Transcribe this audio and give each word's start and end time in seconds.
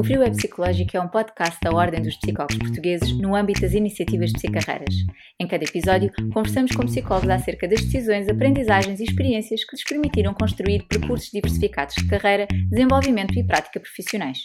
O 0.00 0.02
Frio 0.02 0.22
é 0.22 0.30
Psicológico 0.30 0.96
é 0.96 1.00
um 1.02 1.08
podcast 1.08 1.58
da 1.62 1.70
Ordem 1.70 2.00
dos 2.00 2.16
Psicólogos 2.16 2.56
Portugueses 2.56 3.12
no 3.20 3.34
âmbito 3.34 3.60
das 3.60 3.74
iniciativas 3.74 4.30
de 4.30 4.38
psicarreiras. 4.38 4.94
Em 5.38 5.46
cada 5.46 5.62
episódio, 5.62 6.10
conversamos 6.32 6.74
com 6.74 6.86
psicólogos 6.86 7.28
acerca 7.28 7.68
das 7.68 7.82
decisões, 7.82 8.26
aprendizagens 8.26 8.98
e 8.98 9.04
experiências 9.04 9.62
que 9.62 9.76
lhes 9.76 9.84
permitiram 9.84 10.32
construir 10.32 10.86
percursos 10.88 11.28
diversificados 11.30 11.94
de 11.96 12.08
carreira, 12.08 12.48
desenvolvimento 12.70 13.38
e 13.38 13.46
prática 13.46 13.78
profissionais. 13.78 14.38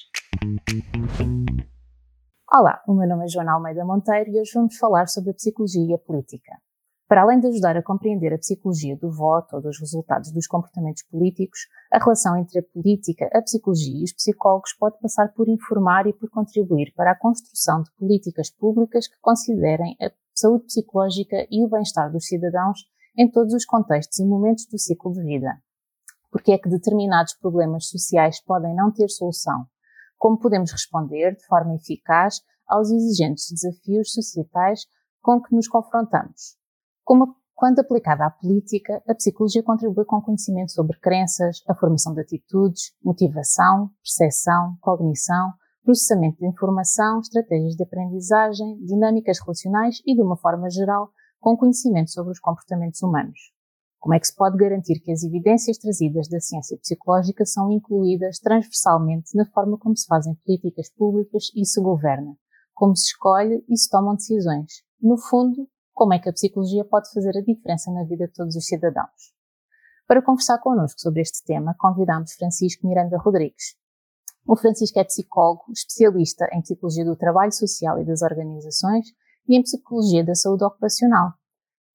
Olá, 2.52 2.82
o 2.86 2.94
meu 2.94 3.08
nome 3.08 3.24
é 3.24 3.30
Joana 3.30 3.54
Almeida 3.54 3.86
Monteiro 3.86 4.32
e 4.32 4.42
hoje 4.42 4.52
vamos 4.54 4.78
falar 4.78 5.08
sobre 5.08 5.32
a 5.32 5.34
psicologia 5.36 5.98
política. 6.00 6.52
Para 7.08 7.22
além 7.22 7.40
de 7.40 7.48
ajudar 7.48 7.78
a 7.78 7.84
compreender 7.84 8.34
a 8.34 8.38
psicologia 8.40 8.98
do 8.98 9.12
voto 9.12 9.56
ou 9.56 9.62
dos 9.62 9.80
resultados 9.80 10.32
dos 10.32 10.48
comportamentos 10.48 11.04
políticos, 11.04 11.60
a 11.92 12.00
relação 12.00 12.36
entre 12.36 12.58
a 12.58 12.64
política, 12.64 13.30
a 13.32 13.44
psicologia 13.44 14.00
e 14.00 14.04
os 14.04 14.12
psicólogos 14.12 14.74
pode 14.74 15.00
passar 15.00 15.32
por 15.34 15.48
informar 15.48 16.08
e 16.08 16.14
por 16.14 16.32
contribuir 16.32 16.92
para 16.96 17.12
a 17.12 17.16
construção 17.16 17.84
de 17.84 17.92
políticas 17.92 18.50
públicas 18.50 19.08
que 19.08 19.20
considerem 19.22 19.96
a 20.02 20.10
saúde 20.34 20.66
psicológica 20.66 21.46
e 21.52 21.64
o 21.64 21.70
bem-estar 21.70 22.12
dos 22.12 22.26
cidadãos 22.26 22.80
em 23.16 23.30
todos 23.30 23.54
os 23.54 23.66
contextos 23.66 24.18
e 24.18 24.26
momentos 24.26 24.66
do 24.66 24.80
ciclo 24.80 25.14
de 25.14 25.22
vida. 25.22 25.62
Porque 26.32 26.54
é 26.54 26.58
que 26.58 26.68
determinados 26.68 27.36
problemas 27.36 27.88
sociais 27.88 28.42
podem 28.44 28.74
não 28.74 28.92
ter 28.92 29.10
solução? 29.10 29.68
Como 30.18 30.40
podemos 30.40 30.72
responder 30.72 31.36
de 31.36 31.46
forma 31.46 31.76
eficaz 31.76 32.42
aos 32.68 32.90
exigentes 32.90 33.52
desafios 33.52 34.12
societais 34.12 34.88
com 35.22 35.40
que 35.40 35.56
nos 35.56 35.68
confrontamos? 35.68 36.65
Como, 37.06 37.36
quando 37.54 37.80
aplicada 37.80 38.26
à 38.26 38.32
política, 38.32 39.00
a 39.08 39.14
psicologia 39.14 39.62
contribui 39.62 40.06
com 40.06 40.20
conhecimento 40.20 40.72
sobre 40.72 41.00
crenças, 41.00 41.62
a 41.68 41.76
formação 41.76 42.16
de 42.16 42.22
atitudes, 42.22 42.96
motivação, 43.04 43.92
percepção, 44.02 44.76
cognição, 44.82 45.54
processamento 45.84 46.40
de 46.40 46.48
informação, 46.48 47.20
estratégias 47.20 47.76
de 47.76 47.84
aprendizagem, 47.84 48.84
dinâmicas 48.84 49.40
relacionais 49.40 50.02
e, 50.04 50.16
de 50.16 50.22
uma 50.24 50.36
forma 50.36 50.68
geral, 50.68 51.12
com 51.40 51.56
conhecimento 51.56 52.10
sobre 52.10 52.32
os 52.32 52.40
comportamentos 52.40 53.04
humanos. 53.04 53.40
Como 54.00 54.16
é 54.16 54.20
que 54.20 54.26
se 54.26 54.36
pode 54.36 54.58
garantir 54.58 55.00
que 55.00 55.12
as 55.12 55.24
evidências 55.24 55.78
trazidas 55.78 56.28
da 56.28 56.40
ciência 56.40 56.76
psicológica 56.80 57.46
são 57.46 57.72
incluídas 57.72 58.40
transversalmente 58.40 59.38
na 59.38 59.46
forma 59.46 59.78
como 59.78 59.96
se 59.96 60.08
fazem 60.08 60.34
políticas 60.44 60.90
públicas 60.90 61.52
e 61.56 61.64
se 61.68 61.80
governa, 61.80 62.36
como 62.74 62.96
se 62.96 63.06
escolhe 63.10 63.64
e 63.70 63.78
se 63.78 63.90
tomam 63.92 64.16
decisões? 64.16 64.84
No 65.00 65.20
fundo, 65.20 65.68
como 65.96 66.14
é 66.14 66.20
que 66.20 66.30
a 66.30 66.34
psicologia 66.34 66.84
pode 66.84 67.10
fazer 67.12 67.36
a 67.38 67.42
diferença 67.42 67.90
na 67.90 68.04
vida 68.04 68.28
de 68.28 68.34
todos 68.34 68.56
os 68.56 68.66
cidadãos. 68.68 69.34
Para 70.06 70.22
conversar 70.22 70.60
connosco 70.60 71.00
sobre 71.00 71.22
este 71.22 71.44
tema, 71.44 71.74
convidamos 71.80 72.34
Francisco 72.34 72.86
Miranda 72.86 73.18
Rodrigues. 73.18 73.76
O 74.46 74.56
Francisco 74.58 75.00
é 75.00 75.06
psicólogo, 75.06 75.64
especialista 75.72 76.48
em 76.52 76.62
psicologia 76.62 77.06
do 77.06 77.16
trabalho 77.16 77.52
social 77.52 78.00
e 78.00 78.06
das 78.06 78.22
organizações 78.22 79.08
e 79.48 79.58
em 79.58 79.64
psicologia 79.64 80.24
da 80.24 80.36
saúde 80.36 80.66
ocupacional. 80.66 81.34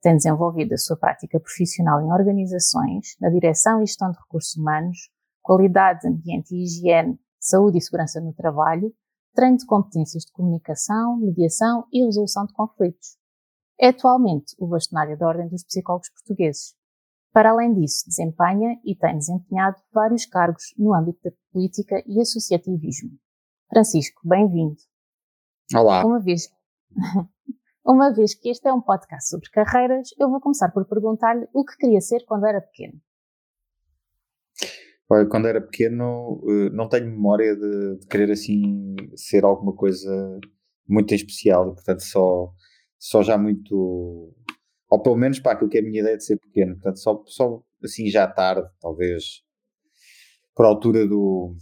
Tem 0.01 0.17
desenvolvido 0.17 0.73
a 0.73 0.79
sua 0.79 0.97
prática 0.97 1.39
profissional 1.39 2.01
em 2.01 2.11
organizações, 2.11 3.17
na 3.20 3.29
direção 3.29 3.83
e 3.83 3.87
gestão 3.87 4.11
de 4.11 4.19
recursos 4.19 4.57
humanos, 4.57 4.98
qualidade, 5.42 6.09
ambiente 6.09 6.55
e 6.55 6.64
higiene, 6.64 7.20
saúde 7.39 7.79
e 7.79 7.83
segurança 7.83 8.19
no 8.20 8.33
trabalho, 8.33 8.92
treino 9.35 9.59
de 9.59 9.67
competências 9.67 10.25
de 10.25 10.33
comunicação, 10.33 11.19
mediação 11.19 11.85
e 11.92 12.05
resolução 12.05 12.47
de 12.47 12.55
conflitos. 12.55 13.20
É 13.83 13.89
atualmente 13.89 14.55
o 14.59 14.67
bastonário 14.67 15.17
da 15.17 15.27
Ordem 15.27 15.48
dos 15.48 15.64
Psicólogos 15.64 16.11
Portugueses. 16.11 16.75
Para 17.33 17.50
além 17.50 17.73
disso, 17.73 18.05
desempenha 18.06 18.78
e 18.84 18.95
tem 18.95 19.17
desempenhado 19.17 19.77
vários 19.91 20.27
cargos 20.27 20.64
no 20.77 20.92
âmbito 20.95 21.19
da 21.25 21.31
política 21.50 22.03
e 22.06 22.20
associativismo. 22.20 23.12
Francisco, 23.70 24.20
bem-vindo. 24.23 24.77
Olá. 25.75 26.05
Uma 26.05 26.20
vez, 26.20 26.51
uma 27.83 28.12
vez 28.12 28.34
que 28.34 28.51
este 28.51 28.69
é 28.69 28.73
um 28.73 28.83
podcast 28.83 29.31
sobre 29.31 29.48
carreiras, 29.48 30.11
eu 30.18 30.29
vou 30.29 30.42
começar 30.42 30.70
por 30.73 30.85
perguntar-lhe 30.85 31.48
o 31.55 31.64
que 31.64 31.79
queria 31.79 32.02
ser 32.02 32.27
quando 32.27 32.45
era 32.45 32.61
pequeno. 32.61 33.01
Olha, 35.08 35.27
quando 35.27 35.48
era 35.48 35.61
pequeno, 35.62 36.42
eh, 36.47 36.68
não 36.68 36.86
tenho 36.86 37.07
memória 37.07 37.57
de, 37.57 37.98
de 38.01 38.07
querer 38.08 38.30
assim 38.30 38.95
ser 39.17 39.42
alguma 39.42 39.74
coisa 39.74 40.39
muito 40.86 41.14
especial 41.14 41.70
e, 41.70 41.74
portanto, 41.74 42.01
só 42.01 42.52
só 43.00 43.22
já 43.22 43.38
muito. 43.38 44.34
Ou 44.88 45.02
pelo 45.02 45.16
menos 45.16 45.40
para 45.40 45.52
aquilo 45.52 45.70
que 45.70 45.78
é 45.78 45.80
a 45.80 45.84
minha 45.84 46.00
ideia 46.00 46.16
de 46.16 46.24
ser 46.24 46.36
pequeno. 46.36 46.74
Portanto, 46.74 46.98
só, 46.98 47.22
só 47.27 47.62
assim 47.83 48.08
já 48.08 48.27
tarde, 48.27 48.68
talvez 48.80 49.42
por 50.55 50.66
altura 50.66 51.06
do, 51.06 51.55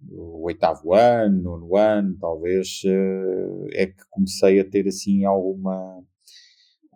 do 0.00 0.42
oitavo 0.44 0.94
ano, 0.94 1.42
nono 1.42 1.76
ano, 1.76 2.16
talvez, 2.20 2.82
uh, 2.84 3.66
é 3.72 3.86
que 3.86 4.04
comecei 4.10 4.60
a 4.60 4.64
ter 4.64 4.86
assim 4.86 5.24
alguma 5.24 6.04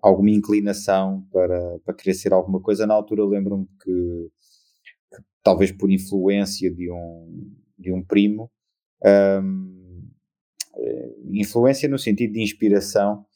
alguma 0.03 0.31
inclinação 0.31 1.27
para, 1.31 1.79
para 1.81 1.95
querer 1.95 2.15
ser 2.15 2.33
alguma 2.33 2.61
coisa. 2.61 2.87
Na 2.87 2.95
altura 2.95 3.25
lembro-me 3.25 3.67
que, 3.83 4.31
que, 5.11 5.23
talvez 5.43 5.73
por 5.73 5.91
influência 5.91 6.73
de 6.73 6.91
um, 6.91 7.53
de 7.79 7.93
um 7.93 8.03
primo, 8.03 8.51
um, 9.05 10.09
eh, 10.77 11.15
influência 11.33 11.89
no 11.89 11.99
sentido 11.99 12.33
de 12.33 12.43
inspiração, 12.43 13.27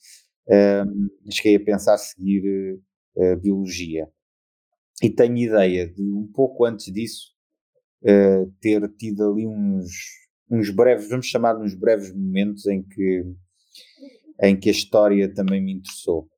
um, 0.49 1.09
cheguei 1.31 1.57
a 1.57 1.65
pensar 1.65 1.99
seguir 1.99 2.81
uh, 3.17 3.37
biologia. 3.41 4.09
E 5.03 5.11
tenho 5.11 5.37
ideia 5.37 5.89
de 5.89 6.03
um 6.03 6.31
pouco 6.33 6.65
antes 6.65 6.93
disso 6.93 7.33
uh, 8.03 8.51
ter 8.61 8.89
tido 8.97 9.31
ali 9.31 9.47
uns, 9.47 9.91
uns 10.51 10.71
breves, 10.71 11.09
vamos 11.09 11.27
chamar 11.27 11.59
uns 11.59 11.75
breves 11.75 12.15
momentos 12.15 12.67
em 12.67 12.83
que, 12.83 13.25
em 14.43 14.59
que 14.59 14.69
a 14.69 14.73
história 14.73 15.33
também 15.33 15.63
me 15.63 15.73
interessou. 15.73 16.29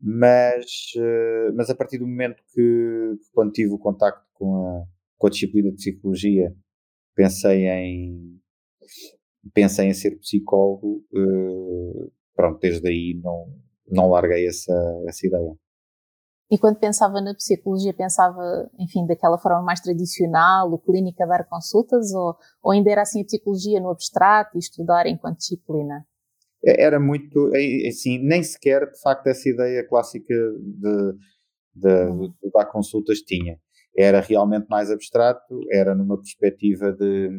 Mas, 0.00 0.92
uh, 0.96 1.54
mas 1.54 1.70
a 1.70 1.74
partir 1.74 1.98
do 1.98 2.06
momento 2.06 2.42
que, 2.52 3.18
quando 3.32 3.52
tive 3.52 3.72
o 3.72 3.78
contacto 3.78 4.26
com 4.34 4.56
a, 4.56 4.84
com 5.16 5.26
a 5.26 5.30
disciplina 5.30 5.70
de 5.70 5.76
psicologia, 5.76 6.54
pensei 7.14 7.66
em 7.66 8.40
pensei 9.54 9.86
em 9.86 9.94
ser 9.94 10.18
psicólogo, 10.18 11.04
uh, 11.12 12.12
pronto, 12.34 12.58
desde 12.60 12.88
aí 12.88 13.20
não, 13.22 13.46
não 13.88 14.10
larguei 14.10 14.46
essa, 14.46 14.74
essa 15.06 15.26
ideia. 15.26 15.54
E 16.50 16.58
quando 16.58 16.78
pensava 16.78 17.18
na 17.22 17.34
psicologia, 17.34 17.94
pensava, 17.94 18.70
enfim, 18.78 19.06
daquela 19.06 19.38
forma 19.38 19.62
mais 19.62 19.80
tradicional, 19.80 20.70
o 20.70 20.78
clínico 20.78 21.22
a 21.22 21.26
dar 21.26 21.48
consultas, 21.48 22.12
ou, 22.12 22.36
ou 22.62 22.72
ainda 22.72 22.90
era 22.90 23.00
assim 23.00 23.22
a 23.22 23.24
psicologia 23.24 23.80
no 23.80 23.88
abstrato 23.88 24.56
e 24.56 24.58
estudar 24.58 25.06
enquanto 25.06 25.38
disciplina? 25.38 26.04
É, 26.62 26.84
era 26.84 27.00
muito, 27.00 27.50
é, 27.54 27.88
assim, 27.88 28.18
nem 28.18 28.42
sequer, 28.42 28.90
de 28.90 29.00
facto, 29.00 29.26
essa 29.28 29.48
ideia 29.48 29.86
clássica 29.88 30.34
de, 30.34 31.12
de, 31.74 32.10
hum. 32.10 32.34
de 32.42 32.50
dar 32.52 32.66
consultas 32.66 33.20
tinha. 33.20 33.58
Era 33.96 34.20
realmente 34.20 34.66
mais 34.68 34.90
abstrato, 34.90 35.58
era 35.70 35.94
numa 35.94 36.18
perspectiva 36.18 36.92
de 36.92 37.30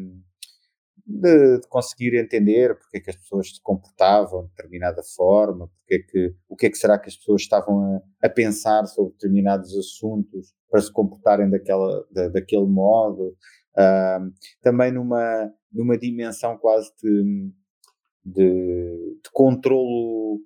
de, 1.06 1.58
de, 1.58 1.68
conseguir 1.68 2.14
entender 2.16 2.74
porque 2.76 2.98
é 2.98 3.00
que 3.00 3.10
as 3.10 3.16
pessoas 3.16 3.54
se 3.54 3.62
comportavam 3.62 4.44
de 4.44 4.50
determinada 4.50 5.02
forma, 5.02 5.68
porque 5.68 5.94
é 5.94 5.98
que, 5.98 6.34
o 6.48 6.56
que 6.56 6.66
é 6.66 6.70
que 6.70 6.78
será 6.78 6.98
que 6.98 7.08
as 7.08 7.16
pessoas 7.16 7.42
estavam 7.42 8.02
a, 8.22 8.26
a 8.26 8.30
pensar 8.30 8.86
sobre 8.86 9.12
determinados 9.12 9.76
assuntos 9.76 10.54
para 10.70 10.80
se 10.80 10.92
comportarem 10.92 11.50
daquela, 11.50 12.06
da, 12.10 12.28
daquele 12.28 12.66
modo. 12.66 13.36
Uh, 13.76 14.32
também 14.62 14.92
numa, 14.92 15.52
numa 15.72 15.98
dimensão 15.98 16.56
quase 16.56 16.90
de, 17.02 17.50
de, 18.24 19.18
de 19.22 19.30
controlo 19.32 20.40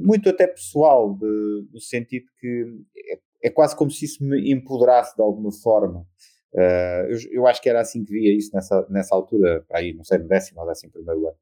muito 0.00 0.28
até 0.28 0.46
pessoal, 0.46 1.14
de, 1.14 1.68
no 1.72 1.80
sentido 1.80 2.26
que 2.38 2.64
é, 2.96 3.48
é 3.48 3.50
quase 3.50 3.76
como 3.76 3.90
se 3.90 4.04
isso 4.04 4.24
me 4.24 4.52
empoderasse 4.52 5.14
de 5.14 5.22
alguma 5.22 5.52
forma. 5.52 6.06
Uh, 6.54 7.04
eu, 7.10 7.18
eu, 7.30 7.46
acho 7.46 7.60
que 7.60 7.68
era 7.68 7.80
assim 7.80 8.04
que 8.04 8.12
via 8.12 8.36
isso 8.36 8.50
nessa, 8.54 8.86
nessa 8.88 9.14
altura, 9.14 9.64
para 9.68 9.80
aí, 9.80 9.92
não 9.92 10.02
sei, 10.02 10.18
no 10.18 10.28
décimo 10.28 10.60
ou 10.60 10.66
décimo 10.66 10.92
primeiro 10.92 11.28
ano. 11.28 11.36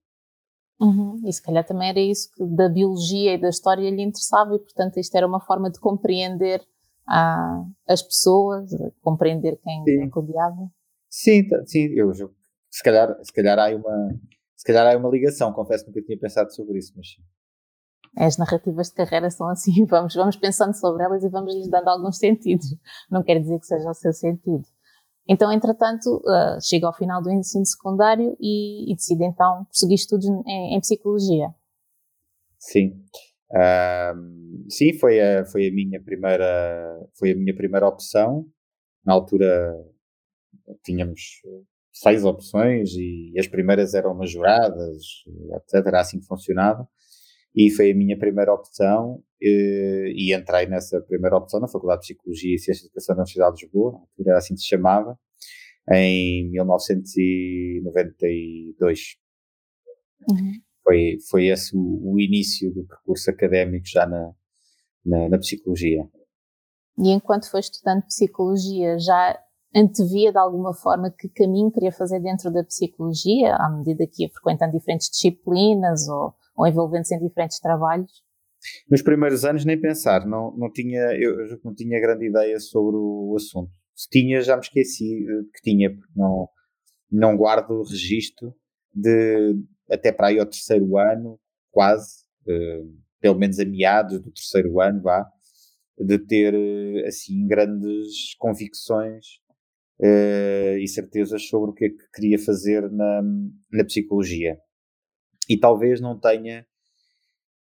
Uhum. 0.80 1.22
E 1.24 1.32
se 1.32 1.42
calhar 1.42 1.64
também 1.64 1.88
era 1.88 2.00
isso 2.00 2.30
que 2.32 2.44
da 2.44 2.68
biologia 2.68 3.34
e 3.34 3.40
da 3.40 3.48
história 3.48 3.88
lhe 3.88 4.02
interessava 4.02 4.54
e, 4.54 4.58
portanto, 4.58 4.98
isto 4.98 5.14
era 5.14 5.26
uma 5.26 5.40
forma 5.40 5.70
de 5.70 5.80
compreender 5.80 6.60
ah, 7.08 7.64
as 7.88 8.02
pessoas, 8.02 8.68
de 8.68 8.90
compreender 9.00 9.58
quem, 9.62 9.84
quem 9.84 10.08
rodeava. 10.08 10.70
Sim, 11.08 11.46
sim, 11.64 11.86
eu, 11.94 12.12
eu, 12.12 12.34
se 12.70 12.82
calhar, 12.82 13.16
se 13.22 13.32
calhar 13.32 13.58
há 13.58 13.74
uma, 13.74 14.08
se 14.54 14.64
calhar 14.64 14.92
há 14.92 14.98
uma 14.98 15.08
ligação, 15.08 15.52
confesso 15.52 15.84
que 15.84 15.90
nunca 15.90 16.02
tinha 16.02 16.18
pensado 16.18 16.52
sobre 16.52 16.78
isso, 16.78 16.92
mas 16.96 17.08
sim. 17.08 17.22
As 18.18 18.38
narrativas 18.38 18.88
de 18.88 18.94
carreira 18.94 19.30
são 19.30 19.48
assim, 19.48 19.84
vamos, 19.86 20.14
vamos 20.14 20.36
pensando 20.36 20.74
sobre 20.74 21.04
elas 21.04 21.22
e 21.22 21.28
vamos 21.28 21.54
lhes 21.54 21.68
dando 21.68 21.88
alguns 21.88 22.18
sentidos. 22.18 22.74
Não 23.10 23.22
quer 23.22 23.40
dizer 23.40 23.58
que 23.60 23.66
seja 23.66 23.88
o 23.88 23.94
seu 23.94 24.12
sentido. 24.12 24.64
Então, 25.28 25.52
entretanto, 25.52 26.22
uh, 26.24 26.60
chega 26.62 26.86
ao 26.86 26.94
final 26.94 27.20
do 27.20 27.30
ensino 27.32 27.66
secundário 27.66 28.36
e, 28.40 28.92
e 28.92 28.94
decide 28.94 29.24
então 29.24 29.64
prosseguir 29.64 29.96
estudos 29.96 30.26
em, 30.26 30.76
em 30.76 30.80
psicologia. 30.80 31.48
Sim. 32.58 33.02
Uh, 33.50 34.70
sim, 34.70 34.92
foi 34.98 35.20
a, 35.20 35.44
foi 35.44 35.68
a 35.68 35.72
minha 35.72 36.02
primeira 36.02 37.08
foi 37.18 37.32
a 37.32 37.36
minha 37.36 37.54
primeira 37.54 37.86
opção. 37.88 38.46
Na 39.04 39.12
altura 39.12 39.74
tínhamos 40.84 41.20
seis 41.92 42.24
opções 42.24 42.90
e 42.94 43.32
as 43.38 43.46
primeiras 43.46 43.94
eram 43.94 44.14
majoradas, 44.14 45.02
etc. 45.54 45.86
Era 45.86 46.00
assim 46.00 46.20
que 46.20 46.26
funcionava. 46.26 46.88
E 47.56 47.70
foi 47.70 47.92
a 47.92 47.94
minha 47.94 48.18
primeira 48.18 48.52
opção 48.52 49.22
e, 49.40 50.12
e 50.14 50.34
entrei 50.34 50.66
nessa 50.66 51.00
primeira 51.00 51.38
opção 51.38 51.58
na 51.58 51.66
Faculdade 51.66 52.02
de 52.02 52.08
Psicologia 52.08 52.54
e 52.54 52.58
Ciências 52.58 52.82
de 52.82 52.88
Educação 52.88 53.16
da 53.16 53.22
Universidade 53.22 53.56
de 53.56 53.64
Lisboa, 53.64 53.98
era 54.20 54.36
assim 54.36 54.54
que 54.54 54.60
se 54.60 54.66
chamava, 54.66 55.18
em 55.90 56.50
1992. 56.50 59.16
Uhum. 60.28 60.52
Foi, 60.82 61.16
foi 61.30 61.46
esse 61.46 61.74
o, 61.76 62.12
o, 62.12 62.20
início 62.20 62.70
do 62.72 62.84
percurso 62.84 63.30
académico 63.30 63.86
já 63.86 64.04
na, 64.06 64.34
na, 65.04 65.28
na 65.30 65.38
psicologia. 65.38 66.08
E 66.98 67.10
enquanto 67.10 67.50
foi 67.50 67.60
estudante 67.60 68.02
de 68.02 68.08
psicologia, 68.08 68.98
já 68.98 69.38
antevia 69.74 70.30
de 70.32 70.38
alguma 70.38 70.74
forma 70.74 71.10
que 71.10 71.28
caminho 71.28 71.70
queria 71.70 71.92
fazer 71.92 72.20
dentro 72.20 72.50
da 72.52 72.64
psicologia, 72.64 73.54
à 73.56 73.70
medida 73.70 74.06
que 74.06 74.24
ia 74.24 74.30
frequentando 74.30 74.72
diferentes 74.72 75.10
disciplinas 75.10 76.08
ou, 76.08 76.34
ou 76.56 76.66
envolvendo-se 76.66 77.14
em 77.14 77.18
diferentes 77.18 77.60
trabalhos? 77.60 78.10
Nos 78.90 79.02
primeiros 79.02 79.44
anos 79.44 79.64
nem 79.64 79.80
pensar, 79.80 80.26
não, 80.26 80.56
não 80.56 80.72
tinha, 80.72 81.00
eu 81.20 81.58
não 81.64 81.74
tinha 81.74 82.00
grande 82.00 82.26
ideia 82.26 82.58
sobre 82.58 82.96
o 82.96 83.34
assunto. 83.36 83.70
Se 83.94 84.08
tinha, 84.08 84.40
já 84.40 84.56
me 84.56 84.62
esqueci 84.62 85.24
que 85.54 85.62
tinha, 85.62 85.90
porque 85.90 86.12
não, 86.14 86.48
não 87.10 87.36
guardo 87.36 87.82
registro 87.82 88.54
de 88.94 89.54
até 89.90 90.10
para 90.10 90.28
aí 90.28 90.38
ao 90.38 90.46
terceiro 90.46 90.98
ano, 90.98 91.38
quase, 91.70 92.24
uh, 92.48 92.98
pelo 93.20 93.38
menos 93.38 93.58
a 93.58 93.64
meados 93.64 94.20
do 94.20 94.32
terceiro 94.32 94.80
ano, 94.80 95.00
vá, 95.02 95.24
de 95.98 96.18
ter 96.18 96.54
assim 97.06 97.46
grandes 97.46 98.34
convicções 98.38 99.24
e 100.78 100.86
certezas 100.88 101.48
sobre 101.48 101.70
o 101.70 101.72
que 101.72 101.86
é 101.86 101.88
que 101.88 102.10
queria 102.14 102.38
fazer 102.38 102.90
na, 102.90 103.22
na 103.72 103.84
psicologia. 103.84 104.58
E 105.48 105.58
talvez 105.58 106.00
não 106.00 106.18
tenha 106.18 106.66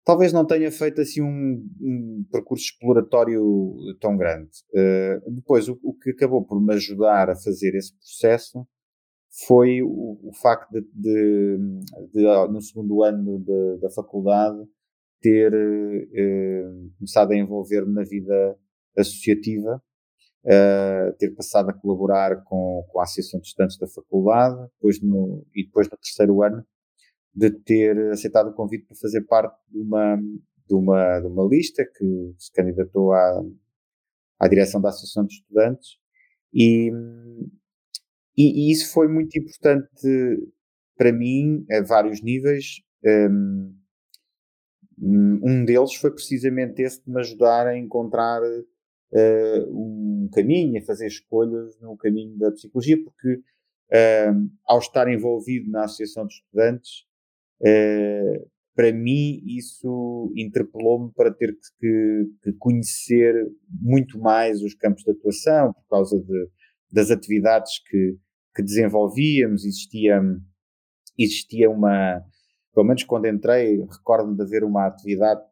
talvez 0.04 0.32
não 0.32 0.44
tenha 0.44 0.70
feito 0.70 1.00
assim 1.00 1.22
um, 1.22 1.64
um 1.80 2.26
percurso 2.30 2.64
exploratório 2.64 3.42
tão 4.00 4.16
grande. 4.16 4.50
Uh, 4.74 5.30
depois, 5.30 5.68
o, 5.68 5.78
o, 5.82 5.94
que 5.94 6.10
acabou 6.10 6.44
por 6.44 6.60
me 6.60 6.74
ajudar 6.74 7.30
a 7.30 7.36
fazer 7.36 7.74
esse 7.76 7.94
processo 7.96 8.66
foi 9.46 9.80
o, 9.80 10.18
o 10.22 10.32
facto 10.34 10.70
de, 10.72 10.80
de, 10.92 11.58
de, 12.12 12.48
no 12.50 12.60
segundo 12.60 13.02
ano 13.02 13.38
de, 13.38 13.80
da 13.80 13.90
faculdade, 13.90 14.58
ter 15.20 15.54
uh, 15.54 16.90
começado 16.98 17.30
a 17.30 17.36
envolver-me 17.36 17.94
na 17.94 18.02
vida 18.02 18.58
associativa 18.98 19.80
uh, 20.44 21.16
ter 21.18 21.30
passado 21.34 21.70
a 21.70 21.72
colaborar 21.72 22.42
com, 22.44 22.84
com 22.88 23.00
a 23.00 23.04
Associação 23.04 23.40
de 23.40 23.46
Estudantes 23.46 23.78
da 23.78 23.86
Faculdade, 23.86 24.68
depois 24.74 25.00
no, 25.00 25.46
e 25.54 25.64
depois 25.64 25.88
no 25.88 25.96
terceiro 25.96 26.42
ano, 26.42 26.64
de 27.34 27.50
ter 27.50 27.98
aceitado 28.10 28.50
o 28.50 28.54
convite 28.54 28.86
para 28.86 28.96
fazer 28.96 29.22
parte 29.22 29.58
de 29.70 29.78
uma, 29.78 30.16
de 30.16 30.74
uma, 30.74 31.20
de 31.20 31.26
uma 31.26 31.44
lista 31.48 31.84
que 31.84 32.34
se 32.38 32.52
candidatou 32.52 33.12
à, 33.12 33.42
à 34.38 34.48
direção 34.48 34.80
da 34.80 34.90
Associação 34.90 35.24
de 35.24 35.34
Estudantes 35.34 36.02
e, 36.52 36.90
e, 38.36 38.68
e 38.68 38.72
isso 38.72 38.92
foi 38.92 39.08
muito 39.08 39.38
importante 39.38 40.06
para 40.96 41.12
mim 41.12 41.64
a 41.70 41.82
vários 41.82 42.22
níveis. 42.22 42.82
Um, 43.04 43.74
um 45.00 45.64
deles 45.64 45.94
foi 45.94 46.12
precisamente 46.12 46.80
esse 46.82 47.02
de 47.02 47.10
me 47.10 47.20
ajudar 47.20 47.66
a 47.66 47.76
encontrar 47.76 48.40
uh, 48.42 49.68
um 49.70 50.28
caminho, 50.32 50.80
a 50.80 50.84
fazer 50.84 51.06
escolhas 51.06 51.78
no 51.80 51.96
caminho 51.96 52.38
da 52.38 52.52
psicologia, 52.52 53.02
porque 53.02 53.34
uh, 53.34 54.50
ao 54.64 54.78
estar 54.78 55.08
envolvido 55.08 55.70
na 55.70 55.84
Associação 55.84 56.26
de 56.26 56.34
Estudantes, 56.34 57.04
uh, 57.62 58.50
para 58.74 58.92
mim 58.92 59.42
isso 59.46 60.32
interpelou-me 60.36 61.12
para 61.14 61.32
ter 61.32 61.56
que, 61.78 62.24
que, 62.42 62.52
conhecer 62.58 63.34
muito 63.68 64.18
mais 64.18 64.62
os 64.62 64.74
campos 64.74 65.02
de 65.02 65.10
atuação, 65.10 65.72
por 65.72 65.86
causa 65.88 66.18
de, 66.18 66.48
das 66.90 67.10
atividades 67.10 67.72
que, 67.88 68.16
que 68.54 68.62
desenvolvíamos, 68.62 69.64
existia, 69.64 70.20
existia 71.18 71.70
uma, 71.70 72.22
pelo 72.74 72.86
menos 72.86 73.04
quando 73.04 73.26
entrei, 73.26 73.78
recordo-me 73.82 74.36
de 74.36 74.42
haver 74.42 74.64
uma 74.64 74.86
atividade 74.86 75.42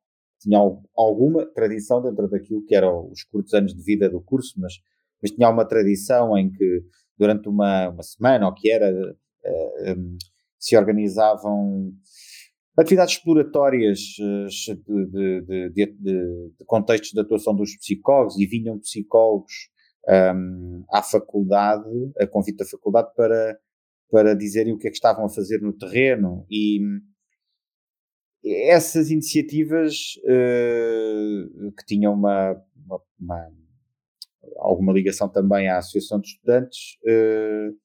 tinha 0.40 0.58
alguma 0.96 1.46
tradição 1.46 2.02
dentro 2.02 2.28
daquilo 2.28 2.64
que 2.64 2.74
eram 2.74 3.10
os 3.10 3.22
curtos 3.24 3.52
anos 3.52 3.74
de 3.74 3.82
vida 3.82 4.08
do 4.08 4.20
curso, 4.20 4.54
mas, 4.58 4.72
mas 5.22 5.30
tinha 5.30 5.48
uma 5.48 5.66
tradição 5.66 6.36
em 6.36 6.50
que 6.50 6.82
durante 7.18 7.48
uma, 7.48 7.90
uma 7.90 8.02
semana, 8.02 8.46
ou 8.46 8.54
que 8.54 8.70
era, 8.70 8.90
uh, 8.90 9.92
um, 9.92 10.16
se 10.60 10.76
organizavam 10.76 11.92
atividades 12.78 13.14
exploratórias 13.14 14.00
uh, 14.20 14.46
de, 14.84 15.40
de, 15.42 15.70
de, 15.70 15.86
de, 15.98 16.64
contextos 16.66 17.12
de 17.12 17.20
atuação 17.20 17.54
dos 17.54 17.76
psicólogos 17.76 18.38
e 18.38 18.46
vinham 18.46 18.78
psicólogos 18.78 19.52
um, 20.08 20.84
à 20.90 21.02
faculdade, 21.02 21.88
a 22.18 22.26
convite 22.26 22.58
da 22.58 22.64
faculdade, 22.64 23.08
para, 23.14 23.58
para 24.10 24.34
dizerem 24.34 24.72
o 24.72 24.78
que 24.78 24.88
é 24.88 24.90
que 24.90 24.96
estavam 24.96 25.24
a 25.24 25.30
fazer 25.30 25.60
no 25.60 25.72
terreno. 25.72 26.46
E 26.50 26.80
essas 28.44 29.10
iniciativas 29.10 30.16
uh, 30.24 31.72
que 31.72 31.84
tinham 31.86 32.14
uma, 32.14 32.52
uma, 32.74 33.00
uma, 33.20 33.52
alguma 34.56 34.92
ligação 34.92 35.28
também 35.28 35.68
à 35.68 35.78
Associação 35.78 36.20
de 36.20 36.28
Estudantes, 36.28 36.96
uh, 37.04 37.76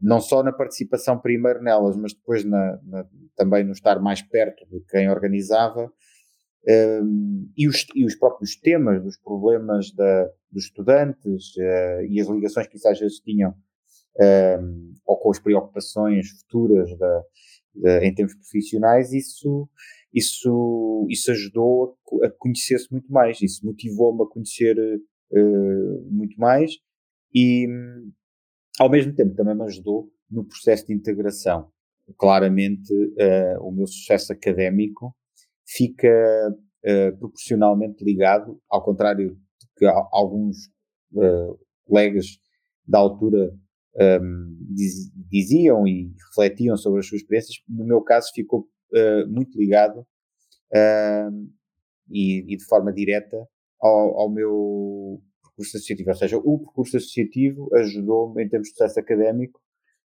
não 0.00 0.20
só 0.20 0.42
na 0.42 0.52
participação 0.52 1.18
primeiro 1.18 1.62
nelas, 1.62 1.96
mas 1.96 2.12
depois 2.12 2.44
na, 2.44 2.78
na, 2.84 3.06
também 3.36 3.64
no 3.64 3.72
estar 3.72 4.00
mais 4.00 4.22
perto 4.22 4.66
de 4.70 4.80
quem 4.88 5.10
organizava, 5.10 5.92
um, 7.02 7.50
e, 7.56 7.68
os, 7.68 7.86
e, 7.94 8.06
os, 8.06 8.14
próprios 8.14 8.56
temas 8.56 9.02
dos 9.02 9.18
problemas 9.18 9.90
da, 9.92 10.30
dos 10.50 10.64
estudantes 10.64 11.54
uh, 11.56 12.02
e 12.08 12.18
as 12.18 12.26
ligações 12.26 12.66
que 12.66 12.76
isso 12.76 12.88
às 12.88 12.98
vezes 12.98 13.18
tinham 13.20 13.54
um, 14.18 14.94
ou 15.04 15.18
com 15.18 15.30
as 15.30 15.38
preocupações 15.38 16.30
futuras 16.30 16.88
da, 16.96 17.22
em 18.02 18.14
termos 18.14 18.34
profissionais, 18.34 19.12
isso, 19.12 19.68
isso, 20.12 21.06
isso 21.10 21.30
ajudou 21.32 21.98
a, 22.22 22.26
a 22.26 22.30
conhecer-se 22.30 22.90
muito 22.90 23.12
mais, 23.12 23.42
isso 23.42 23.66
motivou-me 23.66 24.22
a 24.22 24.26
conhecer 24.26 24.76
uh, 24.78 26.08
muito 26.10 26.38
mais. 26.38 26.72
E, 27.34 27.66
ao 28.78 28.90
mesmo 28.90 29.14
tempo, 29.14 29.34
também 29.34 29.54
me 29.54 29.64
ajudou 29.64 30.10
no 30.30 30.44
processo 30.44 30.86
de 30.86 30.94
integração. 30.94 31.68
Claramente, 32.18 32.92
uh, 32.92 33.60
o 33.62 33.72
meu 33.72 33.86
sucesso 33.86 34.32
académico 34.32 35.14
fica 35.66 36.08
uh, 36.84 37.18
proporcionalmente 37.18 38.04
ligado, 38.04 38.60
ao 38.68 38.82
contrário 38.82 39.34
de 39.60 39.66
que 39.76 39.86
alguns 40.12 40.72
colegas 41.86 42.26
da 42.86 42.98
altura 42.98 43.54
um, 43.96 44.56
diz, 44.70 45.10
diziam 45.30 45.86
e 45.86 46.12
refletiam 46.28 46.76
sobre 46.76 47.00
as 47.00 47.06
suas 47.06 47.22
experiências, 47.22 47.58
no 47.68 47.84
meu 47.84 48.02
caso 48.02 48.30
ficou 48.34 48.68
uh, 48.92 49.28
muito 49.28 49.56
ligado 49.58 50.00
uh, 50.00 51.50
e, 52.10 52.52
e, 52.52 52.56
de 52.56 52.64
forma 52.64 52.92
direta 52.92 53.36
ao, 53.80 54.20
ao, 54.20 54.30
meu 54.30 55.22
percurso 55.54 55.76
associativo. 55.76 56.10
Ou 56.10 56.16
seja, 56.16 56.38
o 56.38 56.58
percurso 56.58 56.96
associativo 56.96 57.68
ajudou-me 57.74 58.44
em 58.44 58.48
termos 58.48 58.68
de 58.68 58.74
sucesso 58.74 59.00
académico 59.00 59.60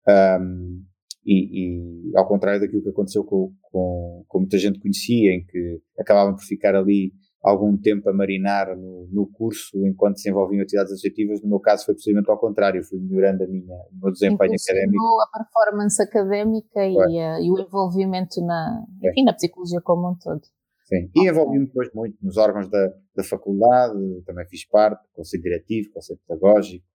um, 0.07 0.83
e, 1.25 2.11
e, 2.11 2.17
ao 2.17 2.27
contrário 2.27 2.59
daquilo 2.59 2.83
que 2.83 2.89
aconteceu 2.89 3.23
com, 3.23 3.53
com, 3.61 4.25
com 4.27 4.39
muita 4.39 4.57
gente 4.57 4.79
conhecia, 4.79 5.31
em 5.33 5.45
que 5.45 5.81
acabavam 5.97 6.35
por 6.35 6.43
ficar 6.43 6.75
ali 6.75 7.13
algum 7.41 7.77
tempo 7.77 8.09
a 8.09 8.13
marinar 8.13 8.75
no, 8.75 9.07
no 9.11 9.27
curso 9.27 9.85
enquanto 9.85 10.17
se 10.17 10.29
envolviam 10.29 10.59
em 10.59 10.63
atividades 10.63 10.93
associativas. 10.93 11.41
No 11.41 11.49
meu 11.49 11.59
caso 11.59 11.85
foi 11.85 11.93
precisamente 11.93 12.29
ao 12.29 12.39
contrário, 12.39 12.83
fui 12.83 12.99
melhorando 12.99 13.43
a 13.43 13.47
minha, 13.47 13.75
o 13.91 13.99
meu 14.01 14.11
desempenho 14.11 14.53
académico. 14.53 15.03
a 15.21 15.37
performance 15.37 16.01
académica 16.01 16.85
e, 16.85 17.19
a, 17.19 17.41
e, 17.41 17.51
o 17.51 17.59
envolvimento 17.59 18.41
na, 18.45 18.83
enfim, 19.03 19.23
na 19.25 19.33
psicologia 19.33 19.81
como 19.81 20.11
um 20.11 20.15
todo. 20.15 20.41
Sim, 20.83 21.09
e 21.15 21.29
envolvi-me 21.29 21.65
depois 21.65 21.89
muito 21.93 22.17
nos 22.21 22.37
órgãos 22.37 22.69
da, 22.69 22.93
da 23.15 23.23
faculdade, 23.23 24.21
também 24.25 24.45
fiz 24.47 24.65
parte, 24.67 25.07
conselho 25.13 25.43
diretivo, 25.43 25.93
conselho 25.93 26.19
pedagógico, 26.27 26.85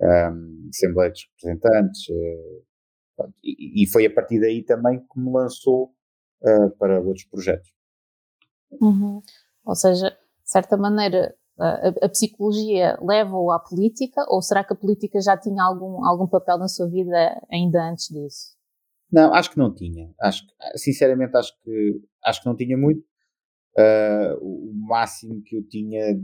um, 0.00 0.68
assembleia 0.68 1.10
de 1.10 1.26
representantes, 1.30 2.08
uh, 2.10 3.32
e, 3.42 3.82
e, 3.82 3.90
foi 3.90 4.06
a 4.06 4.12
partir 4.12 4.40
daí 4.40 4.62
também 4.62 4.98
que 4.98 5.20
me 5.20 5.32
lançou 5.32 5.94
uh, 6.42 6.70
para 6.78 7.00
outros 7.00 7.24
projetos. 7.26 7.72
Uhum. 8.80 9.22
Ou 9.64 9.74
seja, 9.74 10.10
de 10.10 10.50
certa 10.50 10.76
maneira, 10.76 11.34
a, 11.58 11.88
a 12.02 12.08
psicologia 12.08 12.98
leva-o 13.00 13.50
à 13.50 13.58
política 13.58 14.24
ou 14.28 14.42
será 14.42 14.64
que 14.64 14.72
a 14.72 14.76
política 14.76 15.20
já 15.20 15.36
tinha 15.36 15.62
algum, 15.62 16.04
algum 16.04 16.26
papel 16.26 16.58
na 16.58 16.68
sua 16.68 16.88
vida 16.88 17.40
ainda 17.50 17.88
antes 17.88 18.08
disso? 18.08 18.54
Não, 19.10 19.32
acho 19.32 19.50
que 19.52 19.58
não 19.58 19.72
tinha. 19.72 20.12
Acho, 20.20 20.42
sinceramente, 20.74 21.36
acho 21.36 21.52
que, 21.62 22.02
acho 22.24 22.42
que 22.42 22.48
não 22.48 22.56
tinha 22.56 22.76
muito. 22.76 23.04
Uh, 23.76 24.38
o 24.40 24.72
máximo 24.72 25.42
que 25.42 25.56
eu 25.56 25.66
tinha 25.66 26.16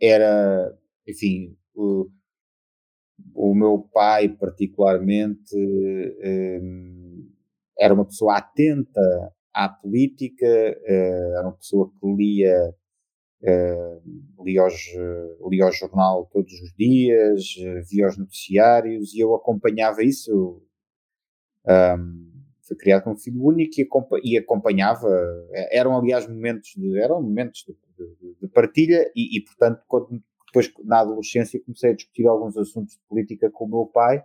era, 0.00 0.72
enfim, 1.06 1.56
o, 1.74 2.08
o 3.34 3.54
meu 3.54 3.88
pai, 3.92 4.28
particularmente, 4.28 5.56
um, 5.56 7.28
era 7.78 7.92
uma 7.92 8.04
pessoa 8.04 8.36
atenta 8.36 9.00
à 9.52 9.68
política, 9.68 10.46
uh, 10.46 11.38
era 11.38 11.42
uma 11.42 11.56
pessoa 11.56 11.90
que 11.90 12.06
lia, 12.06 12.74
uh, 13.42 14.44
lia, 14.44 14.64
os, 14.64 14.74
lia 15.50 15.66
o 15.66 15.72
jornal 15.72 16.26
todos 16.26 16.52
os 16.52 16.72
dias, 16.74 17.54
via 17.90 18.06
os 18.08 18.16
noticiários 18.16 19.12
e 19.12 19.20
eu 19.20 19.34
acompanhava 19.34 20.04
isso. 20.04 20.62
Um, 21.66 22.35
foi 22.66 22.76
criado 22.76 23.04
como 23.04 23.16
filho 23.16 23.44
único 23.44 23.72
e, 24.22 24.36
acompanhava, 24.36 25.08
eram 25.70 25.96
aliás 25.96 26.28
momentos 26.28 26.72
de, 26.76 26.98
eram 26.98 27.22
momentos 27.22 27.64
de, 27.64 27.74
de, 27.96 28.36
de 28.40 28.48
partilha 28.48 29.10
e, 29.14 29.38
e, 29.38 29.44
portanto, 29.44 29.82
quando 29.86 30.22
depois 30.46 30.72
na 30.84 31.00
adolescência 31.00 31.62
comecei 31.64 31.90
a 31.90 31.94
discutir 31.94 32.26
alguns 32.26 32.56
assuntos 32.56 32.94
de 32.94 33.00
política 33.08 33.50
com 33.50 33.64
o 33.66 33.68
meu 33.68 33.86
pai. 33.86 34.22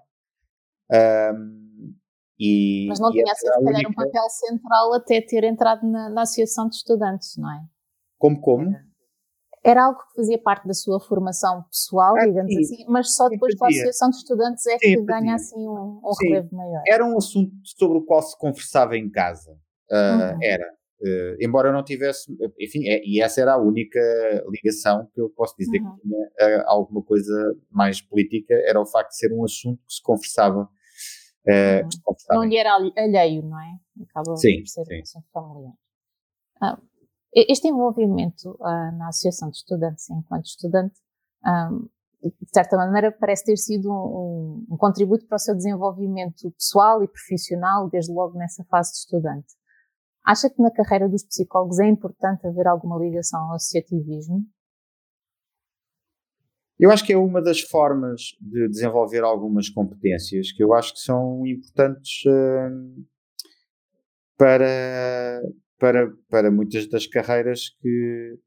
Um, 0.91 1.93
e, 2.39 2.87
Mas 2.89 2.99
não 2.99 3.11
tinha 3.11 3.35
sido, 3.35 3.53
se 3.53 3.63
calhar, 3.63 3.89
um 3.89 3.93
papel 3.93 4.29
central 4.29 4.93
até 4.95 5.21
ter 5.21 5.43
entrado 5.43 5.87
na, 5.87 6.09
na, 6.09 6.23
Associação 6.23 6.67
de 6.67 6.75
Estudantes, 6.75 7.37
não 7.37 7.51
é? 7.51 7.63
Como, 8.17 8.41
como? 8.41 8.75
Era 9.63 9.85
algo 9.85 9.99
que 9.99 10.15
fazia 10.15 10.39
parte 10.39 10.67
da 10.67 10.73
sua 10.73 10.99
formação 10.99 11.63
pessoal, 11.69 12.15
ah, 12.17 12.25
digamos 12.25 12.51
sim. 12.51 12.61
assim, 12.61 12.85
mas 12.87 13.15
só 13.15 13.29
depois 13.29 13.55
da 13.55 13.67
Associação 13.67 14.09
de 14.09 14.15
Estudantes 14.17 14.65
é 14.65 14.77
que 14.77 14.99
ganha 15.03 15.35
assim 15.35 15.67
um, 15.67 16.01
um 16.03 16.11
relevo 16.19 16.55
maior. 16.55 16.81
Era 16.87 17.05
um 17.05 17.15
assunto 17.15 17.51
sobre 17.63 17.99
o 17.99 18.01
qual 18.01 18.23
se 18.23 18.35
conversava 18.39 18.97
em 18.97 19.09
casa. 19.09 19.51
Uh, 19.91 20.33
uhum. 20.33 20.39
Era. 20.41 20.65
Uh, 20.99 21.35
embora 21.39 21.69
eu 21.69 21.73
não 21.73 21.83
tivesse, 21.83 22.31
enfim, 22.59 22.87
é, 22.87 23.01
e 23.03 23.21
essa 23.21 23.41
era 23.41 23.53
a 23.53 23.57
única 23.57 23.99
ligação 24.49 25.07
que 25.13 25.21
eu 25.21 25.29
posso 25.29 25.55
dizer 25.57 25.79
uhum. 25.79 25.95
que 25.95 26.01
tinha 26.01 26.59
uh, 26.59 26.63
alguma 26.65 27.03
coisa 27.03 27.55
mais 27.71 28.01
política, 28.01 28.53
era 28.65 28.79
o 28.79 28.85
facto 28.85 29.09
de 29.09 29.17
ser 29.17 29.33
um 29.33 29.43
assunto 29.43 29.79
que 29.87 29.93
se 29.93 30.01
conversava. 30.01 30.69
Uh, 31.47 31.83
uhum. 31.83 31.91
se 31.91 32.01
conversava 32.01 32.39
não 32.39 32.47
lhe 32.47 32.57
era 32.57 32.73
alheio, 32.97 33.43
não 33.43 33.59
é? 33.59 33.79
Acaba 34.09 34.35
sim, 34.37 34.59
por 34.59 34.67
ser 34.67 34.85
sim. 34.85 34.97
um 34.97 35.01
assunto 35.01 35.25
familiar. 35.31 35.73
Ah, 36.61 36.79
este 37.33 37.67
envolvimento 37.67 38.57
ah, 38.61 38.91
na 38.91 39.07
Associação 39.07 39.49
de 39.49 39.57
Estudantes, 39.57 40.09
enquanto 40.09 40.45
estudante, 40.45 40.99
um, 41.45 41.87
de 42.23 42.49
certa 42.53 42.77
maneira 42.77 43.11
parece 43.11 43.45
ter 43.45 43.57
sido 43.57 43.91
um, 43.91 44.65
um, 44.69 44.77
contributo 44.77 45.25
para 45.25 45.37
o 45.37 45.39
seu 45.39 45.55
desenvolvimento 45.55 46.51
pessoal 46.51 47.03
e 47.03 47.07
profissional, 47.07 47.89
desde 47.89 48.13
logo 48.13 48.37
nessa 48.37 48.63
fase 48.65 48.91
de 48.91 48.97
estudante. 48.99 49.53
Acha 50.23 50.49
que 50.49 50.61
na 50.61 50.69
carreira 50.69 51.09
dos 51.09 51.23
psicólogos 51.23 51.79
é 51.79 51.87
importante 51.87 52.45
haver 52.45 52.67
alguma 52.67 52.99
ligação 52.99 53.39
ao 53.41 53.55
associativismo? 53.55 54.45
Eu 56.79 56.91
acho 56.91 57.05
que 57.05 57.13
é 57.13 57.17
uma 57.17 57.41
das 57.41 57.61
formas 57.61 58.35
de 58.39 58.67
desenvolver 58.67 59.23
algumas 59.23 59.69
competências 59.69 60.51
que 60.51 60.63
eu 60.63 60.73
acho 60.73 60.93
que 60.93 60.99
são 60.99 61.45
importantes 61.45 62.23
uh, 62.25 63.05
para, 64.37 65.41
para, 65.81 66.13
para 66.29 66.51
muitas 66.51 66.85
das 66.85 67.07
carreiras 67.07 67.69
que, 67.81 68.37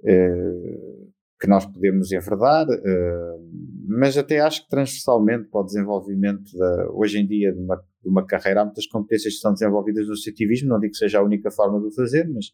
uh, 0.00 1.12
que 1.38 1.46
nós 1.46 1.66
podemos 1.66 2.10
enverdar, 2.10 2.66
uh, 2.66 3.86
mas 3.86 4.16
até 4.16 4.40
acho 4.40 4.62
que 4.64 4.70
transversalmente 4.70 5.50
para 5.50 5.60
o 5.60 5.64
desenvolvimento 5.64 6.56
da, 6.56 6.90
hoje 6.90 7.18
em 7.18 7.26
dia 7.26 7.52
de 7.52 7.60
uma 7.60 7.76
de 8.04 8.10
uma 8.10 8.24
carreira, 8.24 8.60
há 8.60 8.64
muitas 8.64 8.86
competências 8.86 9.34
que 9.34 9.40
são 9.40 9.54
desenvolvidas 9.54 10.06
no 10.06 10.12
associativismo, 10.12 10.68
não 10.68 10.78
digo 10.78 10.92
que 10.92 10.98
seja 10.98 11.18
a 11.18 11.22
única 11.22 11.50
forma 11.50 11.80
de 11.80 11.86
o 11.86 11.90
fazer, 11.90 12.28
mas, 12.28 12.52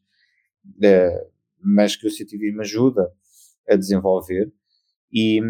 é, 0.81 1.26
mas 1.61 1.97
que 1.97 2.05
o 2.05 2.09
associativismo 2.09 2.61
ajuda 2.61 3.12
a 3.69 3.75
desenvolver 3.75 4.52
e, 5.12 5.40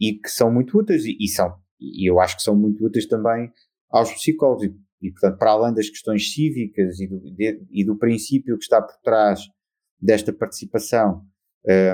e 0.00 0.14
que 0.14 0.28
são 0.28 0.52
muito 0.52 0.76
úteis 0.76 1.04
e, 1.04 1.16
e, 1.20 1.28
são, 1.28 1.56
e 1.80 2.10
eu 2.10 2.18
acho 2.18 2.36
que 2.36 2.42
são 2.42 2.56
muito 2.56 2.84
úteis 2.84 3.06
também 3.06 3.52
aos 3.88 4.12
psicólogos 4.12 4.68
e, 5.04 5.10
portanto, 5.10 5.38
para 5.38 5.50
além 5.50 5.74
das 5.74 5.90
questões 5.90 6.32
cívicas 6.32 6.98
e 6.98 7.06
do, 7.06 7.20
de, 7.20 7.62
e 7.70 7.84
do 7.84 7.98
princípio 7.98 8.56
que 8.56 8.64
está 8.64 8.80
por 8.80 8.96
trás 9.02 9.40
desta 10.00 10.32
participação 10.32 11.22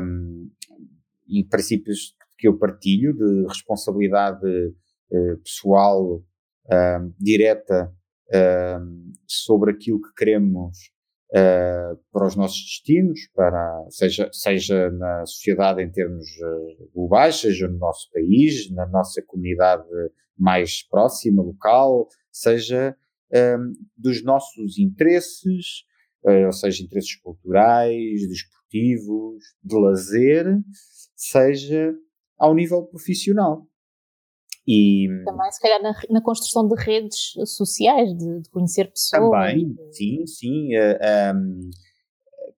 um, 0.00 0.49
e 1.29 1.45
princípios 1.45 2.14
que 2.38 2.47
eu 2.47 2.57
partilho 2.57 3.12
de 3.12 3.49
responsabilidade 3.49 4.47
uh, 4.47 5.37
pessoal 5.43 6.19
uh, 6.19 7.14
direta 7.19 7.93
uh, 8.29 9.12
sobre 9.26 9.73
aquilo 9.73 10.00
que 10.00 10.14
queremos 10.17 10.79
uh, 11.33 11.99
para 12.12 12.26
os 12.29 12.37
nossos 12.37 12.62
destinos, 12.62 13.19
para, 13.35 13.87
seja, 13.90 14.31
seja 14.33 14.88
na 14.93 15.26
sociedade 15.26 15.83
em 15.83 15.90
termos 15.90 16.29
globais, 16.95 17.40
seja 17.40 17.67
no 17.67 17.76
nosso 17.76 18.09
país, 18.12 18.71
na 18.71 18.87
nossa 18.87 19.21
comunidade 19.26 19.85
mais 20.38 20.83
próxima, 20.88 21.43
local, 21.43 22.09
seja 22.32 22.96
dos 23.96 24.25
nossos 24.25 24.76
interesses, 24.76 25.84
ou 26.25 26.52
seja, 26.52 26.82
interesses 26.82 27.14
culturais, 27.16 28.28
desportivos, 28.28 29.44
de 29.62 29.76
lazer, 29.76 30.46
seja 31.14 31.94
ao 32.37 32.54
nível 32.54 32.84
profissional. 32.87 33.66
E, 34.66 35.08
também, 35.25 35.50
se 35.50 35.60
calhar, 35.60 35.82
na, 35.82 35.92
na 36.10 36.22
construção 36.22 36.68
de 36.68 36.75
redes 36.80 37.32
sociais, 37.46 38.16
de, 38.16 38.40
de 38.42 38.50
conhecer 38.50 38.90
pessoas. 38.90 39.30
Também, 39.30 39.72
de... 39.72 39.96
sim, 39.96 40.26
sim. 40.26 40.76
Uh, 40.76 40.96
eh, 41.00 41.32
um, 41.34 41.70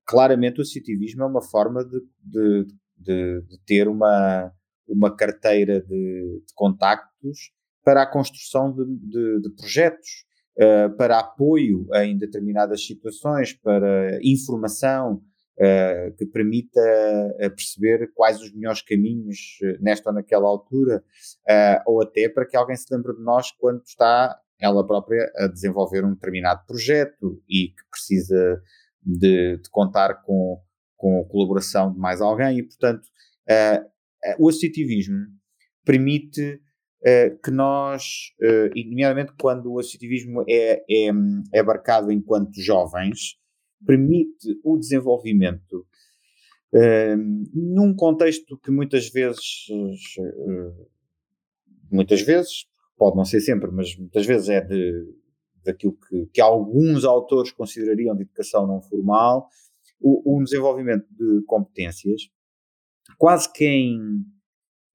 claramente 0.05 0.59
o 0.59 0.62
associativismo 0.62 1.23
é 1.23 1.26
uma 1.26 1.43
forma 1.43 1.85
de, 1.85 2.00
de, 2.23 2.67
de, 2.99 3.43
de 3.43 3.59
ter 3.64 3.88
uma, 3.88 4.52
uma 4.87 5.14
carteira 5.14 5.81
de, 5.81 5.87
de, 5.88 6.52
contactos 6.55 7.52
para 7.85 8.03
a 8.03 8.07
construção 8.07 8.73
de, 8.73 9.41
de 9.41 9.51
projetos, 9.57 10.25
uh, 10.59 10.97
para 10.97 11.19
apoio 11.19 11.87
em 11.97 12.17
determinadas 12.17 12.85
situações, 12.85 13.53
para 13.53 14.19
informação, 14.23 15.23
uh, 15.59 16.15
que 16.17 16.27
permita 16.27 16.81
uh, 16.81 17.51
perceber 17.51 18.11
quais 18.15 18.41
os 18.41 18.53
melhores 18.53 18.83
caminhos 18.83 19.59
uh, 19.62 19.83
nesta 19.83 20.11
ou 20.11 20.15
naquela 20.15 20.49
altura, 20.49 21.03
ou 21.87 22.03
até 22.03 22.29
para 22.29 22.47
que 22.47 22.57
alguém 22.57 22.77
se 22.77 22.93
lembre 22.95 23.15
de 23.15 23.23
nós 23.23 23.51
quando 23.53 23.83
está 23.83 24.39
ela 24.61 24.87
própria 24.87 25.31
a 25.37 25.49
desenvolver 25.49 26.05
um 26.05 26.15
determinado 26.15 26.65
projeto 26.67 27.43
e 27.49 27.69
que 27.69 27.91
precisa 27.91 28.62
de, 29.03 29.57
de 29.57 29.71
contar 29.71 30.23
com, 30.23 30.61
com 30.97 31.21
a 31.21 31.25
colaboração 31.29 31.93
de 31.93 31.99
mais 31.99 32.21
alguém. 32.21 32.59
E, 32.59 32.62
portanto, 32.62 33.03
o 34.39 34.49
associativismo 34.49 35.19
permite 35.85 36.61
que 37.43 37.51
nós, 37.51 38.33
e 38.75 38.85
nomeadamente 38.89 39.33
quando 39.41 39.73
o 39.73 39.79
associativismo 39.81 40.45
é, 40.49 40.85
é, 40.89 41.11
é 41.53 41.59
abarcado 41.59 42.13
enquanto 42.13 42.61
jovens, 42.61 43.37
permite 43.87 44.59
o 44.63 44.79
desenvolvimento 44.79 45.87
uh, 46.75 47.17
num 47.53 47.95
contexto 47.95 48.59
que 48.59 48.71
muitas 48.71 49.09
vezes, 49.09 49.67
uh, 49.71 50.89
muitas 51.91 52.23
vezes, 52.23 52.67
pode 52.97 53.17
não 53.17 53.25
ser 53.25 53.41
sempre, 53.41 53.71
mas 53.71 53.97
muitas 53.97 54.25
vezes 54.27 54.49
é 54.49 54.61
de, 54.61 55.05
daquilo 55.65 55.97
que, 56.09 56.27
que 56.27 56.41
alguns 56.41 57.05
autores 57.05 57.53
considerariam 57.53 58.17
de 58.17 58.23
educação 58.23 58.67
não 58.67 58.81
formal, 58.81 59.49
o, 60.01 60.39
um 60.39 60.43
desenvolvimento 60.43 61.07
de 61.11 61.43
competências. 61.47 62.23
Quase 63.19 63.53
que 63.53 63.65
em 63.65 63.99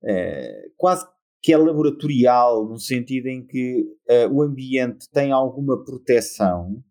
uh, 0.03 0.71
quase 0.75 1.05
que 1.41 1.53
é 1.53 1.57
laboratorial 1.57 2.67
no 2.67 2.79
sentido 2.79 3.27
em 3.27 3.45
que 3.45 3.81
uh, 4.09 4.33
o 4.33 4.41
ambiente 4.41 5.09
tem 5.11 5.31
alguma 5.31 5.83
proteção 5.83 6.83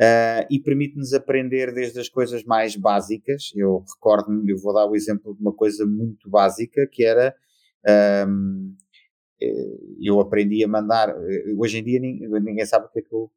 Uh, 0.00 0.48
e 0.50 0.58
permite-nos 0.58 1.12
aprender 1.12 1.74
desde 1.74 2.00
as 2.00 2.08
coisas 2.08 2.42
mais 2.42 2.74
básicas. 2.74 3.52
Eu 3.54 3.84
recordo-me, 3.94 4.50
eu 4.50 4.56
vou 4.56 4.72
dar 4.72 4.86
o 4.86 4.96
exemplo 4.96 5.34
de 5.34 5.42
uma 5.42 5.52
coisa 5.52 5.84
muito 5.84 6.26
básica 6.30 6.88
que 6.90 7.04
era. 7.04 7.34
Um, 8.26 8.74
eh, 9.42 9.78
eu 10.00 10.18
aprendi 10.18 10.64
a 10.64 10.68
mandar. 10.68 11.14
Hoje 11.54 11.80
em 11.80 11.84
dia 11.84 12.00
ninguém 12.00 12.64
sabe 12.64 12.86
o 12.86 12.88
que 12.88 13.00
é 13.00 13.02
que 13.02 13.12
eu. 13.14 13.30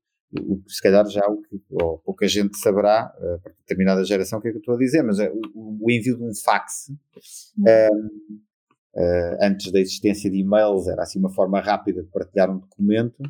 Se 0.65 0.81
calhar 0.81 1.05
já 1.09 1.27
o 1.27 1.41
que 1.41 1.61
ou 1.69 1.97
pouca 1.99 2.25
gente 2.29 2.57
saberá, 2.57 3.13
para 3.43 3.53
determinada 3.59 4.05
geração, 4.05 4.39
o 4.39 4.41
que 4.41 4.47
é 4.47 4.51
que 4.51 4.57
eu 4.57 4.61
estou 4.61 4.75
a 4.75 4.79
dizer, 4.79 5.03
mas 5.03 5.19
uh, 5.19 5.29
o, 5.53 5.85
o, 5.85 5.91
envio 5.91 6.15
de 6.15 6.23
um 6.23 6.33
fax 6.33 6.89
um, 7.59 8.39
antes 9.41 9.71
da 9.71 9.79
existência 9.79 10.29
de 10.29 10.37
e-mails 10.37 10.87
era 10.87 11.03
assim 11.03 11.19
uma 11.19 11.33
forma 11.33 11.59
rápida 11.59 12.03
de 12.03 12.09
partilhar 12.09 12.49
um 12.49 12.59
documento. 12.59 13.23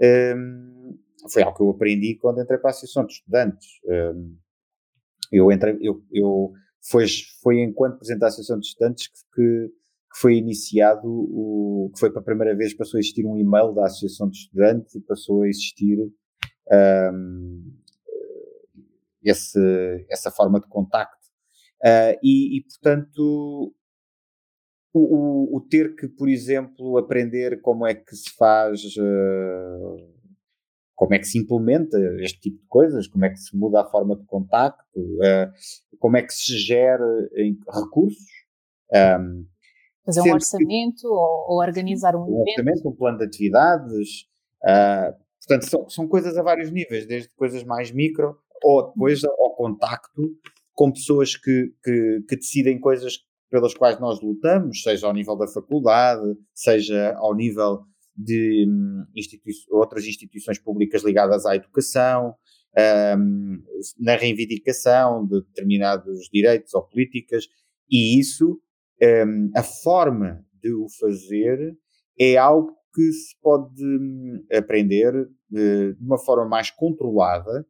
Um, 0.00 0.98
foi 1.30 1.42
algo 1.42 1.56
que 1.56 1.62
eu 1.62 1.70
aprendi 1.70 2.14
quando 2.14 2.40
entrei 2.40 2.58
para 2.58 2.70
a 2.70 2.72
Associação 2.72 3.04
de 3.04 3.14
Estudantes. 3.14 3.68
Um, 3.84 4.36
eu 5.32 5.52
entrei, 5.52 5.78
eu, 5.80 6.02
eu 6.12 6.52
foi, 6.80 7.06
foi 7.42 7.60
enquanto 7.60 7.98
presidente 7.98 8.20
da 8.20 8.28
Associação 8.28 8.58
de 8.58 8.66
Estudantes 8.66 9.08
que, 9.08 9.20
que, 9.34 9.68
que, 9.68 10.20
foi 10.20 10.36
iniciado 10.36 11.06
o, 11.06 11.90
que 11.92 12.00
foi 12.00 12.10
para 12.10 12.20
a 12.20 12.24
primeira 12.24 12.56
vez 12.56 12.72
passou 12.74 12.98
a 12.98 13.00
existir 13.00 13.26
um 13.26 13.36
e-mail 13.36 13.72
da 13.72 13.86
Associação 13.86 14.28
de 14.28 14.38
Estudantes 14.38 14.94
e 14.94 15.00
passou 15.00 15.42
a 15.42 15.48
existir 15.48 15.98
um, 17.12 17.72
esse, 19.22 20.06
essa 20.08 20.30
forma 20.30 20.60
de 20.60 20.68
contacto. 20.68 21.18
Uh, 21.82 22.18
e, 22.22 22.58
e, 22.58 22.62
portanto, 22.62 23.74
o, 24.92 25.00
o, 25.00 25.56
o, 25.56 25.60
ter 25.60 25.94
que, 25.94 26.08
por 26.08 26.28
exemplo, 26.28 26.96
aprender 26.98 27.60
como 27.60 27.86
é 27.86 27.94
que 27.94 28.14
se 28.16 28.30
faz, 28.36 28.82
uh, 28.96 29.96
como 30.94 31.14
é 31.14 31.18
que 31.18 31.26
se 31.26 31.38
implementa 31.38 31.98
este 32.20 32.40
tipo 32.40 32.62
de 32.62 32.66
coisas, 32.68 33.06
como 33.06 33.24
é 33.24 33.30
que 33.30 33.38
se 33.38 33.56
muda 33.56 33.82
a 33.82 33.90
forma 33.90 34.16
de 34.16 34.24
contacto, 34.24 34.98
uh, 34.98 35.98
como 35.98 36.16
é 36.16 36.22
que 36.22 36.32
se 36.32 36.56
gera 36.58 37.06
recursos. 37.72 38.26
Um, 38.92 39.46
Fazer 40.04 40.22
um 40.22 40.32
orçamento 40.32 41.02
que, 41.02 41.06
ou, 41.06 41.46
ou, 41.48 41.58
organizar 41.58 42.16
um, 42.16 42.20
um 42.20 42.40
orçamento, 42.40 42.88
um 42.88 42.96
plano 42.96 43.18
de 43.18 43.24
atividades. 43.24 44.22
Uh, 44.64 45.12
portanto, 45.46 45.68
são, 45.68 45.88
são 45.90 46.08
coisas 46.08 46.38
a 46.38 46.42
vários 46.42 46.70
níveis, 46.70 47.06
desde 47.06 47.28
coisas 47.34 47.62
mais 47.62 47.90
micro 47.92 48.38
ou 48.64 48.88
depois 48.88 49.22
ao 49.24 49.54
contacto 49.54 50.22
com 50.74 50.92
pessoas 50.92 51.36
que, 51.36 51.74
que, 51.82 52.24
que 52.28 52.36
decidem 52.36 52.78
coisas 52.78 53.18
pelas 53.50 53.74
quais 53.74 53.98
nós 53.98 54.20
lutamos, 54.20 54.82
seja 54.82 55.06
ao 55.06 55.14
nível 55.14 55.36
da 55.36 55.46
faculdade, 55.46 56.36
seja 56.54 57.14
ao 57.16 57.34
nível 57.34 57.80
de 58.16 58.66
um, 58.68 59.04
institui 59.14 59.52
outras 59.70 60.04
instituições 60.04 60.58
públicas 60.58 61.04
ligadas 61.04 61.46
à 61.46 61.54
educação, 61.54 62.34
um, 63.16 63.62
na 63.98 64.16
reivindicação 64.16 65.26
de 65.26 65.40
determinados 65.42 66.28
direitos 66.32 66.74
ou 66.74 66.82
políticas, 66.82 67.46
e 67.90 68.18
isso, 68.18 68.60
um, 69.02 69.50
a 69.54 69.62
forma 69.62 70.44
de 70.62 70.72
o 70.72 70.86
fazer 71.00 71.76
é 72.18 72.36
algo 72.36 72.76
que 72.94 73.12
se 73.12 73.36
pode 73.40 73.84
hum, 73.84 74.44
aprender 74.52 75.12
de, 75.48 75.94
de 75.94 76.04
uma 76.04 76.18
forma 76.18 76.46
mais 76.46 76.70
controlada 76.70 77.64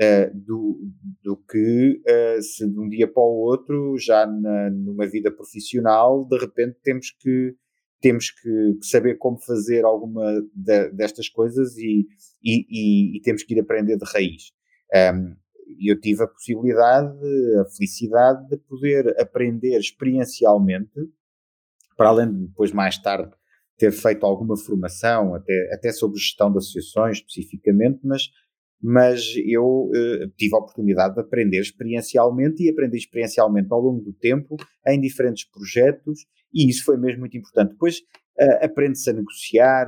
uh, 0.00 0.34
do, 0.34 0.80
do 1.22 1.36
que 1.36 2.02
uh, 2.06 2.42
se 2.42 2.68
de 2.68 2.78
um 2.78 2.88
dia 2.88 3.06
para 3.06 3.22
o 3.22 3.42
outro, 3.42 3.96
já 3.98 4.26
na, 4.26 4.70
numa 4.70 5.06
vida 5.06 5.30
profissional, 5.30 6.24
de 6.26 6.38
repente 6.38 6.78
temos 6.82 7.10
que 7.10 7.54
temos 8.00 8.30
que, 8.30 8.78
saber 8.82 9.16
como 9.16 9.38
fazer 9.38 9.82
alguma 9.82 10.42
de, 10.54 10.90
destas 10.90 11.26
coisas 11.26 11.74
e, 11.78 12.06
e, 12.42 12.66
e, 12.68 13.16
e, 13.16 13.22
temos 13.22 13.42
que 13.42 13.54
ir 13.54 13.60
aprender 13.60 13.96
de 13.96 14.04
raiz. 14.04 14.52
Um, 14.94 15.34
eu 15.80 15.98
tive 15.98 16.22
a 16.22 16.28
possibilidade, 16.28 17.16
a 17.60 17.64
felicidade 17.64 18.46
de 18.50 18.58
poder 18.58 19.18
aprender 19.18 19.78
experiencialmente, 19.78 20.92
para 21.96 22.10
além 22.10 22.30
de 22.30 22.46
depois 22.46 22.72
mais 22.72 22.98
tarde 22.98 23.32
ter 23.78 23.90
feito 23.90 24.26
alguma 24.26 24.56
formação, 24.56 25.34
até, 25.34 25.72
até 25.72 25.90
sobre 25.90 26.18
gestão 26.18 26.52
de 26.52 26.58
associações 26.58 27.18
especificamente, 27.18 28.00
mas 28.04 28.28
mas 28.86 29.32
eu 29.46 29.64
uh, 29.64 30.28
tive 30.36 30.54
a 30.54 30.58
oportunidade 30.58 31.14
de 31.14 31.20
aprender 31.22 31.58
experiencialmente 31.58 32.62
e 32.62 32.68
aprender 32.68 32.98
experiencialmente 32.98 33.68
ao 33.70 33.80
longo 33.80 34.02
do 34.02 34.12
tempo 34.12 34.56
em 34.86 35.00
diferentes 35.00 35.48
projetos 35.48 36.26
e 36.52 36.68
isso 36.68 36.84
foi 36.84 36.98
mesmo 36.98 37.20
muito 37.20 37.34
importante. 37.34 37.70
Depois 37.70 38.00
uh, 38.38 38.62
aprende-se 38.62 39.08
a 39.08 39.14
negociar, 39.14 39.86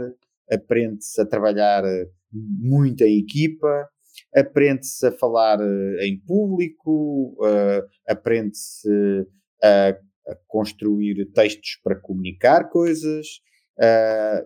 aprende-se 0.50 1.20
a 1.20 1.26
trabalhar 1.26 1.84
uh, 1.84 2.10
muito 2.32 3.04
em 3.04 3.18
equipa, 3.18 3.86
aprende-se 4.34 5.06
a 5.06 5.12
falar 5.12 5.58
em 6.00 6.18
público, 6.26 7.36
aprende-se 8.08 8.88
a, 9.62 9.90
a, 9.90 10.36
construir 10.46 11.30
textos 11.32 11.78
para 11.84 12.00
comunicar 12.00 12.70
coisas 12.70 13.26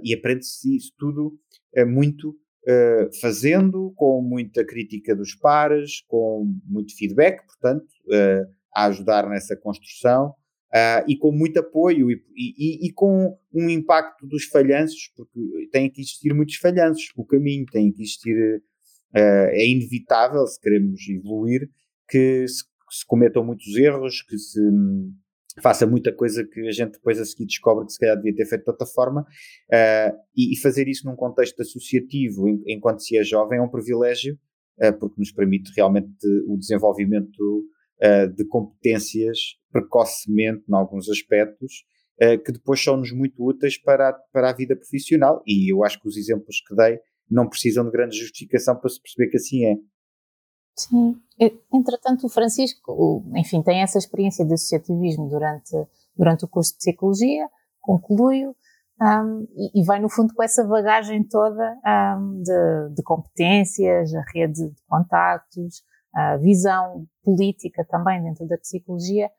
e 0.02 0.12
aprende-se 0.12 0.76
isso 0.76 0.92
tudo 0.98 1.38
muito 1.86 2.36
uh, 2.66 3.20
fazendo, 3.20 3.92
com 3.96 4.22
muita 4.22 4.64
crítica 4.64 5.14
dos 5.14 5.34
pares, 5.34 6.02
com 6.06 6.52
muito 6.66 6.96
feedback, 6.96 7.44
portanto, 7.46 7.84
uh, 8.06 8.50
a 8.74 8.86
ajudar 8.86 9.28
nessa 9.28 9.56
construção. 9.56 10.34
Uh, 10.72 11.02
e 11.08 11.16
com 11.16 11.32
muito 11.32 11.58
apoio 11.58 12.12
e, 12.12 12.22
e, 12.36 12.86
e, 12.86 12.92
com 12.92 13.36
um 13.52 13.68
impacto 13.68 14.24
dos 14.24 14.44
falhanços, 14.44 15.10
porque 15.16 15.68
tem 15.72 15.90
que 15.90 16.00
existir 16.00 16.32
muitos 16.32 16.54
falhanços 16.58 17.10
o 17.16 17.24
caminho, 17.24 17.66
tem 17.72 17.90
que 17.90 18.02
existir, 18.02 18.62
uh, 19.12 19.50
é 19.50 19.66
inevitável, 19.66 20.46
se 20.46 20.60
queremos 20.60 21.00
evoluir, 21.08 21.68
que 22.08 22.46
se, 22.46 22.62
se 22.88 23.04
cometam 23.04 23.44
muitos 23.44 23.74
erros, 23.76 24.22
que 24.22 24.38
se, 24.38 24.60
faça 25.62 25.86
muita 25.86 26.12
coisa 26.12 26.44
que 26.44 26.60
a 26.60 26.72
gente 26.72 26.92
depois 26.92 27.18
a 27.18 27.24
seguir 27.24 27.46
descobre 27.46 27.86
que 27.86 27.92
se 27.92 27.98
calhar 27.98 28.16
devia 28.16 28.34
ter 28.34 28.46
feito 28.46 28.64
de 28.64 28.70
outra 28.70 28.86
forma 28.86 29.22
uh, 29.22 30.16
e, 30.36 30.54
e, 30.54 30.60
fazer 30.60 30.88
isso 30.88 31.06
num 31.06 31.16
contexto 31.16 31.60
associativo 31.60 32.48
enquanto 32.66 33.02
se 33.02 33.16
é 33.16 33.24
jovem 33.24 33.58
é 33.58 33.62
um 33.62 33.68
privilégio 33.68 34.38
uh, 34.82 34.92
porque 34.98 35.16
nos 35.18 35.32
permite 35.32 35.72
realmente 35.74 36.14
o 36.46 36.56
desenvolvimento 36.56 37.64
uh, 38.02 38.28
de 38.34 38.44
competências 38.46 39.38
precocemente 39.72 40.64
em 40.68 40.74
alguns 40.74 41.08
aspectos 41.08 41.84
que 42.44 42.52
depois 42.52 42.84
são-nos 42.84 43.12
muito 43.12 43.42
úteis 43.42 43.80
para 43.80 44.10
a, 44.10 44.12
para 44.12 44.50
a 44.50 44.52
vida 44.52 44.76
profissional 44.76 45.42
e 45.46 45.72
eu 45.72 45.82
acho 45.82 45.98
que 45.98 46.06
os 46.06 46.18
exemplos 46.18 46.62
que 46.68 46.76
dei 46.76 46.98
não 47.30 47.48
precisam 47.48 47.84
de 47.84 47.90
grande 47.90 48.18
justificação 48.18 48.78
para 48.78 48.90
se 48.90 49.00
perceber 49.00 49.30
que 49.30 49.36
assim 49.36 49.64
é. 49.64 49.76
Sim. 50.76 51.20
Entretanto, 51.72 52.26
o 52.26 52.28
Francisco, 52.28 53.24
enfim, 53.34 53.62
tem 53.62 53.82
essa 53.82 53.98
experiência 53.98 54.44
de 54.44 54.54
associativismo 54.54 55.28
durante, 55.28 55.74
durante 56.16 56.44
o 56.44 56.48
curso 56.48 56.72
de 56.72 56.78
Psicologia, 56.78 57.48
conclui-o, 57.80 58.54
um, 59.02 59.46
e, 59.56 59.80
e, 59.80 59.84
vai, 59.84 59.98
no 59.98 60.10
fundo, 60.10 60.34
com 60.34 60.42
essa 60.42 60.62
bagagem 60.62 61.24
toda 61.24 61.74
um, 62.18 62.42
de, 62.42 62.94
de, 62.94 63.02
competências, 63.02 64.14
a 64.14 64.22
rede 64.34 64.68
de 64.68 64.82
contactos, 64.86 65.82
a 66.14 66.36
visão 66.36 67.06
política 67.24 67.82
também 67.88 68.22
dentro 68.22 68.46
da 68.46 68.58
psicologia. 68.58 69.30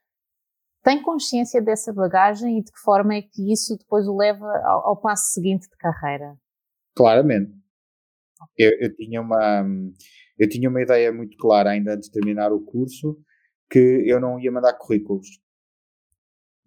Tem 0.83 0.99
consciência 1.03 1.61
dessa 1.61 1.93
bagagem 1.93 2.57
e 2.57 2.63
de 2.63 2.71
que 2.71 2.79
forma 2.79 3.13
é 3.13 3.21
que 3.21 3.53
isso 3.53 3.77
depois 3.77 4.07
o 4.07 4.17
leva 4.17 4.47
ao, 4.65 4.87
ao 4.87 4.97
passo 4.97 5.31
seguinte 5.31 5.69
de 5.69 5.77
carreira? 5.77 6.35
Claramente. 6.95 7.53
Eu, 8.57 8.71
eu 8.79 8.95
tinha 8.95 9.21
uma 9.21 9.63
eu 10.41 10.49
tinha 10.49 10.67
uma 10.67 10.82
ideia 10.82 11.13
muito 11.13 11.38
clara 11.38 11.69
ainda 11.69 11.93
antes 11.93 12.10
de 12.10 12.13
terminar 12.13 12.51
o 12.51 12.65
curso 12.65 13.15
que 13.69 14.04
eu 14.08 14.19
não 14.19 14.39
ia 14.39 14.51
mandar 14.51 14.73
currículos. 14.73 15.27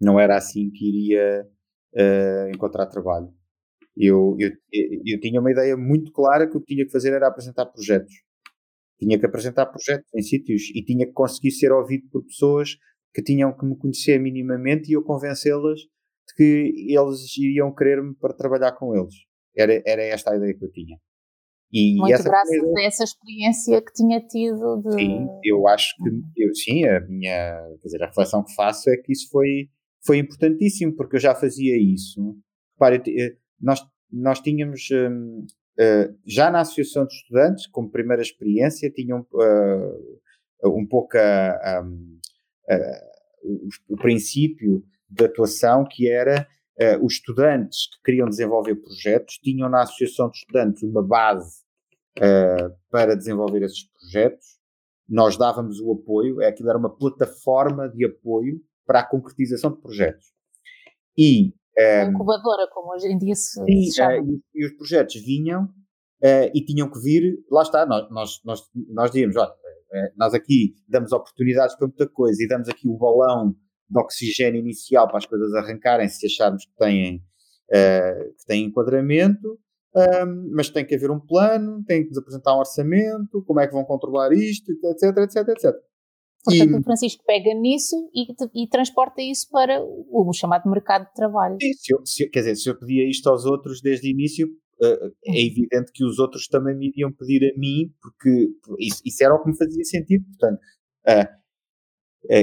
Não 0.00 0.20
era 0.20 0.36
assim 0.36 0.70
que 0.70 0.88
iria 0.88 1.44
uh, 1.92 2.48
encontrar 2.54 2.86
trabalho. 2.86 3.34
Eu, 3.96 4.36
eu, 4.38 4.50
eu 5.04 5.18
tinha 5.18 5.40
uma 5.40 5.50
ideia 5.50 5.76
muito 5.76 6.12
clara 6.12 6.48
que 6.48 6.56
o 6.56 6.60
que 6.60 6.72
tinha 6.72 6.86
que 6.86 6.92
fazer 6.92 7.12
era 7.12 7.26
apresentar 7.26 7.66
projetos. 7.66 8.14
Tinha 8.96 9.18
que 9.18 9.26
apresentar 9.26 9.66
projetos 9.66 10.08
em 10.14 10.22
sítios 10.22 10.70
e 10.72 10.84
tinha 10.84 11.04
que 11.04 11.12
conseguir 11.12 11.50
ser 11.50 11.72
ouvido 11.72 12.08
por 12.12 12.24
pessoas 12.24 12.76
que 13.12 13.24
tinham 13.24 13.52
que 13.56 13.66
me 13.66 13.76
conhecer 13.76 14.20
minimamente 14.20 14.88
e 14.88 14.92
eu 14.92 15.02
convencê-las 15.02 15.80
de 15.80 16.34
que 16.36 16.94
eles 16.96 17.36
iriam 17.36 17.74
querer-me 17.74 18.14
para 18.14 18.34
trabalhar 18.34 18.70
com 18.70 18.94
eles. 18.94 19.14
Era, 19.56 19.82
era 19.84 20.02
esta 20.04 20.32
a 20.32 20.36
ideia 20.36 20.54
que 20.56 20.64
eu 20.64 20.70
tinha. 20.70 20.96
E 21.76 21.96
Muito 21.96 22.22
graças 22.22 22.60
coisa, 22.60 22.78
a 22.78 22.82
essa 22.84 23.02
experiência 23.02 23.82
que 23.82 23.92
tinha 23.92 24.20
tido 24.20 24.80
de... 24.80 24.92
Sim, 24.92 25.26
eu 25.42 25.66
acho 25.66 25.92
que, 25.96 26.08
uhum. 26.08 26.22
eu, 26.36 26.54
sim, 26.54 26.84
a 26.84 27.00
minha, 27.00 27.60
quer 27.82 27.86
dizer, 27.86 28.02
a 28.04 28.06
reflexão 28.06 28.44
que 28.44 28.54
faço 28.54 28.88
é 28.90 28.96
que 28.96 29.10
isso 29.10 29.28
foi, 29.28 29.68
foi 30.06 30.18
importantíssimo, 30.18 30.94
porque 30.94 31.16
eu 31.16 31.20
já 31.20 31.34
fazia 31.34 31.76
isso. 31.76 32.36
Repare, 32.74 33.02
eh, 33.08 33.36
nós, 33.60 33.84
nós 34.08 34.38
tínhamos, 34.38 34.86
um, 34.92 35.40
uh, 35.80 36.16
já 36.24 36.48
na 36.48 36.60
Associação 36.60 37.06
de 37.06 37.14
Estudantes, 37.14 37.66
como 37.66 37.90
primeira 37.90 38.22
experiência, 38.22 38.88
tinham 38.88 39.26
uh, 39.32 40.78
um 40.78 40.86
pouco 40.86 41.18
a, 41.18 41.82
um, 41.84 42.20
o, 43.42 43.94
o 43.94 43.96
princípio 43.96 44.84
de 45.10 45.24
atuação 45.24 45.84
que 45.90 46.08
era 46.08 46.46
os 47.02 47.14
estudantes 47.14 47.88
que 47.88 48.02
queriam 48.04 48.28
desenvolver 48.28 48.74
projetos 48.74 49.38
tinham 49.38 49.68
na 49.68 49.82
Associação 49.82 50.28
de 50.28 50.38
Estudantes 50.38 50.82
uma 50.82 51.06
base 51.06 51.63
uh, 52.18 52.74
para 52.90 53.16
desenvolver 53.16 53.62
esses 53.62 53.84
projetos. 53.90 54.58
Nós 55.08 55.36
dávamos 55.36 55.80
o 55.80 55.92
apoio, 55.92 56.40
é 56.40 56.48
aquilo 56.48 56.70
era 56.70 56.78
uma 56.78 56.94
plataforma 56.94 57.88
de 57.88 58.06
apoio 58.06 58.60
para 58.86 59.00
a 59.00 59.06
concretização 59.06 59.72
de 59.72 59.80
projetos. 59.80 60.26
E, 61.16 61.48
um, 61.48 61.52
eh, 61.76 62.04
incubadora, 62.04 62.68
como 62.72 62.92
hoje 62.92 63.08
em 63.08 63.18
dia 63.18 63.34
se, 63.34 63.62
e, 63.68 63.86
se 63.86 63.96
chama. 63.96 64.22
Uh, 64.22 64.40
e, 64.54 64.66
os 64.66 64.72
projetos 64.76 65.14
vinham 65.16 65.64
uh, 65.64 66.50
e 66.54 66.64
tinham 66.64 66.90
que 66.90 66.98
vir, 67.00 67.38
lá 67.50 67.62
está, 67.62 67.84
nós, 67.86 68.10
nós, 68.10 68.40
nós, 68.44 68.60
nós 68.88 69.10
dizíamos, 69.10 69.36
olha, 69.36 69.52
nós 70.16 70.34
aqui 70.34 70.74
damos 70.88 71.12
oportunidades 71.12 71.76
para 71.76 71.86
muita 71.86 72.08
coisa 72.08 72.42
e 72.42 72.48
damos 72.48 72.68
aqui 72.68 72.88
o 72.88 72.96
balão 72.96 73.54
de 73.88 74.00
oxigênio 74.00 74.58
inicial 74.58 75.06
para 75.06 75.18
as 75.18 75.26
coisas 75.26 75.52
arrancarem 75.54 76.08
se 76.08 76.26
acharmos 76.26 76.64
que 76.64 76.74
têm, 76.76 77.16
uh, 77.16 78.34
que 78.34 78.46
têm 78.46 78.64
enquadramento 78.64 79.58
um, 79.96 80.50
mas 80.52 80.68
tem 80.70 80.84
que 80.84 80.94
haver 80.94 81.10
um 81.10 81.20
plano, 81.20 81.84
tem 81.84 82.06
que 82.06 82.18
apresentar 82.18 82.54
um 82.54 82.58
orçamento, 82.58 83.42
como 83.46 83.60
é 83.60 83.66
que 83.66 83.72
vão 83.72 83.84
controlar 83.84 84.32
isto, 84.32 84.70
etc, 84.70 85.16
etc, 85.18 85.48
etc. 85.48 85.74
Portanto, 86.44 86.72
e, 86.72 86.76
o 86.76 86.82
Francisco 86.82 87.24
pega 87.26 87.54
nisso 87.54 87.96
e, 88.14 88.26
e, 88.62 88.68
transporta 88.68 89.22
isso 89.22 89.48
para 89.50 89.80
o 89.82 90.30
chamado 90.34 90.68
mercado 90.68 91.06
de 91.06 91.14
trabalho. 91.14 91.56
Se 91.60 91.94
eu, 91.94 92.04
se, 92.04 92.28
quer 92.28 92.40
dizer, 92.40 92.56
se 92.56 92.68
eu 92.68 92.78
pedia 92.78 93.08
isto 93.08 93.28
aos 93.30 93.46
outros 93.46 93.80
desde 93.80 94.08
o 94.08 94.10
início, 94.10 94.46
uh, 94.46 95.12
é 95.24 95.40
evidente 95.40 95.90
que 95.92 96.04
os 96.04 96.18
outros 96.18 96.46
também 96.46 96.76
me 96.76 96.88
iriam 96.88 97.10
pedir 97.12 97.50
a 97.50 97.58
mim, 97.58 97.90
porque 98.02 98.48
isso, 98.78 99.00
isso, 99.06 99.24
era 99.24 99.34
o 99.34 99.42
que 99.42 99.48
me 99.48 99.56
fazia 99.56 99.84
sentido. 99.84 100.24
Portanto, 100.26 100.60
uh, 101.08 101.43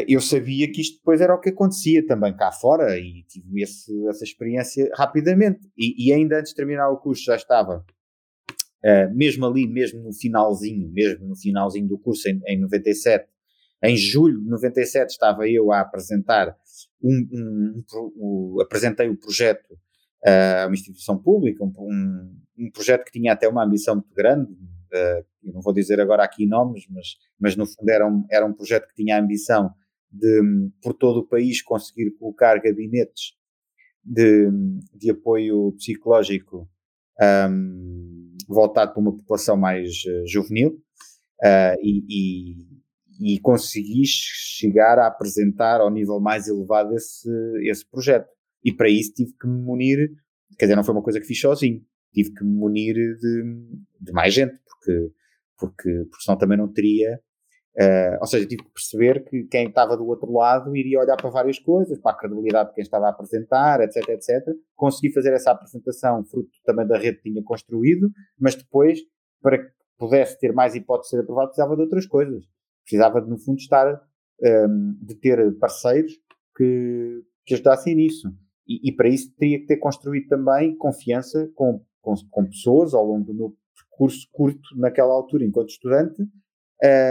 eu 0.07 0.21
sabia 0.21 0.71
que 0.71 0.81
isto 0.81 0.97
depois 0.97 1.21
era 1.21 1.33
o 1.33 1.39
que 1.39 1.49
acontecia 1.49 2.05
também 2.05 2.35
cá 2.35 2.51
fora 2.51 2.97
e 2.99 3.23
tive 3.23 3.63
esse, 3.63 4.07
essa 4.07 4.23
experiência 4.23 4.89
rapidamente. 4.95 5.59
E, 5.77 6.07
e, 6.07 6.13
ainda 6.13 6.39
antes 6.39 6.51
de 6.51 6.55
terminar 6.55 6.89
o 6.89 6.97
curso 6.97 7.23
já 7.23 7.35
estava, 7.35 7.83
uh, 8.85 9.15
mesmo 9.15 9.45
ali, 9.45 9.67
mesmo 9.67 10.03
no 10.03 10.13
finalzinho, 10.13 10.91
mesmo 10.91 11.27
no 11.27 11.35
finalzinho 11.35 11.87
do 11.87 11.97
curso, 11.97 12.29
em, 12.29 12.39
em 12.47 12.59
97, 12.59 13.27
em 13.83 13.97
julho 13.97 14.39
de 14.39 14.49
97 14.49 15.09
estava 15.09 15.47
eu 15.49 15.71
a 15.71 15.81
apresentar 15.81 16.55
um, 17.01 17.27
um, 17.31 17.83
um, 17.95 18.13
um 18.17 18.61
apresentei 18.61 19.09
o 19.09 19.17
projeto 19.17 19.75
a 20.23 20.67
uma 20.67 20.75
instituição 20.75 21.17
pública, 21.17 21.63
um, 21.63 22.31
um, 22.57 22.71
projeto 22.71 23.05
que 23.05 23.11
tinha 23.11 23.33
até 23.33 23.47
uma 23.47 23.65
ambição 23.65 23.95
muito 23.95 24.13
grande, 24.13 24.51
uh, 24.51 25.25
eu 25.43 25.53
não 25.53 25.61
vou 25.61 25.73
dizer 25.73 25.99
agora 25.99 26.23
aqui 26.23 26.45
nomes, 26.45 26.85
mas, 26.89 27.17
mas 27.39 27.55
no 27.55 27.65
fundo 27.65 27.89
era 27.89 28.07
um, 28.07 28.25
era 28.29 28.45
um 28.45 28.53
projeto 28.53 28.87
que 28.87 28.95
tinha 28.95 29.15
a 29.15 29.19
ambição 29.19 29.71
de, 30.11 30.41
por 30.81 30.93
todo 30.93 31.21
o 31.21 31.27
país, 31.27 31.61
conseguir 31.61 32.11
colocar 32.11 32.59
gabinetes 32.59 33.33
de, 34.03 34.49
de 34.93 35.11
apoio 35.11 35.71
psicológico 35.73 36.69
um, 37.49 38.35
voltado 38.47 38.93
para 38.93 39.01
uma 39.01 39.15
população 39.15 39.55
mais 39.55 39.89
uh, 40.05 40.27
juvenil 40.27 40.81
uh, 41.43 41.77
e, 41.81 42.55
e, 43.19 43.35
e 43.35 43.39
consegui 43.39 44.03
chegar 44.05 44.97
a 44.99 45.07
apresentar 45.07 45.79
ao 45.81 45.91
nível 45.91 46.19
mais 46.19 46.47
elevado 46.47 46.95
esse, 46.95 47.29
esse 47.69 47.85
projeto. 47.89 48.29
E 48.63 48.73
para 48.73 48.89
isso 48.89 49.13
tive 49.13 49.33
que 49.39 49.47
me 49.47 49.61
munir, 49.61 50.11
quer 50.57 50.65
dizer, 50.65 50.75
não 50.75 50.83
foi 50.83 50.93
uma 50.93 51.03
coisa 51.03 51.19
que 51.19 51.25
fiz 51.25 51.39
sozinho, 51.39 51.83
tive 52.13 52.33
que 52.33 52.43
me 52.43 52.53
munir 52.53 52.95
de, 52.95 53.43
de 53.99 54.11
mais 54.11 54.33
gente, 54.33 54.55
porque, 54.65 55.11
porque, 55.61 56.05
porque 56.09 56.23
senão 56.23 56.37
também 56.37 56.57
não 56.57 56.67
teria. 56.67 57.21
Uh, 57.79 58.17
ou 58.19 58.27
seja, 58.27 58.45
tive 58.45 58.63
que 58.63 58.73
perceber 58.73 59.23
que 59.23 59.43
quem 59.43 59.69
estava 59.69 59.95
do 59.95 60.05
outro 60.05 60.29
lado 60.33 60.75
iria 60.75 60.99
olhar 60.99 61.15
para 61.15 61.29
várias 61.29 61.57
coisas, 61.57 61.97
para 61.99 62.11
a 62.11 62.17
credibilidade 62.17 62.69
de 62.69 62.75
quem 62.75 62.81
estava 62.81 63.05
a 63.05 63.09
apresentar, 63.11 63.79
etc, 63.79 64.09
etc. 64.09 64.43
Consegui 64.75 65.13
fazer 65.13 65.31
essa 65.31 65.51
apresentação 65.51 66.25
fruto 66.25 66.49
também 66.65 66.85
da 66.85 66.97
rede 66.97 67.17
que 67.17 67.29
tinha 67.29 67.41
construído, 67.43 68.09
mas 68.37 68.55
depois, 68.55 68.99
para 69.41 69.59
que 69.59 69.71
pudesse 69.97 70.37
ter 70.39 70.51
mais 70.51 70.75
hipótese 70.75 71.11
de 71.11 71.17
ser 71.17 71.21
aprovado, 71.21 71.49
precisava 71.49 71.75
de 71.75 71.81
outras 71.83 72.05
coisas. 72.07 72.43
Precisava, 72.83 73.21
de, 73.21 73.29
no 73.29 73.37
fundo, 73.37 73.59
estar, 73.59 73.87
um, 73.93 74.45
ehm, 74.45 74.93
de 75.01 75.15
ter 75.15 75.57
parceiros 75.59 76.11
que, 76.57 77.23
que 77.45 77.53
ajudassem 77.53 77.95
nisso. 77.95 78.27
E, 78.67 78.89
e, 78.89 78.91
para 78.91 79.07
isso 79.07 79.33
teria 79.37 79.59
que 79.59 79.67
ter 79.67 79.77
construído 79.77 80.27
também 80.27 80.75
confiança 80.75 81.49
com, 81.55 81.83
com, 82.01 82.15
com, 82.29 82.45
pessoas 82.45 82.93
ao 82.93 83.05
longo 83.05 83.25
do 83.25 83.33
meu 83.33 83.55
percurso 83.89 84.27
curto 84.31 84.77
naquela 84.77 85.13
altura, 85.13 85.45
enquanto 85.45 85.69
estudante, 85.69 86.21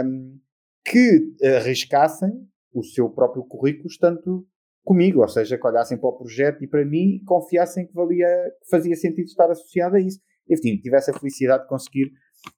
um, 0.03 0.39
que 0.85 1.33
arriscassem 1.57 2.31
o 2.73 2.83
seu 2.83 3.09
próprio 3.09 3.43
currículo 3.43 3.87
estando 3.87 4.45
comigo, 4.83 5.21
ou 5.21 5.27
seja, 5.27 5.57
que 5.57 5.67
olhassem 5.67 5.97
para 5.97 6.09
o 6.09 6.17
projeto 6.17 6.63
e 6.63 6.67
para 6.67 6.85
mim 6.85 7.21
confiassem 7.25 7.85
que 7.85 7.93
valia, 7.93 8.27
que 8.61 8.69
fazia 8.69 8.95
sentido 8.95 9.25
estar 9.25 9.49
associado 9.49 9.95
a 9.95 10.01
isso. 10.01 10.19
Enfim, 10.49 10.77
tivesse 10.77 11.11
a 11.11 11.13
felicidade 11.13 11.63
de 11.63 11.69
conseguir 11.69 12.11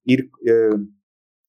ir, 0.08 0.21
uh, 0.23 0.88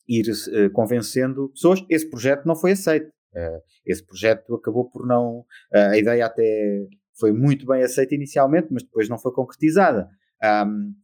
ir 0.08 0.26
uh, 0.28 0.70
convencendo 0.72 1.48
pessoas. 1.50 1.84
Esse 1.88 2.08
projeto 2.08 2.44
não 2.44 2.56
foi 2.56 2.72
aceito. 2.72 3.08
Uh, 3.08 3.60
esse 3.86 4.04
projeto 4.04 4.54
acabou 4.54 4.88
por 4.88 5.06
não. 5.06 5.44
a 5.72 5.96
ideia 5.96 6.26
até 6.26 6.86
foi 7.18 7.32
muito 7.32 7.66
bem 7.66 7.82
aceita 7.82 8.14
inicialmente, 8.14 8.68
mas 8.70 8.82
depois 8.82 9.08
não 9.08 9.18
foi 9.18 9.32
concretizada. 9.32 10.08
Um, 10.42 10.94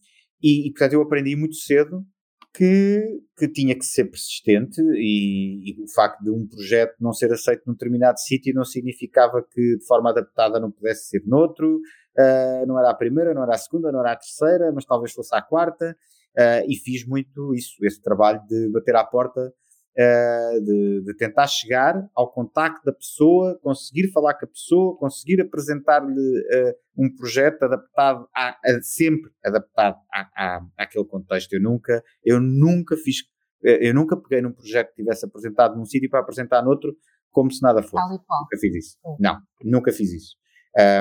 e, 0.42 0.68
e, 0.68 0.70
portanto, 0.70 0.92
eu 0.94 1.02
aprendi 1.02 1.36
muito 1.36 1.56
cedo 1.56 2.04
que, 2.52 3.20
que 3.36 3.48
tinha 3.48 3.76
que 3.76 3.84
ser 3.84 4.06
persistente 4.06 4.80
e, 4.96 5.70
e, 5.70 5.82
o 5.82 5.88
facto 5.88 6.22
de 6.22 6.30
um 6.30 6.46
projeto 6.46 6.96
não 7.00 7.12
ser 7.12 7.32
aceito 7.32 7.62
num 7.66 7.74
determinado 7.74 8.18
sítio 8.18 8.54
não 8.54 8.64
significava 8.64 9.42
que 9.42 9.76
de 9.76 9.86
forma 9.86 10.10
adaptada 10.10 10.58
não 10.58 10.70
pudesse 10.70 11.08
ser 11.08 11.22
noutro, 11.26 11.76
uh, 11.76 12.66
não 12.66 12.78
era 12.78 12.90
a 12.90 12.94
primeira, 12.94 13.32
não 13.34 13.42
era 13.42 13.54
a 13.54 13.58
segunda, 13.58 13.92
não 13.92 14.00
era 14.00 14.12
a 14.12 14.16
terceira, 14.16 14.72
mas 14.72 14.84
talvez 14.84 15.12
fosse 15.12 15.34
a 15.34 15.42
quarta, 15.42 15.96
uh, 16.36 16.64
e 16.68 16.76
fiz 16.76 17.06
muito 17.06 17.54
isso, 17.54 17.74
esse 17.84 18.02
trabalho 18.02 18.40
de 18.48 18.68
bater 18.70 18.96
à 18.96 19.04
porta 19.04 19.52
uh, 19.98 20.64
de, 20.64 21.02
de, 21.04 21.16
tentar 21.16 21.46
chegar 21.46 22.08
ao 22.14 22.30
contacto 22.32 22.84
da 22.84 22.92
pessoa, 22.92 23.58
conseguir 23.62 24.10
falar 24.12 24.34
com 24.34 24.44
a 24.44 24.48
pessoa, 24.48 24.96
conseguir 24.96 25.40
apresentar-lhe 25.40 26.10
uh, 26.10 26.74
um 26.96 27.14
projeto 27.14 27.62
adaptado 27.64 28.28
a, 28.34 28.50
a 28.50 28.82
sempre 28.82 29.30
adaptado 29.44 29.96
a, 30.12 30.20
a, 30.36 30.66
àquele 30.78 31.04
contexto. 31.04 31.52
Eu 31.52 31.62
nunca, 31.62 32.02
eu 32.24 32.40
nunca 32.40 32.96
fiz, 32.96 33.16
eh, 33.64 33.88
eu 33.88 33.94
nunca 33.94 34.16
peguei 34.16 34.42
num 34.42 34.52
projeto 34.52 34.90
que 34.90 35.02
tivesse 35.02 35.24
apresentado 35.24 35.76
num 35.76 35.84
sítio 35.84 36.10
para 36.10 36.20
apresentar 36.20 36.62
noutro 36.62 36.94
como 37.30 37.50
se 37.50 37.62
nada 37.62 37.82
fosse. 37.82 38.08
Nunca 38.08 38.58
fiz 38.60 38.74
isso. 38.74 38.98
Não, 39.18 39.38
nunca 39.62 39.92
fiz 39.92 40.12
isso. 40.12 40.36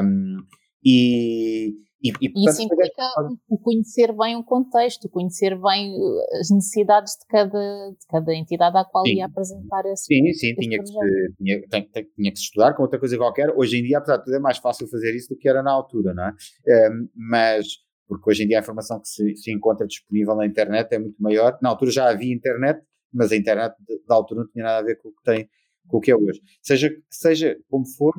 Um, 0.03 0.37
e, 0.83 1.73
e, 2.01 2.09
e 2.21 2.29
portanto, 2.29 2.49
Isso 2.49 2.61
implica 2.61 3.03
o 3.49 3.57
conhecer 3.57 4.13
bem 4.13 4.37
o 4.37 4.43
contexto, 4.43 5.09
conhecer 5.09 5.59
bem 5.59 5.93
uh, 5.93 6.39
as 6.39 6.49
necessidades 6.49 7.13
de 7.13 7.25
cada, 7.27 7.91
de 7.91 8.07
cada 8.07 8.33
entidade 8.33 8.77
à 8.77 8.85
qual 8.85 9.05
sim. 9.05 9.15
ia 9.15 9.25
apresentar 9.25 9.85
esse 9.85 10.05
Sim, 10.05 10.33
sim, 10.33 10.51
esse 10.51 10.55
tinha, 10.55 10.79
que 10.79 10.87
se, 10.87 10.93
tinha, 11.37 11.61
tinha, 11.61 11.87
tinha, 12.15 12.31
que 12.31 12.39
estudar 12.39 12.73
com 12.73 12.83
outra 12.83 12.99
coisa 12.99 13.17
qualquer. 13.17 13.53
Hoje 13.55 13.77
em 13.77 13.83
dia, 13.83 13.97
apesar 13.97 14.17
de 14.17 14.25
tudo, 14.25 14.35
é 14.35 14.39
mais 14.39 14.57
fácil 14.57 14.87
fazer 14.87 15.13
isso 15.13 15.29
do 15.29 15.37
que 15.37 15.49
era 15.49 15.61
na 15.61 15.71
altura, 15.71 16.13
não 16.13 16.23
é? 16.23 16.33
é 16.67 16.89
mas, 17.13 17.67
porque 18.07 18.29
hoje 18.29 18.43
em 18.43 18.47
dia 18.47 18.59
a 18.59 18.61
informação 18.61 19.01
que 19.01 19.07
se, 19.09 19.35
se, 19.35 19.51
encontra 19.51 19.85
disponível 19.85 20.35
na 20.35 20.45
internet 20.45 20.93
é 20.93 20.99
muito 20.99 21.21
maior. 21.21 21.57
Na 21.61 21.69
altura 21.69 21.91
já 21.91 22.09
havia 22.09 22.33
internet, 22.33 22.81
mas 23.13 23.33
a 23.33 23.35
internet 23.35 23.75
da 24.07 24.15
altura 24.15 24.41
não 24.41 24.49
tinha 24.49 24.63
nada 24.63 24.79
a 24.79 24.83
ver 24.83 24.95
com 25.01 25.09
o 25.09 25.11
que 25.11 25.23
tem, 25.23 25.49
com 25.89 25.97
o 25.97 25.99
que 25.99 26.11
é 26.11 26.15
hoje. 26.15 26.39
Seja, 26.61 26.89
seja 27.09 27.57
como 27.69 27.85
for, 27.85 28.13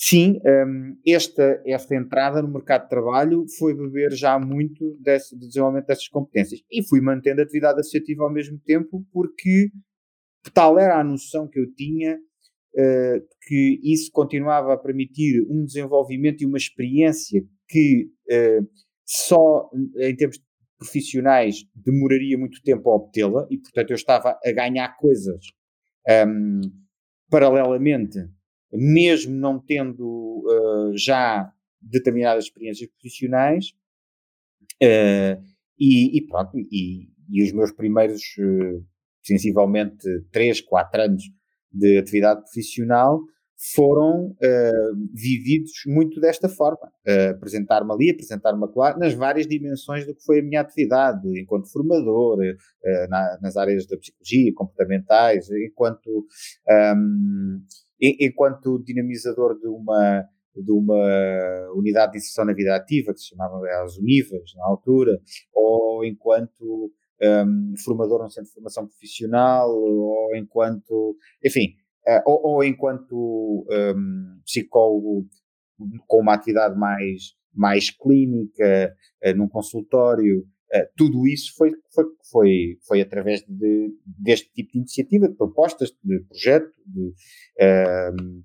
Sim, 0.00 0.38
um, 0.46 0.96
esta, 1.04 1.60
esta 1.66 1.96
entrada 1.96 2.40
no 2.40 2.52
mercado 2.52 2.84
de 2.84 2.88
trabalho 2.88 3.44
foi 3.58 3.74
beber 3.74 4.12
já 4.12 4.38
muito 4.38 4.96
desse, 5.00 5.36
do 5.36 5.48
desenvolvimento 5.48 5.86
dessas 5.86 6.06
competências. 6.06 6.60
E 6.70 6.86
fui 6.86 7.00
mantendo 7.00 7.40
a 7.40 7.44
atividade 7.44 7.80
associativa 7.80 8.22
ao 8.22 8.32
mesmo 8.32 8.60
tempo 8.60 9.04
porque 9.12 9.70
tal 10.54 10.78
era 10.78 11.00
a 11.00 11.04
noção 11.04 11.48
que 11.48 11.58
eu 11.58 11.74
tinha 11.74 12.14
uh, 12.14 13.26
que 13.42 13.80
isso 13.82 14.12
continuava 14.12 14.72
a 14.72 14.78
permitir 14.78 15.44
um 15.50 15.64
desenvolvimento 15.64 16.42
e 16.42 16.46
uma 16.46 16.58
experiência 16.58 17.42
que 17.68 18.08
uh, 18.30 18.68
só 19.04 19.68
em 19.96 20.14
termos 20.14 20.40
profissionais 20.78 21.64
demoraria 21.74 22.38
muito 22.38 22.62
tempo 22.62 22.88
a 22.88 22.94
obtê-la 22.94 23.48
e 23.50 23.58
portanto 23.58 23.90
eu 23.90 23.96
estava 23.96 24.38
a 24.44 24.52
ganhar 24.52 24.96
coisas 24.96 25.44
um, 26.28 26.60
paralelamente 27.28 28.16
mesmo 28.72 29.34
não 29.34 29.58
tendo 29.58 30.44
uh, 30.46 30.96
já 30.96 31.50
determinadas 31.80 32.44
experiências 32.44 32.90
profissionais, 32.90 33.66
uh, 34.82 35.42
e, 35.78 36.18
e, 36.18 36.26
pronto, 36.26 36.58
e, 36.58 37.08
e, 37.30 37.42
os 37.42 37.52
meus 37.52 37.72
primeiros, 37.72 38.20
uh, 38.38 38.84
sensivelmente 39.22 40.06
3, 40.32 40.60
4 40.62 41.02
anos 41.02 41.22
de 41.72 41.98
atividade 41.98 42.40
profissional 42.40 43.20
foram 43.72 44.36
vividos 45.12 45.72
muito 45.84 46.20
desta 46.20 46.48
forma. 46.48 46.92
Apresentar-me 47.28 47.92
ali, 47.92 48.10
apresentar-me 48.10 48.64
lá, 48.76 48.96
nas 48.96 49.14
várias 49.14 49.48
dimensões 49.48 50.06
do 50.06 50.14
que 50.14 50.22
foi 50.22 50.38
a 50.38 50.42
minha 50.44 50.60
atividade, 50.60 51.28
enquanto 51.40 51.68
formador, 51.72 52.38
na, 53.08 53.38
nas 53.42 53.56
áreas 53.56 53.84
da 53.88 53.98
psicologia, 53.98 54.52
comportamentais, 54.54 55.50
enquanto 55.50 56.24
um, 56.96 57.60
enquanto 58.00 58.82
dinamizador 58.84 59.58
de 59.58 59.66
uma, 59.66 60.24
de 60.54 60.72
uma 60.72 61.72
unidade 61.74 62.12
de 62.12 62.18
inserção 62.18 62.44
na 62.44 62.52
vida 62.52 62.74
ativa, 62.74 63.12
que 63.12 63.20
se 63.20 63.28
chamava 63.28 63.60
as 63.82 63.96
Univas 63.96 64.52
na 64.56 64.66
altura, 64.66 65.20
ou 65.52 66.04
enquanto 66.04 66.92
um, 67.22 67.74
formador 67.84 68.22
no 68.22 68.30
centro 68.30 68.48
de 68.48 68.54
formação 68.54 68.86
profissional, 68.86 69.70
ou 69.70 70.34
enquanto, 70.36 71.16
enfim, 71.44 71.74
uh, 72.06 72.22
ou, 72.24 72.54
ou, 72.54 72.64
enquanto 72.64 73.66
um, 73.68 74.40
psicólogo 74.44 75.26
com 76.06 76.20
uma 76.20 76.34
atividade 76.34 76.78
mais, 76.78 77.34
mais 77.52 77.90
clínica, 77.90 78.94
uh, 79.24 79.36
num 79.36 79.48
consultório, 79.48 80.46
Uh, 80.74 80.86
tudo 80.96 81.26
isso 81.26 81.54
foi, 81.56 81.72
foi, 81.94 82.04
foi, 82.30 82.78
foi 82.86 83.00
através 83.00 83.42
de, 83.48 83.94
deste 84.04 84.52
tipo 84.52 84.72
de 84.72 84.78
iniciativa, 84.78 85.28
de 85.28 85.34
propostas, 85.34 85.90
de 86.04 86.20
projeto, 86.20 86.70
de, 86.86 87.08
uh, 87.08 88.42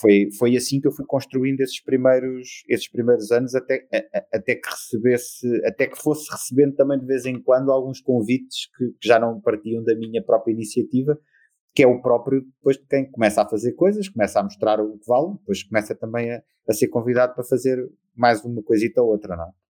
foi, 0.00 0.28
foi 0.38 0.56
assim 0.56 0.80
que 0.80 0.86
eu 0.86 0.92
fui 0.92 1.04
construindo 1.06 1.60
esses 1.60 1.82
primeiros, 1.82 2.62
esses 2.68 2.88
primeiros 2.88 3.30
anos 3.30 3.54
até, 3.54 3.86
a, 3.92 4.36
até 4.36 4.54
que 4.54 4.68
recebesse, 4.68 5.46
até 5.64 5.86
que 5.86 6.00
fosse 6.00 6.30
recebendo 6.30 6.74
também 6.74 6.98
de 6.98 7.06
vez 7.06 7.24
em 7.26 7.40
quando 7.40 7.70
alguns 7.70 8.00
convites 8.00 8.68
que, 8.76 8.86
que, 9.00 9.08
já 9.08 9.18
não 9.18 9.40
partiam 9.40 9.82
da 9.82 9.94
minha 9.94 10.22
própria 10.22 10.52
iniciativa, 10.52 11.18
que 11.74 11.82
é 11.82 11.86
o 11.86 12.00
próprio 12.00 12.42
depois 12.42 12.76
de 12.76 12.86
quem 12.86 13.10
começa 13.10 13.42
a 13.42 13.48
fazer 13.48 13.72
coisas, 13.72 14.08
começa 14.08 14.40
a 14.40 14.42
mostrar 14.42 14.80
o 14.80 14.98
que 14.98 15.06
vale, 15.06 15.34
depois 15.38 15.62
começa 15.62 15.94
também 15.94 16.30
a, 16.30 16.42
a 16.68 16.72
ser 16.72 16.88
convidado 16.88 17.34
para 17.34 17.44
fazer 17.44 17.78
mais 18.14 18.44
uma 18.44 18.62
coisita 18.62 19.02
ou 19.02 19.08
outra, 19.08 19.36
não 19.36 19.44
é? 19.44 19.65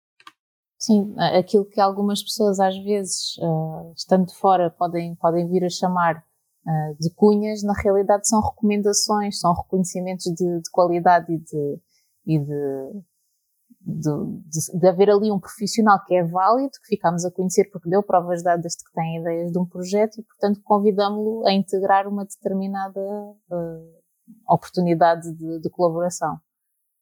Sim, 0.78 1.14
aquilo 1.38 1.64
que 1.64 1.80
algumas 1.80 2.22
pessoas 2.22 2.60
às 2.60 2.76
vezes, 2.84 3.36
uh, 3.38 3.92
estando 3.96 4.30
fora, 4.34 4.70
podem, 4.70 5.14
podem 5.16 5.48
vir 5.48 5.64
a 5.64 5.70
chamar 5.70 6.16
uh, 6.66 6.96
de 7.00 7.10
cunhas, 7.14 7.62
na 7.62 7.72
realidade 7.72 8.28
são 8.28 8.40
recomendações, 8.42 9.40
são 9.40 9.54
reconhecimentos 9.54 10.26
de, 10.26 10.60
de 10.60 10.70
qualidade 10.70 11.32
e 11.32 11.38
de, 11.38 11.80
e 12.26 12.38
de, 12.38 13.02
de, 13.86 14.78
de, 14.78 14.86
haver 14.88 15.10
ali 15.10 15.30
um 15.30 15.38
profissional 15.38 16.02
que 16.04 16.14
é 16.14 16.24
válido, 16.24 16.72
que 16.82 16.88
ficamos 16.88 17.24
a 17.24 17.30
conhecer 17.30 17.70
porque 17.70 17.88
deu 17.88 18.02
provas 18.02 18.42
dadas 18.42 18.72
de 18.72 18.84
que 18.84 18.92
tem 18.92 19.20
ideias 19.20 19.52
de 19.52 19.58
um 19.58 19.64
projeto 19.64 20.20
e, 20.20 20.24
portanto, 20.24 20.60
convidamos-lo 20.64 21.46
a 21.46 21.52
integrar 21.52 22.08
uma 22.08 22.24
determinada 22.24 23.00
uh, 23.00 24.02
oportunidade 24.48 25.32
de, 25.32 25.60
de, 25.60 25.70
colaboração. 25.70 26.36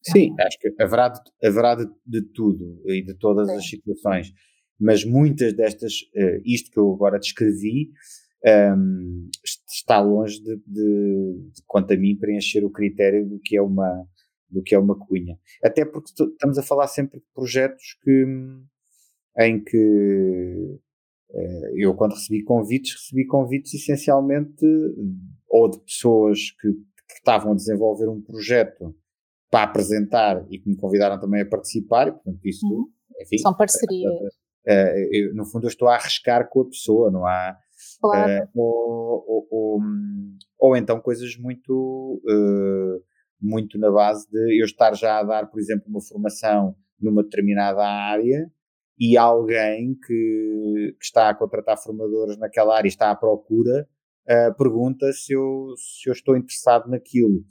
Sim, 0.06 0.34
acho 0.38 0.58
que 0.58 0.74
haverá 0.80 1.08
de, 1.08 1.20
haverá 1.42 1.74
de, 1.74 1.86
de 2.06 2.22
tudo 2.32 2.82
e 2.86 3.02
de 3.02 3.14
todas 3.14 3.48
Sim. 3.48 3.56
as 3.56 3.68
situações, 3.68 4.32
mas 4.78 5.04
muitas 5.04 5.54
destas, 5.54 5.92
uh, 6.14 6.40
isto 6.44 6.70
que 6.70 6.78
eu 6.78 6.92
agora 6.92 7.18
descrevi, 7.18 7.90
um, 8.44 8.48
ehm, 8.48 9.28
está 9.66 10.00
longe 10.00 10.42
de, 10.42 10.56
de, 10.66 11.50
de, 11.54 11.62
quanto 11.66 11.94
a 11.94 11.96
mim, 11.96 12.18
preencher 12.18 12.64
o 12.64 12.70
critério 12.70 13.26
do 13.26 13.40
que 13.40 13.56
é 13.56 13.62
uma 13.62 14.06
do 14.50 14.62
que 14.62 14.74
é 14.74 14.78
uma 14.78 14.96
cunha. 14.96 15.36
Até 15.62 15.84
porque 15.84 16.10
estamos 16.10 16.58
a 16.58 16.62
falar 16.62 16.86
sempre 16.86 17.18
de 17.18 17.26
projetos 17.34 17.98
que, 18.02 18.24
em 19.40 19.62
que 19.62 20.78
eh, 21.34 21.72
eu, 21.74 21.94
quando 21.94 22.12
recebi 22.12 22.44
convites, 22.44 22.92
recebi 22.92 23.26
convites 23.26 23.74
essencialmente 23.74 24.64
ou 25.48 25.68
de 25.68 25.80
pessoas 25.80 26.52
que, 26.52 26.72
que 26.72 27.14
estavam 27.14 27.52
a 27.52 27.56
desenvolver 27.56 28.08
um 28.08 28.22
projeto 28.22 28.94
para 29.54 29.62
apresentar 29.62 30.44
e 30.50 30.58
que 30.58 30.68
me 30.68 30.76
convidaram 30.76 31.20
também 31.20 31.42
a 31.42 31.48
participar, 31.48 32.08
e, 32.08 32.10
portanto, 32.10 32.40
isso, 32.44 32.66
uhum. 32.66 32.88
enfim, 33.22 33.38
São 33.38 33.54
parcerias. 33.54 34.12
Uh, 34.66 35.08
eu, 35.12 35.32
no 35.32 35.46
fundo, 35.46 35.66
eu 35.66 35.68
estou 35.68 35.86
a 35.86 35.94
arriscar 35.94 36.48
com 36.48 36.62
a 36.62 36.64
pessoa, 36.64 37.08
não 37.08 37.24
há. 37.24 37.56
Claro. 38.00 38.32
Uh, 38.32 38.48
ou, 38.56 39.24
ou, 39.28 39.48
ou, 39.52 39.80
ou, 40.58 40.76
então 40.76 40.98
coisas 41.00 41.36
muito. 41.36 42.20
Uh, 42.28 43.00
muito 43.40 43.78
na 43.78 43.90
base 43.90 44.26
de 44.30 44.60
eu 44.60 44.64
estar 44.64 44.94
já 44.94 45.18
a 45.18 45.22
dar, 45.22 45.46
por 45.50 45.60
exemplo, 45.60 45.84
uma 45.86 46.00
formação 46.00 46.74
numa 46.98 47.22
determinada 47.22 47.84
área 47.84 48.50
e 48.98 49.16
alguém 49.18 49.94
que, 49.94 50.96
que 50.98 51.04
está 51.04 51.28
a 51.28 51.34
contratar 51.34 51.76
formadores 51.76 52.38
naquela 52.38 52.74
área 52.74 52.88
e 52.88 52.90
está 52.90 53.10
à 53.10 53.14
procura 53.14 53.86
uh, 54.28 54.56
pergunta 54.56 55.12
se 55.12 55.34
eu, 55.34 55.74
se 55.76 56.08
eu 56.08 56.12
estou 56.12 56.36
interessado 56.36 56.88
naquilo. 56.88 57.44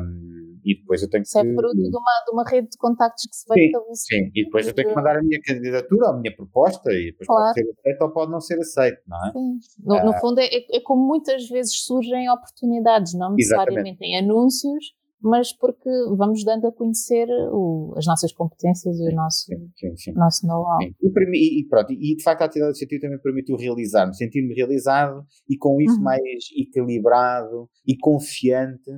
Um, 0.00 0.47
e 0.64 0.78
depois 0.78 1.02
eu 1.02 1.10
tenho 1.10 1.22
Isso 1.22 1.38
é 1.38 1.42
que. 1.42 1.48
Isso 1.48 1.58
é 1.58 1.62
fruto 1.62 1.76
de 1.76 1.96
uma, 1.96 2.24
de 2.26 2.32
uma 2.32 2.44
rede 2.44 2.68
de 2.68 2.76
contactos 2.78 3.24
que 3.28 3.36
se 3.36 3.46
vai 3.46 3.58
estabelecer. 3.58 4.18
Sim, 4.18 4.30
e 4.34 4.44
depois 4.44 4.66
eu 4.66 4.74
tenho 4.74 4.88
que 4.88 4.94
mandar 4.94 5.16
a 5.16 5.22
minha 5.22 5.40
candidatura, 5.42 6.08
a 6.08 6.16
minha 6.16 6.34
proposta, 6.34 6.92
e 6.92 7.12
depois 7.12 7.26
claro. 7.26 7.42
pode 7.42 7.54
ser 7.54 7.70
aceito 7.70 8.02
ou 8.02 8.10
pode 8.12 8.32
não 8.32 8.40
ser 8.40 8.58
aceito, 8.58 9.00
não 9.06 9.26
é? 9.26 9.32
Sim. 9.32 9.58
No, 9.84 9.94
uh, 9.96 10.04
no 10.04 10.10
ah. 10.12 10.20
fundo, 10.20 10.40
é, 10.40 10.46
é, 10.46 10.80
como 10.80 11.06
muitas 11.06 11.48
vezes 11.48 11.84
surgem 11.84 12.30
oportunidades, 12.30 13.14
não 13.14 13.34
necessariamente 13.34 13.90
exatamente. 13.90 14.04
em 14.04 14.18
anúncios 14.18 14.98
mas 15.20 15.52
porque 15.52 15.90
vamos 16.16 16.44
dando 16.44 16.66
a 16.66 16.72
conhecer 16.72 17.26
o, 17.50 17.92
as 17.96 18.06
nossas 18.06 18.32
competências 18.32 18.98
e 18.98 19.12
o 19.12 19.14
nosso, 19.14 19.46
sim, 19.46 19.96
sim, 19.96 20.12
nosso 20.12 20.46
know-how. 20.46 20.80
E, 20.80 21.60
e, 21.60 21.66
pronto, 21.68 21.92
e 21.92 22.16
de 22.16 22.22
facto 22.22 22.42
a 22.42 22.44
atividade 22.44 22.70
associativa 22.70 23.02
também 23.02 23.20
permitiu 23.20 23.56
realizar-me, 23.56 24.14
sentir-me 24.14 24.54
realizado 24.54 25.24
e 25.48 25.56
com 25.56 25.80
isso 25.80 25.96
uhum. 25.96 26.02
mais 26.02 26.22
equilibrado 26.56 27.68
e 27.86 27.96
confiante 27.96 28.90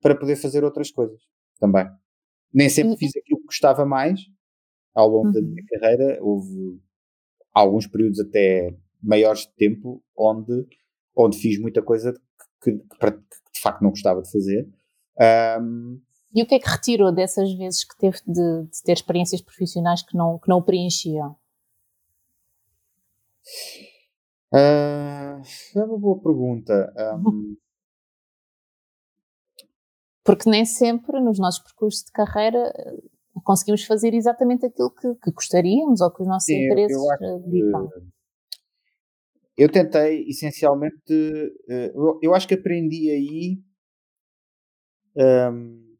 para 0.00 0.16
poder 0.16 0.36
fazer 0.36 0.64
outras 0.64 0.90
coisas 0.90 1.20
também. 1.58 1.86
Nem 2.52 2.68
sempre 2.68 2.96
fiz 2.96 3.16
aquilo 3.16 3.40
que 3.40 3.46
gostava 3.46 3.84
mais 3.84 4.20
ao 4.94 5.08
longo 5.08 5.26
uhum. 5.26 5.32
da 5.32 5.42
minha 5.42 5.62
carreira, 5.66 6.18
houve 6.22 6.80
alguns 7.52 7.86
períodos 7.86 8.20
até 8.20 8.74
maiores 9.02 9.42
de 9.42 9.54
tempo 9.54 10.02
onde, 10.16 10.66
onde 11.14 11.38
fiz 11.38 11.60
muita 11.60 11.82
coisa 11.82 12.12
que, 12.62 12.72
que, 12.72 12.78
que 12.78 13.10
de 13.10 13.60
facto 13.60 13.82
não 13.82 13.90
gostava 13.90 14.22
de 14.22 14.30
fazer 14.30 14.68
um, 15.60 16.00
e 16.34 16.42
o 16.42 16.46
que 16.46 16.54
é 16.54 16.58
que 16.58 16.68
retirou 16.68 17.10
dessas 17.10 17.50
vezes 17.54 17.82
que 17.82 17.96
teve 17.96 18.18
de, 18.26 18.64
de, 18.64 18.82
ter 18.84 18.92
experiências 18.92 19.40
profissionais 19.40 20.02
que 20.02 20.14
não, 20.14 20.38
que 20.38 20.48
não 20.48 20.62
preenchiam? 20.62 21.34
Uh, 24.52 25.40
é 25.74 25.84
uma 25.84 25.98
boa 25.98 26.20
pergunta. 26.20 26.92
Um... 27.26 27.56
Porque 30.26 30.50
nem 30.50 30.64
sempre 30.64 31.20
nos 31.20 31.38
nossos 31.38 31.62
percursos 31.62 32.04
de 32.04 32.12
carreira 32.12 32.72
conseguimos 33.44 33.84
fazer 33.84 34.12
exatamente 34.12 34.66
aquilo 34.66 34.90
que, 34.90 35.14
que 35.14 35.30
gostaríamos 35.30 36.00
ou 36.00 36.10
que 36.10 36.22
os 36.22 36.28
nossos 36.28 36.46
Sim, 36.46 36.64
interesses 36.64 36.98
ditam. 37.46 37.88
Eu 39.56 39.70
tentei 39.70 40.26
essencialmente, 40.28 41.12
eh, 41.68 41.92
eu 42.20 42.34
acho 42.34 42.46
que 42.46 42.54
aprendi 42.54 43.10
aí 43.10 43.58
um, 45.16 45.96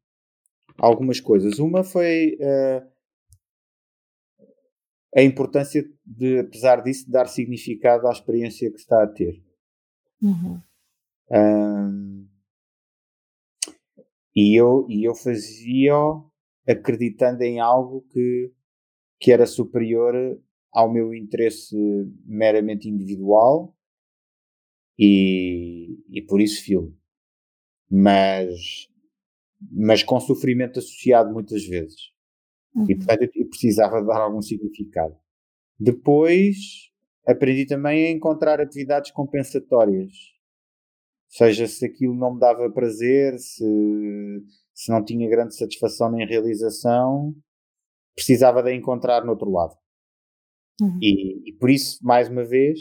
algumas 0.77 1.21
coisas. 1.21 1.59
Uma 1.59 1.83
foi 1.83 2.37
uh, 2.39 2.87
a 5.17 5.23
importância 5.23 5.83
de, 6.05 6.41
apesar 6.41 6.83
disso, 6.83 7.11
dar 7.11 7.29
significado 7.29 8.07
à 8.07 8.13
experiência 8.13 8.71
que 8.71 8.79
está 8.79 9.03
a 9.03 9.07
ter. 9.07 9.43
Uhum. 10.21 10.61
Um, 11.31 12.16
e 14.37 14.55
eu, 14.55 14.87
e 14.91 15.03
eu 15.09 15.15
fazia 15.15 15.95
acreditando 16.69 17.43
em 17.43 17.59
algo 17.59 18.03
que, 18.13 18.53
que 19.19 19.33
era 19.33 19.47
superior 19.47 20.15
ao 20.71 20.93
meu 20.93 21.15
interesse 21.15 21.75
meramente 22.23 22.87
individual 22.87 23.75
e, 24.99 25.99
e 26.11 26.21
por 26.21 26.41
isso 26.41 26.63
filme. 26.63 26.95
Mas 27.91 28.89
mas 29.73 30.03
com 30.03 30.21
sofrimento 30.21 30.79
associado 30.79 31.33
muitas 31.33 31.65
vezes. 31.65 32.13
Uhum. 32.75 32.85
E 32.91 32.95
portanto 32.95 33.31
eu 33.35 33.49
precisava 33.49 34.03
dar 34.03 34.21
algum 34.21 34.43
significado. 34.43 35.17
Depois 35.79 36.93
aprendi 37.27 37.67
também 37.67 38.07
a 38.07 38.11
encontrar 38.11 38.61
atividades 38.61 39.11
compensatórias. 39.11 40.13
Seja 41.29 41.67
se 41.67 41.85
aquilo 41.85 42.15
não 42.15 42.35
me 42.35 42.41
dava 42.41 42.71
prazer, 42.71 43.39
se, 43.39 43.65
se 44.73 44.91
não 44.91 45.05
tinha 45.05 45.29
grande 45.29 45.57
satisfação 45.57 46.11
nem 46.11 46.27
realização, 46.27 47.35
precisava 48.15 48.63
de 48.63 48.75
encontrar 48.75 49.25
no 49.25 49.33
outro 49.33 49.51
lado. 49.51 49.75
Uhum. 50.81 50.99
E, 51.03 51.51
e 51.51 51.53
por 51.55 51.71
isso, 51.71 51.99
mais 52.03 52.29
uma 52.29 52.45
vez, 52.45 52.79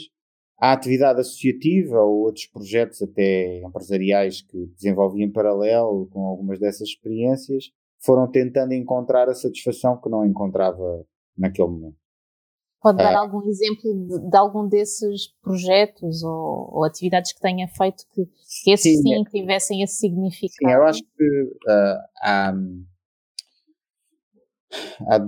a 0.58 0.72
atividade 0.72 1.20
associativa 1.20 2.00
ou 2.00 2.24
outros 2.24 2.46
projetos 2.46 3.02
até 3.02 3.60
empresariais 3.62 4.40
que 4.42 4.66
desenvolvi 4.68 5.22
em 5.22 5.30
paralelo 5.30 6.06
com 6.08 6.24
algumas 6.24 6.58
dessas 6.58 6.88
experiências 6.88 7.70
foram 7.98 8.30
tentando 8.30 8.72
encontrar 8.72 9.28
a 9.28 9.34
satisfação 9.34 10.00
que 10.00 10.08
não 10.08 10.24
encontrava 10.24 11.04
naquele 11.36 11.68
momento. 11.68 12.05
Pode 12.86 12.98
dar 12.98 13.16
ah, 13.16 13.18
algum 13.18 13.44
exemplo 13.48 14.06
de, 14.06 14.30
de, 14.30 14.36
algum 14.36 14.68
desses 14.68 15.26
projetos 15.42 16.22
ou, 16.22 16.70
ou, 16.72 16.84
atividades 16.84 17.32
que 17.32 17.40
tenha 17.40 17.66
feito 17.66 18.04
que, 18.12 18.26
que 18.62 18.70
esses 18.70 18.98
sim, 18.98 19.02
sim 19.02 19.14
é. 19.14 19.24
tivessem 19.24 19.82
esse 19.82 19.96
significado? 19.96 20.70
Sim, 20.70 20.76
eu 20.76 20.82
acho 20.84 21.02
que 21.02 21.42
uh, 21.42 21.98
há, 22.22 22.54
há 25.00 25.20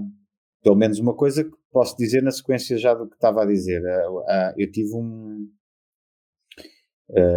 pelo 0.62 0.76
menos 0.76 1.00
uma 1.00 1.16
coisa 1.16 1.42
que 1.42 1.50
posso 1.72 1.96
dizer 1.96 2.22
na 2.22 2.30
sequência 2.30 2.78
já 2.78 2.94
do 2.94 3.08
que 3.08 3.16
estava 3.16 3.42
a 3.42 3.46
dizer. 3.46 3.82
Uh, 3.82 4.18
uh, 4.20 4.54
eu 4.56 4.70
tive 4.70 4.94
um. 4.94 5.50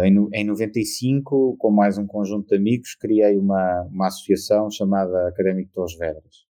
Em, 0.04 0.28
em 0.34 0.44
95, 0.44 1.56
com 1.58 1.70
mais 1.72 1.98
um 1.98 2.06
conjunto 2.06 2.46
de 2.46 2.56
amigos, 2.56 2.94
criei 2.94 3.36
uma, 3.36 3.88
uma 3.90 4.06
associação 4.06 4.70
chamada 4.70 5.26
Académico 5.26 5.72
Torres 5.72 5.96
Vedras, 5.96 6.46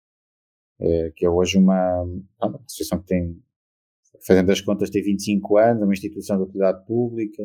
que 1.15 1.25
é 1.25 1.31
hoje 1.31 1.57
uma, 1.57 2.03
uma 2.03 2.61
associação 2.67 2.99
que 2.99 3.07
tem, 3.07 3.41
fazendo 4.27 4.51
as 4.51 4.61
contas, 4.61 4.91
tem 4.91 5.03
25 5.03 5.57
anos, 5.59 5.83
é 5.83 5.85
uma 5.85 5.93
instituição 5.93 6.37
de 6.37 6.45
utilidade 6.45 6.85
pública. 6.87 7.43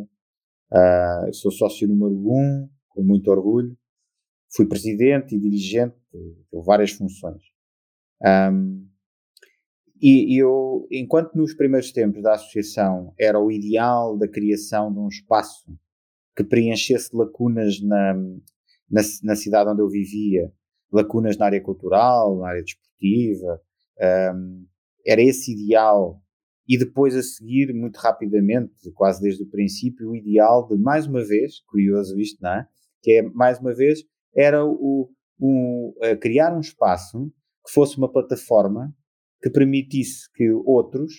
Uh, 0.72 1.34
sou 1.34 1.52
sócio 1.52 1.88
número 1.88 2.16
um, 2.16 2.70
com 2.90 3.04
muito 3.04 3.30
orgulho. 3.30 3.78
Fui 4.50 4.66
presidente 4.66 5.36
e 5.36 5.40
dirigente 5.40 5.96
por 6.50 6.64
várias 6.64 6.92
funções. 6.92 7.42
Um, 8.24 8.88
e 10.02 10.40
eu, 10.40 10.88
enquanto 10.92 11.34
nos 11.34 11.56
primeiros 11.56 11.92
tempos 11.92 12.22
da 12.22 12.36
associação 12.36 13.14
era 13.20 13.40
o 13.40 13.52
ideal 13.52 14.16
da 14.16 14.28
criação 14.28 14.94
de 14.94 15.00
um 15.00 15.08
espaço 15.08 15.76
que 16.36 16.44
preenchesse 16.44 17.16
lacunas 17.16 17.82
na, 17.82 18.14
na, 18.14 19.02
na 19.24 19.36
cidade 19.36 19.72
onde 19.72 19.82
eu 19.82 19.90
vivia, 19.90 20.54
lacunas 20.92 21.36
na 21.36 21.46
área 21.46 21.62
cultural, 21.62 22.38
na 22.38 22.50
área 22.50 22.64
desportiva, 22.64 23.60
um, 24.36 24.66
era 25.06 25.22
esse 25.22 25.52
ideal. 25.52 26.22
E 26.68 26.78
depois 26.78 27.16
a 27.16 27.24
seguir, 27.24 27.74
muito 27.74 27.98
rapidamente, 27.98 28.74
quase 28.94 29.22
desde 29.22 29.44
o 29.44 29.50
princípio, 29.50 30.10
o 30.10 30.16
ideal 30.16 30.68
de, 30.68 30.78
mais 30.78 31.08
uma 31.08 31.24
vez, 31.24 31.62
curioso 31.62 32.20
isto, 32.20 32.42
não 32.42 32.52
é? 32.52 32.68
Que 33.02 33.12
é, 33.14 33.22
mais 33.22 33.60
uma 33.60 33.74
vez, 33.74 34.04
era 34.36 34.66
o, 34.66 35.10
o 35.40 35.94
criar 36.22 36.56
um 36.56 36.60
espaço 36.60 37.32
que 37.66 37.72
fosse 37.72 37.98
uma 37.98 38.12
plataforma 38.12 38.94
que 39.42 39.50
permitisse 39.50 40.32
que 40.34 40.52
outros 40.52 41.14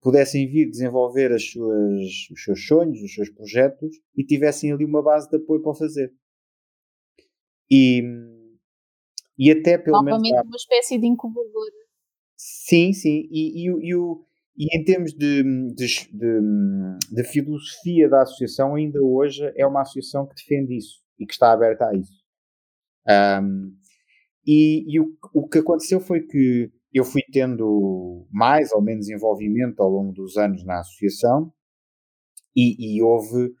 pudessem 0.00 0.46
vir 0.46 0.68
desenvolver 0.68 1.32
as 1.32 1.50
suas, 1.50 2.28
os 2.30 2.44
seus 2.44 2.66
sonhos, 2.66 3.00
os 3.00 3.14
seus 3.14 3.30
projetos 3.30 3.96
e 4.14 4.24
tivessem 4.24 4.70
ali 4.70 4.84
uma 4.84 5.02
base 5.02 5.28
de 5.30 5.36
apoio 5.36 5.62
para 5.62 5.72
o 5.72 5.74
fazer. 5.74 6.12
E, 7.70 8.02
e 9.38 9.50
até 9.50 9.78
pelo 9.78 9.96
Novamente 9.96 10.30
menos. 10.30 10.46
uma 10.46 10.56
espécie 10.56 10.98
de 10.98 11.06
incubador. 11.06 11.70
Sim, 12.36 12.92
sim. 12.92 13.26
E, 13.30 13.66
e, 13.66 13.88
e, 13.88 13.94
o, 13.94 14.26
e 14.56 14.76
em 14.76 14.84
termos 14.84 15.12
de, 15.12 15.42
de, 15.74 16.08
de, 16.12 16.40
de, 17.10 17.24
filosofia 17.24 18.08
da 18.08 18.22
associação, 18.22 18.76
ainda 18.76 19.02
hoje 19.02 19.42
é 19.56 19.66
uma 19.66 19.82
associação 19.82 20.26
que 20.26 20.34
defende 20.36 20.76
isso 20.76 21.02
e 21.18 21.26
que 21.26 21.32
está 21.32 21.52
aberta 21.52 21.88
a 21.88 21.94
isso. 21.94 22.22
Um, 23.42 23.76
e, 24.46 24.84
e 24.88 25.00
o, 25.00 25.16
o 25.34 25.48
que 25.48 25.58
aconteceu 25.58 26.00
foi 26.00 26.20
que 26.20 26.70
eu 26.92 27.04
fui 27.04 27.22
tendo 27.32 28.26
mais 28.30 28.70
ou 28.72 28.80
menos 28.80 29.08
envolvimento 29.08 29.82
ao 29.82 29.90
longo 29.90 30.12
dos 30.12 30.36
anos 30.36 30.64
na 30.64 30.78
associação 30.78 31.52
e, 32.54 32.96
e 32.96 33.02
houve, 33.02 33.52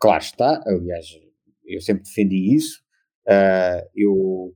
claro 0.00 0.22
está, 0.22 0.60
aliás, 0.66 1.06
eu 1.64 1.80
sempre 1.80 2.02
defendi 2.02 2.54
isso. 2.54 2.82
Uh, 3.26 3.88
eu, 3.94 4.54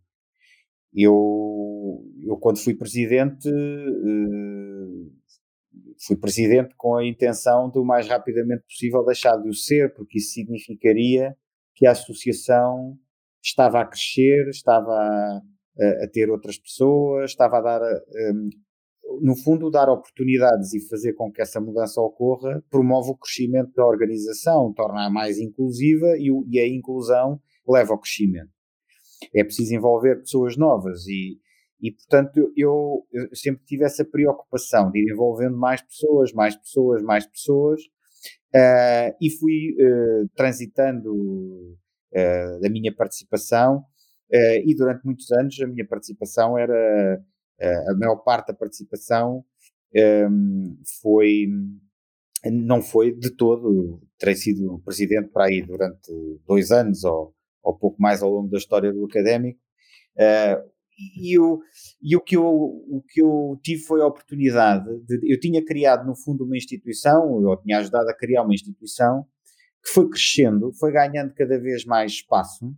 eu, 0.93 2.05
eu, 2.27 2.37
quando 2.39 2.59
fui 2.59 2.75
presidente, 2.75 3.49
uh, 3.49 5.18
fui 6.07 6.17
presidente 6.17 6.75
com 6.77 6.97
a 6.97 7.07
intenção 7.07 7.71
de 7.71 7.79
o 7.79 7.85
mais 7.85 8.09
rapidamente 8.09 8.63
possível 8.65 9.05
deixar 9.05 9.37
de 9.37 9.49
o 9.49 9.55
ser, 9.55 9.93
porque 9.95 10.19
isso 10.19 10.33
significaria 10.33 11.37
que 11.75 11.87
a 11.87 11.93
associação 11.93 12.97
estava 13.43 13.81
a 13.81 13.87
crescer, 13.87 14.49
estava 14.49 14.93
a, 14.93 16.05
a 16.05 16.09
ter 16.13 16.31
outras 16.31 16.59
pessoas, 16.59 17.31
estava 17.31 17.59
a 17.59 17.61
dar, 17.61 17.81
um, 17.83 18.51
no 19.23 19.37
fundo, 19.37 19.71
dar 19.71 19.89
oportunidades 19.89 20.75
e 20.75 20.89
fazer 20.89 21.15
com 21.15 21.31
que 21.33 21.41
essa 21.41 21.61
mudança 21.61 22.01
ocorra, 22.01 22.63
promove 22.71 23.11
o 23.11 23.17
crescimento 23.17 23.73
da 23.75 23.87
organização, 23.87 24.73
torna-a 24.73 25.11
mais 25.11 25.39
inclusiva 25.39 26.17
e, 26.19 26.29
e 26.49 26.61
a 26.61 26.69
inclusão 26.69 27.41
leva 27.67 27.93
ao 27.93 28.01
crescimento. 28.01 28.51
É 29.35 29.43
preciso 29.43 29.75
envolver 29.75 30.17
pessoas 30.17 30.57
novas 30.57 31.07
e, 31.07 31.39
e 31.81 31.93
portanto, 31.93 32.53
eu, 32.57 33.07
eu, 33.13 33.29
sempre 33.35 33.65
tive 33.65 33.85
essa 33.85 34.05
preocupação 34.05 34.91
de 34.91 34.99
ir 35.01 35.13
envolvendo 35.13 35.57
mais 35.57 35.81
pessoas, 35.81 36.33
mais 36.33 36.57
pessoas, 36.57 37.03
mais 37.03 37.27
pessoas, 37.27 37.81
uh, 38.55 39.15
e 39.21 39.31
fui 39.31 39.77
uh, 39.79 40.29
transitando 40.35 41.15
uh, 41.15 42.61
da 42.61 42.69
minha 42.69 42.95
participação 42.95 43.85
e 44.31 44.75
durante 44.75 45.07
muitos 45.07 45.33
anos 45.33 45.59
a 45.59 45.67
minha 45.67 45.87
participação 45.89 46.59
era, 46.59 47.25
a 47.89 47.95
maior 47.95 48.17
parte 48.17 48.49
da 48.49 48.55
participação 48.55 49.43
um, 49.95 49.99
ehm, 49.99 50.77
foi, 51.01 51.47
não 52.45 52.83
foi 52.83 53.15
de 53.15 53.31
todo, 53.31 54.03
terei 54.19 54.35
sido 54.35 54.83
presidente 54.85 55.31
para 55.31 55.47
aí 55.47 55.63
durante 55.63 56.13
dois 56.47 56.71
anos 56.71 57.05
ou, 57.05 57.35
ou 57.63 57.79
pouco 57.79 58.03
mais 58.03 58.23
ao 58.23 58.31
longo 58.31 58.51
da 58.51 58.59
história 58.59 58.93
do 58.93 59.07
académico. 59.07 59.59
Uh, 60.15 60.78
e, 60.99 61.37
eu, 61.37 61.61
e 62.03 62.17
o, 62.17 62.21
que 62.21 62.37
eu, 62.37 62.45
o 62.45 63.03
que 63.09 63.23
eu 63.23 63.59
tive 63.63 63.83
foi 63.83 64.03
a 64.03 64.07
oportunidade 64.07 64.85
de. 65.07 65.33
Eu 65.33 65.39
tinha 65.39 65.65
criado, 65.65 66.07
no 66.07 66.17
fundo, 66.17 66.45
uma 66.45 66.57
instituição, 66.57 67.31
ou 67.31 67.57
tinha 67.63 67.79
ajudado 67.79 68.09
a 68.09 68.17
criar 68.17 68.43
uma 68.43 68.55
instituição 68.55 69.25
que 69.85 69.93
foi 69.93 70.09
crescendo, 70.09 70.73
foi 70.73 70.93
ganhando 70.93 71.33
cada 71.35 71.59
vez 71.59 71.85
mais 71.85 72.13
espaço 72.13 72.75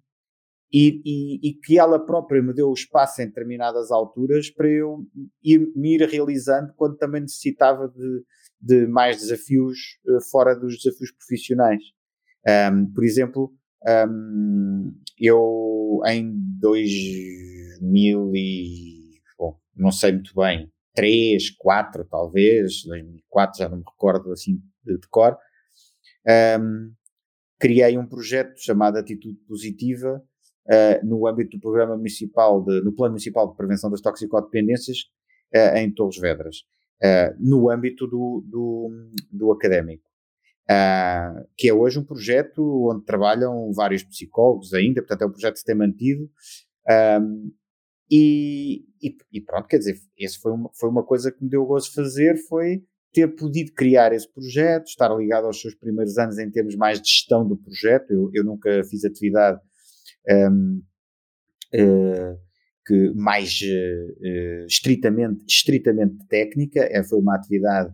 e, 0.72 1.00
e, 1.04 1.48
e, 1.48 1.54
que 1.54 1.78
ela 1.78 1.98
própria 1.98 2.40
me 2.40 2.54
deu 2.54 2.68
o 2.68 2.74
espaço 2.74 3.20
em 3.20 3.26
determinadas 3.26 3.90
alturas 3.90 4.50
para 4.50 4.68
eu 4.68 5.04
ir, 5.42 5.72
me 5.74 5.96
ir 5.96 6.08
realizando 6.08 6.72
quando 6.76 6.96
também 6.96 7.22
necessitava 7.22 7.88
de, 7.88 8.24
de 8.60 8.86
mais 8.86 9.16
desafios 9.16 9.78
uh, 10.06 10.20
fora 10.30 10.54
dos 10.54 10.76
desafios 10.76 11.10
profissionais. 11.10 11.82
Um, 12.72 12.92
por 12.92 13.04
exemplo, 13.04 13.52
um, 14.08 14.92
eu 15.18 16.00
em 16.06 16.32
2000 17.80 18.32
e, 18.34 19.20
bom, 19.38 19.58
não 19.74 19.90
sei 19.90 20.12
muito 20.12 20.34
bem, 20.34 20.70
3, 20.94 21.50
4 21.56 22.04
talvez, 22.04 22.84
2004 22.84 23.58
já 23.58 23.68
não 23.68 23.78
me 23.78 23.84
recordo 23.84 24.32
assim 24.32 24.60
de, 24.84 24.98
de 24.98 25.08
cor, 25.08 25.36
um, 26.60 26.92
criei 27.58 27.96
um 27.96 28.06
projeto 28.06 28.58
chamado 28.58 28.96
Atitude 28.96 29.38
Positiva, 29.46 30.22
uh, 30.66 31.06
no 31.06 31.26
âmbito 31.26 31.56
do 31.56 31.60
programa 31.60 31.96
municipal, 31.96 32.62
de, 32.62 32.80
no 32.82 32.92
plano 32.92 33.12
municipal 33.12 33.48
de 33.50 33.56
prevenção 33.56 33.90
das 33.90 34.00
toxicodependências 34.00 34.98
uh, 35.54 35.76
em 35.76 35.92
Torres 35.92 36.18
Vedras, 36.18 36.56
uh, 37.02 37.34
no 37.38 37.70
âmbito 37.70 38.06
do, 38.06 38.44
do, 38.46 38.90
do 39.30 39.52
académico. 39.52 40.08
que 41.56 41.68
é 41.68 41.74
hoje 41.74 41.98
um 41.98 42.04
projeto 42.04 42.62
onde 42.90 43.04
trabalham 43.04 43.72
vários 43.72 44.02
psicólogos 44.02 44.72
ainda, 44.72 45.02
portanto 45.02 45.22
é 45.22 45.26
um 45.26 45.32
projeto 45.32 45.54
que 45.54 45.60
se 45.60 45.64
tem 45.64 45.74
mantido, 45.74 46.30
um, 47.20 47.52
e, 48.10 48.84
e, 49.00 49.16
e, 49.32 49.40
pronto, 49.40 49.68
quer 49.68 49.78
dizer, 49.78 49.98
esse 50.18 50.38
foi 50.38 50.52
uma, 50.52 50.70
foi 50.74 50.88
uma 50.88 51.04
coisa 51.04 51.30
que 51.30 51.42
me 51.44 51.48
deu 51.48 51.64
gozo 51.64 51.92
fazer, 51.92 52.36
foi 52.48 52.82
ter 53.12 53.28
podido 53.28 53.72
criar 53.72 54.12
esse 54.12 54.30
projeto, 54.32 54.86
estar 54.86 55.14
ligado 55.16 55.46
aos 55.46 55.60
seus 55.60 55.74
primeiros 55.74 56.16
anos 56.18 56.38
em 56.38 56.50
termos 56.50 56.76
mais 56.76 57.00
de 57.00 57.08
gestão 57.08 57.46
do 57.46 57.56
projeto. 57.56 58.12
Eu, 58.12 58.30
eu 58.32 58.44
nunca 58.44 58.82
fiz 58.84 59.04
atividade 59.04 59.60
um, 60.28 60.82
uh, 61.74 62.38
que 62.86 63.12
mais 63.14 63.60
uh, 63.62 64.66
estritamente, 64.66 65.44
estritamente 65.48 66.16
técnica, 66.28 66.80
é, 66.90 67.02
foi 67.02 67.18
uma 67.18 67.36
atividade 67.36 67.92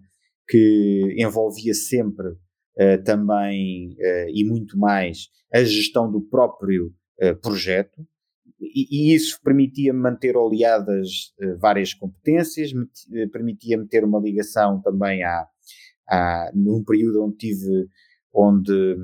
que 0.49 1.15
envolvia 1.19 1.75
sempre 1.75 2.29
uh, 2.29 3.03
também 3.05 3.97
e 4.29 4.45
muito 4.45 4.79
mais 4.79 5.29
a 5.53 5.63
gestão 5.65 6.11
do 6.11 6.21
próprio 6.21 6.93
projeto, 7.43 8.07
e, 8.61 9.15
isso 9.15 9.39
permitia-me 9.43 9.99
manter 9.99 10.37
oleadas 10.37 11.35
várias 11.61 11.93
competências, 11.93 12.71
permitia-me 13.33 13.87
ter 13.87 14.05
uma 14.05 14.21
ligação 14.21 14.81
também 14.81 15.23
à, 15.23 16.51
num 16.55 16.83
período 16.85 17.25
onde 17.25 17.37
tive, 17.37 17.89
onde 18.33 18.97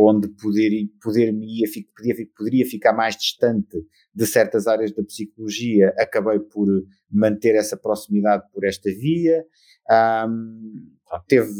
onde 0.00 0.28
poder, 0.28 0.70
poder 1.02 1.32
me 1.32 1.58
ia, 1.58 1.66
podia, 1.96 2.14
poderia 2.36 2.64
ficar 2.64 2.92
mais 2.92 3.16
distante 3.16 3.76
de 4.14 4.26
certas 4.26 4.68
áreas 4.68 4.92
da 4.92 5.02
psicologia, 5.02 5.92
acabei 5.98 6.38
por 6.38 6.68
manter 7.10 7.56
essa 7.56 7.76
proximidade 7.76 8.44
por 8.52 8.64
esta 8.64 8.88
via. 8.90 9.44
Um, 9.90 10.92
teve, 11.26 11.50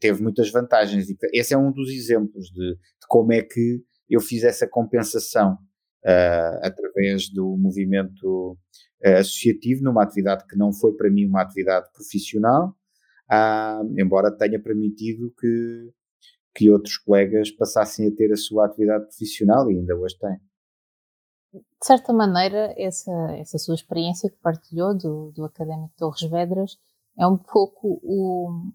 teve 0.00 0.22
muitas 0.22 0.50
vantagens. 0.50 1.08
Esse 1.30 1.52
é 1.52 1.58
um 1.58 1.70
dos 1.70 1.90
exemplos 1.90 2.46
de, 2.46 2.74
de 2.74 3.06
como 3.06 3.34
é 3.34 3.42
que 3.42 3.82
eu 4.08 4.20
fiz 4.20 4.44
essa 4.44 4.66
compensação 4.66 5.58
através 6.62 7.28
do 7.30 7.56
movimento 7.56 8.58
uh, 9.04 9.18
associativo, 9.18 9.82
numa 9.82 10.02
atividade 10.02 10.46
que 10.46 10.56
não 10.56 10.72
foi 10.72 10.94
para 10.96 11.10
mim 11.10 11.26
uma 11.26 11.42
atividade 11.42 11.90
profissional, 11.92 12.76
uh, 13.30 14.00
embora 14.00 14.30
tenha 14.30 14.60
permitido 14.60 15.32
que 15.38 15.92
que 16.54 16.70
outros 16.70 16.96
colegas 16.96 17.50
passassem 17.50 18.06
a 18.06 18.14
ter 18.14 18.32
a 18.32 18.36
sua 18.36 18.66
atividade 18.66 19.06
profissional 19.06 19.70
e 19.70 19.76
ainda 19.76 19.96
hoje 19.96 20.16
têm. 20.16 20.38
De 21.52 21.86
certa 21.86 22.12
maneira, 22.12 22.72
essa, 22.76 23.12
essa 23.36 23.58
sua 23.58 23.74
experiência 23.74 24.30
que 24.30 24.36
partilhou 24.36 24.96
do, 24.96 25.32
do 25.32 25.44
Académico 25.44 25.92
Torres 25.96 26.22
Vedras 26.22 26.78
é 27.18 27.26
um 27.26 27.36
pouco 27.36 28.00
o, 28.02 28.70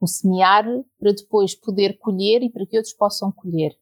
o 0.00 0.06
semear 0.06 0.64
para 0.98 1.12
depois 1.12 1.54
poder 1.54 1.98
colher 1.98 2.42
e 2.42 2.50
para 2.50 2.66
que 2.66 2.76
outros 2.76 2.94
possam 2.94 3.32
colher. 3.32 3.76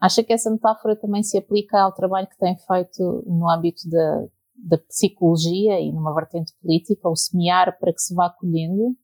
Acha 0.00 0.22
que 0.22 0.32
essa 0.32 0.50
metáfora 0.50 0.94
também 0.94 1.22
se 1.22 1.38
aplica 1.38 1.80
ao 1.80 1.92
trabalho 1.92 2.28
que 2.28 2.38
tem 2.38 2.56
feito 2.56 3.24
no 3.26 3.48
âmbito 3.48 3.88
da, 3.88 4.26
da 4.54 4.78
psicologia 4.78 5.80
e 5.80 5.90
numa 5.92 6.14
vertente 6.14 6.52
política, 6.60 7.08
o 7.08 7.16
semear 7.16 7.78
para 7.78 7.92
que 7.92 8.00
se 8.00 8.14
vá 8.14 8.30
colhendo? 8.30 8.96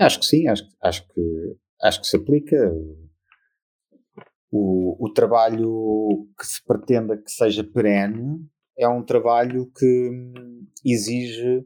Acho 0.00 0.18
que 0.20 0.26
sim, 0.26 0.48
acho, 0.48 0.68
acho 0.82 1.06
que 1.08 1.56
acho 1.82 2.00
que 2.00 2.06
se 2.06 2.16
aplica. 2.16 2.56
O, 4.50 5.06
o 5.06 5.12
trabalho 5.12 6.28
que 6.38 6.46
se 6.46 6.64
pretenda 6.64 7.16
que 7.16 7.30
seja 7.30 7.64
perene 7.64 8.46
é 8.78 8.88
um 8.88 9.04
trabalho 9.04 9.70
que 9.76 10.10
exige 10.84 11.64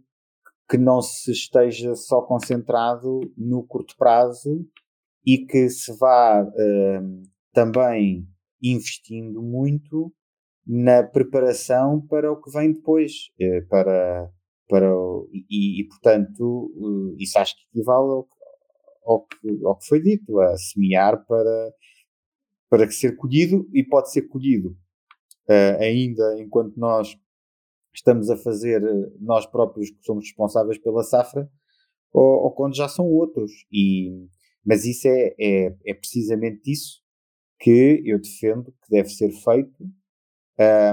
que 0.69 0.79
não 0.79 1.01
se 1.01 1.33
esteja 1.33 1.95
só 1.95 2.23
concentrado 2.23 3.21
no 3.37 3.63
curto 3.67 3.95
prazo 3.97 4.67
e 5.25 5.39
que 5.47 5.69
se 5.69 5.97
vá 5.99 6.43
uh, 6.43 7.23
também 7.59 8.25
investindo 8.63 9.43
muito 9.43 10.13
na 10.65 11.03
preparação 11.03 12.01
para 12.07 12.31
o 12.31 12.41
que 12.41 12.53
vem 12.53 12.73
depois, 12.73 13.31
uh, 13.41 13.67
para, 13.69 14.31
para 14.69 14.87
e, 15.33 15.81
e, 15.81 15.89
portanto 15.89 16.73
uh, 16.77 17.17
isso 17.19 17.37
acho 17.37 17.57
que 17.57 17.65
equivale 17.73 18.11
ao, 18.11 18.29
ao 19.05 19.27
que, 19.27 19.65
ao 19.65 19.77
que 19.77 19.87
foi 19.87 20.01
dito, 20.01 20.39
a 20.39 20.57
semear 20.57 21.27
para, 21.27 21.73
para 22.71 22.89
ser 22.93 23.17
colhido 23.17 23.69
e 23.75 23.83
pode 23.83 24.13
ser 24.13 24.23
colhido 24.29 24.77
uh, 25.49 25.83
ainda 25.83 26.41
enquanto 26.41 26.77
nós 26.77 27.19
estamos 27.93 28.31
a 28.31 28.37
fazer, 28.37 28.81
nós 29.19 29.47
próprios 29.47 29.91
que 29.91 30.05
somos 30.05 30.27
responsáveis 30.27 30.79
pela 30.79 31.03
safra, 31.03 31.51
ou, 32.13 32.45
ou 32.45 32.53
quando 32.53 32.77
já 32.77 32.89
são 32.89 33.05
outros. 33.05 33.51
E, 33.73 34.29
mas 34.65 34.85
isso 34.85 35.09
é, 35.09 35.35
é, 35.41 35.77
é, 35.87 35.95
precisamente 35.95 36.71
isso 36.71 37.03
que 37.59 38.03
eu 38.05 38.21
defendo 38.21 38.73
que 38.83 38.91
deve 38.91 39.09
ser 39.09 39.31
feito 39.31 39.85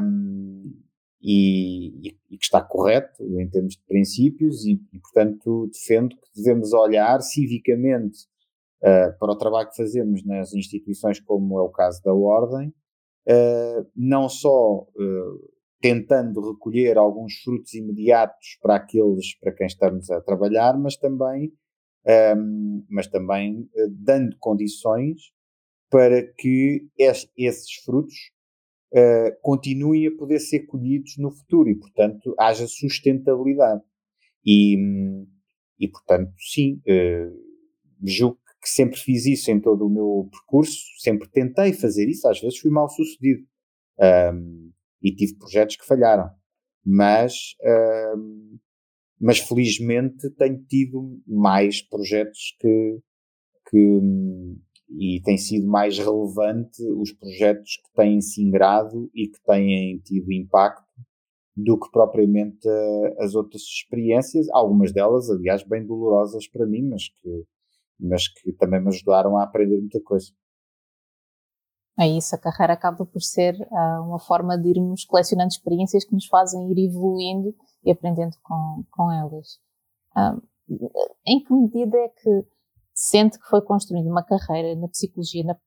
um, 0.03 0.73
e, 1.21 2.09
e, 2.29 2.37
que 2.37 2.43
está 2.43 2.61
correto 2.61 3.23
em 3.39 3.49
termos 3.49 3.75
de 3.75 3.83
princípios 3.87 4.63
e, 4.65 4.73
e 4.93 4.99
portanto, 4.99 5.69
defendo 5.71 6.15
que 6.15 6.29
devemos 6.35 6.71
olhar 6.73 7.19
civicamente 7.21 8.19
uh, 8.81 9.17
para 9.17 9.31
o 9.31 9.37
trabalho 9.37 9.69
que 9.69 9.75
fazemos 9.75 10.23
nas 10.23 10.53
instituições, 10.53 11.19
como 11.19 11.59
é 11.59 11.63
o 11.63 11.69
caso 11.69 12.01
da 12.03 12.13
Ordem, 12.13 12.69
uh, 13.27 13.89
não 13.95 14.29
só 14.29 14.81
uh, 14.83 15.55
tentando 15.81 16.53
recolher 16.53 16.97
alguns 16.97 17.33
frutos 17.43 17.73
imediatos 17.73 18.57
para 18.61 18.75
aqueles 18.75 19.37
para 19.39 19.51
quem 19.51 19.65
estamos 19.65 20.09
a 20.11 20.21
trabalhar, 20.21 20.77
mas 20.77 20.95
também, 20.95 21.51
um, 22.37 22.85
mas 22.89 23.07
também 23.07 23.67
dando 23.89 24.35
condições 24.39 25.34
para 25.89 26.23
que 26.33 26.87
es, 26.97 27.29
esses 27.37 27.73
frutos 27.83 28.15
uh, 28.93 29.35
continuem 29.41 30.07
a 30.07 30.15
poder 30.15 30.39
ser 30.39 30.65
colhidos 30.65 31.17
no 31.17 31.31
futuro 31.31 31.69
e, 31.69 31.75
portanto, 31.75 32.33
haja 32.39 32.67
sustentabilidade. 32.67 33.81
E, 34.45 34.77
e 35.79 35.87
portanto, 35.87 36.33
sim, 36.37 36.81
uh, 36.87 37.45
julgo 38.03 38.39
que 38.65 38.69
sempre 38.69 38.99
fiz 38.99 39.27
isso 39.27 39.51
em 39.51 39.61
todo 39.61 39.85
o 39.85 39.89
meu 39.89 40.27
percurso, 40.31 40.79
sempre 40.97 41.29
tentei 41.29 41.71
fazer 41.71 42.09
isso, 42.09 42.27
às 42.27 42.41
vezes 42.41 42.57
fui 42.57 42.71
mal 42.71 42.89
sucedido 42.89 43.45
um, 44.33 44.71
e 45.03 45.15
tive 45.15 45.37
projetos 45.37 45.75
que 45.75 45.85
falharam, 45.85 46.31
mas, 46.83 47.55
um, 48.17 48.57
mas 49.21 49.37
felizmente 49.37 50.31
tenho 50.31 50.63
tido 50.65 51.21
mais 51.27 51.79
projetos 51.79 52.55
que, 52.59 52.99
que, 53.69 54.01
e 54.89 55.21
tem 55.23 55.37
sido 55.37 55.67
mais 55.67 55.97
relevante 55.97 56.81
os 56.97 57.11
projetos 57.11 57.77
que 57.77 57.93
têm 57.95 58.21
se 58.21 58.41
ingrado 58.41 59.09
e 59.13 59.27
que 59.27 59.41
têm 59.45 59.99
tido 59.99 60.31
impacto 60.31 60.83
do 61.55 61.79
que 61.79 61.89
propriamente 61.89 62.67
uh, 62.67 63.23
as 63.23 63.33
outras 63.33 63.61
experiências, 63.61 64.47
algumas 64.51 64.91
delas, 64.91 65.29
aliás, 65.29 65.63
bem 65.63 65.85
dolorosas 65.85 66.47
para 66.47 66.65
mim, 66.65 66.89
mas 66.89 67.07
que, 67.07 67.45
mas 67.99 68.27
que 68.27 68.51
também 68.53 68.81
me 68.81 68.89
ajudaram 68.89 69.37
a 69.37 69.43
aprender 69.43 69.79
muita 69.79 70.01
coisa. 70.01 70.31
É 71.97 72.05
isso, 72.07 72.35
a 72.35 72.37
carreira 72.37 72.73
acaba 72.73 73.05
por 73.05 73.21
ser 73.21 73.55
uh, 73.55 74.01
uma 74.03 74.19
forma 74.19 74.57
de 74.57 74.69
irmos 74.69 75.05
colecionando 75.05 75.47
experiências 75.47 76.03
que 76.03 76.13
nos 76.13 76.25
fazem 76.25 76.69
ir 76.71 76.89
evoluindo 76.89 77.55
e 77.85 77.91
aprendendo 77.91 78.35
com, 78.43 78.83
com 78.91 79.09
elas. 79.09 79.59
Uh, 80.11 80.41
em 81.25 81.41
que 81.41 81.53
medida 81.53 81.97
é 81.97 82.09
que 82.09 82.45
sente 82.95 83.37
que 83.37 83.45
foi 83.47 83.61
construindo 83.61 84.07
uma 84.07 84.23
carreira 84.23 84.73
na 84.79 84.87
psicologia 84.87 85.43
na, 85.43 85.57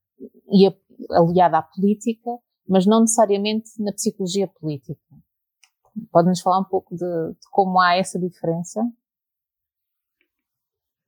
e 0.50 0.66
a, 0.66 0.74
aliada 1.12 1.58
à 1.58 1.62
política, 1.62 2.30
mas 2.66 2.86
não 2.86 3.02
necessariamente 3.02 3.70
na 3.78 3.92
psicologia 3.92 4.48
política. 4.48 4.98
Pode-nos 6.10 6.40
falar 6.40 6.60
um 6.60 6.64
pouco 6.64 6.96
de, 6.96 7.04
de, 7.04 7.48
como 7.50 7.78
há 7.80 7.96
essa 7.96 8.18
diferença? 8.18 8.80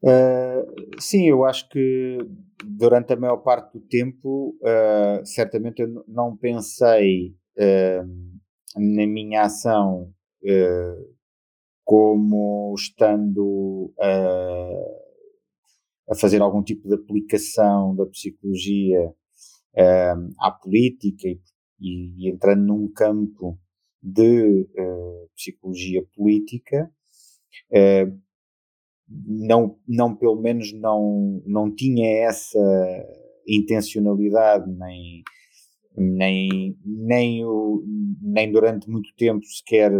Uh, 0.02 1.00
sim, 1.00 1.26
eu 1.26 1.44
acho 1.44 1.68
que 1.68 2.18
durante 2.64 3.12
a 3.12 3.16
maior 3.16 3.38
parte 3.38 3.78
do 3.78 3.80
tempo, 3.80 4.56
uh, 4.62 5.24
certamente 5.24 5.80
eu 5.80 6.04
não 6.08 6.36
pensei 6.36 7.34
uh, 7.56 8.06
na 8.76 9.06
minha 9.06 9.42
ação 9.42 10.12
como 11.84 12.74
estando 12.78 13.92
a 16.10 16.14
fazer 16.14 16.42
algum 16.42 16.62
tipo 16.62 16.88
de 16.88 16.94
aplicação 16.94 17.94
da 17.94 18.04
psicologia 18.06 19.08
uh, 19.08 20.34
à 20.40 20.50
política 20.50 21.28
e, 21.28 21.40
e, 21.80 22.26
e, 22.26 22.28
entrando 22.28 22.66
num 22.66 22.90
campo 22.92 23.58
de 24.02 24.62
uh, 24.62 25.30
psicologia 25.36 26.04
política, 26.16 26.90
uh, 27.70 28.20
não, 29.08 29.78
não, 29.86 30.16
pelo 30.16 30.40
menos 30.40 30.72
não, 30.72 31.42
não 31.46 31.72
tinha 31.72 32.26
essa 32.26 32.58
intencionalidade, 33.46 34.70
nem, 34.72 35.22
nem, 35.96 36.76
nem, 36.84 37.44
o, 37.44 37.84
nem 38.20 38.50
durante 38.50 38.88
muito 38.88 39.10
tempo 39.16 39.44
sequer 39.44 39.92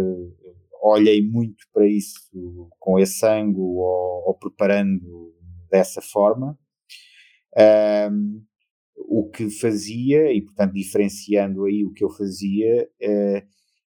olhei 0.81 1.21
muito 1.21 1.63
para 1.73 1.87
isso 1.87 2.69
com 2.79 2.97
esse 2.97 3.25
ângulo 3.25 3.77
ou, 3.77 4.27
ou 4.27 4.33
preparando 4.33 5.31
dessa 5.71 6.01
forma. 6.01 6.57
Um, 8.11 8.43
o 9.07 9.29
que 9.29 9.49
fazia, 9.49 10.31
e 10.31 10.41
portanto 10.41 10.73
diferenciando 10.73 11.65
aí 11.65 11.83
o 11.83 11.91
que 11.91 12.03
eu 12.03 12.09
fazia, 12.09 12.89
uh, 13.01 13.47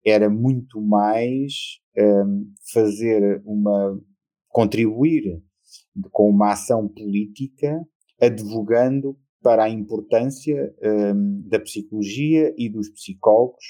era 0.05 0.29
muito 0.29 0.81
mais 0.81 1.81
um, 1.97 2.53
fazer 2.72 3.43
uma. 3.45 4.01
contribuir 4.49 5.43
com 6.11 6.31
uma 6.31 6.53
ação 6.53 6.89
política, 6.89 7.81
advogando 8.20 9.18
para 9.43 9.64
a 9.64 9.70
importância 9.70 10.74
um, 10.83 11.43
da 11.49 11.61
psicologia 11.61 12.55
e 12.57 12.68
dos 12.68 12.89
psicólogos 12.91 13.64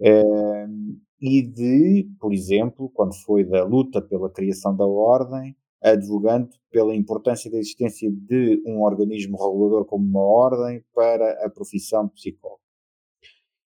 um, 0.00 1.00
e 1.20 1.42
de, 1.42 2.08
por 2.18 2.32
exemplo, 2.32 2.90
quando 2.90 3.14
foi 3.24 3.44
da 3.44 3.64
luta 3.64 4.00
pela 4.00 4.30
criação 4.30 4.76
da 4.76 4.84
ordem, 4.84 5.56
advogando 5.82 6.50
pela 6.70 6.94
importância 6.94 7.50
da 7.50 7.58
existência 7.58 8.10
de 8.10 8.62
um 8.66 8.82
organismo 8.82 9.36
regulador 9.36 9.84
como 9.84 10.04
uma 10.04 10.22
ordem 10.22 10.84
para 10.94 11.44
a 11.44 11.50
profissão 11.50 12.06
de 12.06 12.12
psicólogo. 12.14 12.60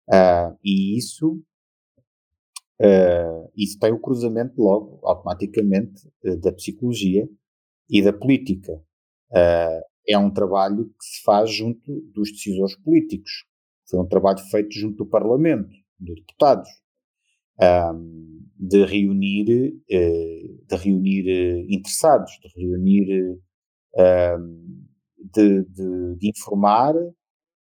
Uh, 0.07 0.57
e 0.63 0.97
isso, 0.97 1.39
uh, 2.81 3.51
isso 3.55 3.77
tem 3.79 3.93
o 3.93 3.99
cruzamento 3.99 4.59
logo, 4.61 4.99
automaticamente, 5.03 6.07
uh, 6.25 6.35
da 6.37 6.51
psicologia 6.51 7.29
e 7.89 8.01
da 8.01 8.11
política. 8.11 8.83
é 10.07 10.17
um 10.17 10.31
trabalho 10.31 10.85
que 10.85 11.05
se 11.05 11.21
faz 11.23 11.51
junto 11.51 12.01
dos 12.13 12.31
decisores 12.31 12.75
políticos. 12.77 13.45
Foi 13.87 13.99
um 13.99 14.07
trabalho 14.07 14.39
feito 14.49 14.71
junto 14.73 14.97
do 14.97 15.05
Parlamento, 15.05 15.69
dos 15.99 16.15
deputados 16.15 16.69
um, 17.59 18.38
de 18.59 18.83
reunir, 18.85 19.73
uh, 19.73 20.65
de 20.67 20.75
reunir 20.75 21.25
uh, 21.25 21.65
interessados, 21.69 22.31
de 22.43 22.49
reunir, 22.61 23.39
uh, 23.95 24.79
de, 25.33 25.63
de, 25.63 26.15
de, 26.17 26.29
informar, 26.29 26.93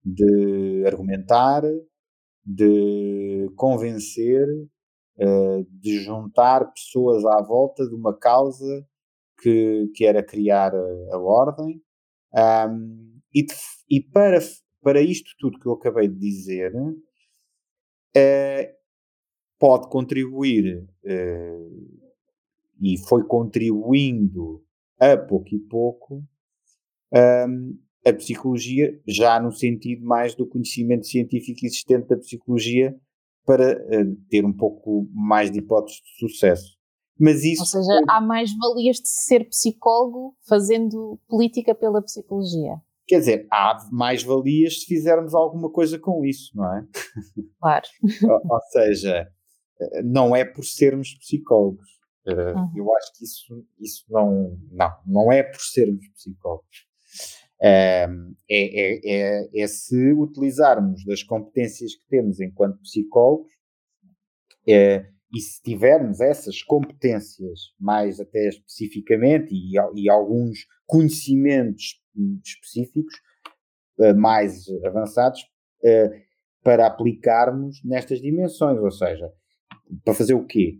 de 0.03 0.83
argumentar, 0.85 1.63
de 2.45 3.49
convencer, 3.55 4.47
eh, 5.21 5.65
de 5.69 5.99
juntar 5.99 6.71
pessoas 6.71 7.25
à 7.25 7.41
volta 7.41 7.85
de 7.85 7.93
uma 7.93 8.17
causa 8.17 8.87
que, 9.41 9.91
que 9.93 10.05
era 10.05 10.23
criar 10.23 10.73
a, 10.73 11.15
a 11.15 11.19
ordem. 11.19 11.81
Um, 12.33 13.19
e, 13.33 13.45
de, 13.45 13.53
e 13.89 14.01
para, 14.01 14.39
para 14.81 15.01
isto 15.01 15.31
tudo 15.37 15.59
que 15.59 15.67
eu 15.67 15.73
acabei 15.73 16.07
de 16.07 16.17
dizer, 16.17 16.71
pode 19.59 19.89
contribuir 19.89 20.87
uh, 21.03 21.99
e 22.81 22.97
foi 22.97 23.23
contribuindo 23.25 24.63
a 24.97 25.17
pouco 25.17 25.53
e 25.53 25.59
pouco 25.59 26.23
um, 27.13 27.77
a 28.05 28.13
psicologia, 28.13 28.99
já 29.05 29.39
no 29.39 29.51
sentido 29.51 30.05
mais 30.05 30.33
do 30.33 30.47
conhecimento 30.47 31.05
científico 31.05 31.65
existente 31.65 32.07
da 32.07 32.17
psicologia, 32.17 32.95
para 33.45 33.73
uh, 33.73 34.15
ter 34.29 34.45
um 34.45 34.53
pouco 34.53 35.09
mais 35.13 35.51
de 35.51 35.59
hipóteses 35.59 35.99
de 36.01 36.19
sucesso. 36.19 36.77
Mas 37.19 37.43
isso. 37.43 37.61
Ou 37.61 37.65
seja, 37.65 38.01
há 38.07 38.21
mais 38.21 38.49
valias 38.55 38.97
de 38.97 39.09
ser 39.09 39.49
psicólogo 39.49 40.35
fazendo 40.47 41.19
política 41.27 41.75
pela 41.75 42.01
psicologia. 42.01 42.79
Quer 43.05 43.19
dizer, 43.19 43.47
há 43.51 43.77
mais 43.91 44.23
valias 44.23 44.81
se 44.81 44.85
fizermos 44.85 45.33
alguma 45.33 45.69
coisa 45.69 45.97
com 45.97 46.23
isso, 46.23 46.55
não 46.55 46.77
é? 46.77 46.87
Claro. 47.59 47.87
ou, 48.23 48.53
ou 48.53 48.61
seja, 48.71 49.27
não 50.03 50.35
é 50.35 50.43
por 50.43 50.63
sermos 50.63 51.13
psicólogos. 51.15 51.87
Uhum. 52.27 52.71
Eu 52.75 52.95
acho 52.95 53.17
que 53.17 53.23
isso, 53.23 53.65
isso 53.79 54.05
não, 54.09 54.57
não, 54.71 54.91
não 55.05 55.31
é 55.31 55.43
por 55.43 55.61
sermos 55.61 56.07
psicólogos. 56.09 56.87
É, 57.61 58.07
é, 58.49 59.11
é, 59.11 59.63
é, 59.63 59.67
se 59.67 60.13
utilizarmos 60.13 61.03
das 61.05 61.23
competências 61.23 61.93
que 61.93 62.07
temos 62.07 62.39
enquanto 62.39 62.79
psicólogos 62.79 63.51
é, 64.67 65.05
e 65.33 65.39
se 65.39 65.61
tivermos 65.61 66.21
essas 66.21 66.61
competências 66.63 67.73
mais 67.79 68.19
até 68.19 68.47
especificamente 68.47 69.53
e, 69.53 69.73
e 69.95 70.09
alguns 70.09 70.59
conhecimentos 70.85 72.01
específicos 72.43 73.13
uh, 73.99 74.15
mais 74.15 74.65
avançados 74.83 75.41
uh, 75.83 76.09
para 76.63 76.87
aplicarmos 76.87 77.83
nestas 77.83 78.19
dimensões, 78.19 78.79
ou 78.79 78.91
seja, 78.91 79.31
para 80.03 80.13
fazer 80.13 80.33
o 80.33 80.45
quê? 80.45 80.79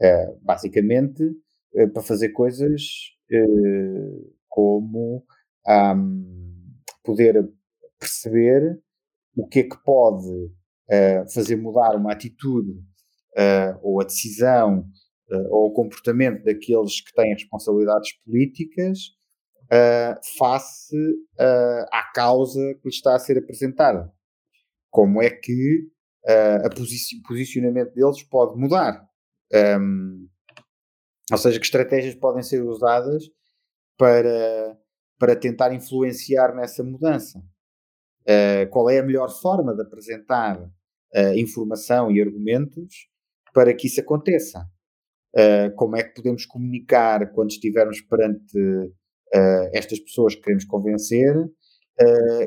Uh, 0.00 0.38
basicamente, 0.42 1.22
uh, 1.22 1.90
para 1.92 2.02
fazer 2.02 2.30
coisas 2.30 2.82
uh, 3.32 4.34
como 4.48 5.24
um, 5.68 6.74
poder 7.02 7.48
perceber 7.98 8.80
o 9.36 9.46
que 9.46 9.60
é 9.60 9.62
que 9.64 9.76
pode 9.84 10.50
fazer 11.34 11.56
mudar 11.56 11.96
uma 11.96 12.12
atitude 12.12 12.80
ou 13.82 14.00
a 14.00 14.04
decisão 14.04 14.88
ou 15.50 15.66
o 15.66 15.72
comportamento 15.72 16.44
daqueles 16.44 17.00
que 17.00 17.12
têm 17.12 17.32
responsabilidades 17.32 18.12
políticas 18.24 18.98
face 20.38 20.96
à 21.92 22.12
causa 22.14 22.60
que 22.80 22.88
lhes 22.88 22.94
está 22.94 23.16
a 23.16 23.18
ser 23.18 23.36
apresentada. 23.36 24.10
Como 24.90 25.20
é 25.20 25.28
que 25.28 25.90
o 26.64 26.70
posi 26.70 26.96
posicionamento 27.26 27.94
deles 27.94 28.22
pode 28.24 28.58
mudar? 28.58 29.06
Um, 29.80 30.28
ou 31.30 31.38
seja, 31.38 31.58
que 31.58 31.64
estratégias 31.64 32.14
podem 32.14 32.42
ser 32.42 32.62
usadas 32.62 33.24
para, 33.96 34.78
para 35.18 35.36
tentar 35.36 35.72
influenciar 35.72 36.54
nessa 36.54 36.84
mudança? 36.84 37.38
Uh, 38.22 38.68
qual 38.70 38.90
é 38.90 38.98
a 38.98 39.02
melhor 39.02 39.28
forma 39.28 39.74
de 39.74 39.82
apresentar 39.82 40.60
uh, 40.60 41.34
informação 41.36 42.10
e 42.10 42.20
argumentos 42.20 43.08
para 43.52 43.74
que 43.74 43.86
isso 43.86 44.00
aconteça? 44.00 44.66
Uh, 45.34 45.74
como 45.76 45.96
é 45.96 46.02
que 46.02 46.14
podemos 46.14 46.44
comunicar 46.46 47.32
quando 47.32 47.50
estivermos 47.50 48.00
perante 48.00 48.94
estas 49.74 49.98
pessoas 49.98 50.34
que 50.34 50.40
queremos 50.40 50.64
convencer? 50.64 51.34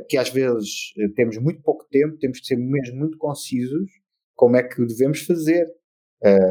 Que 0.07 0.17
às 0.17 0.29
vezes 0.29 0.93
temos 1.15 1.37
muito 1.37 1.61
pouco 1.61 1.85
tempo, 1.89 2.17
temos 2.17 2.39
que 2.39 2.47
ser 2.47 2.57
mesmo 2.57 2.97
muito 2.97 3.17
concisos. 3.17 3.89
Como 4.35 4.55
é 4.55 4.63
que 4.63 4.81
o 4.81 4.87
devemos 4.87 5.21
fazer? 5.21 5.65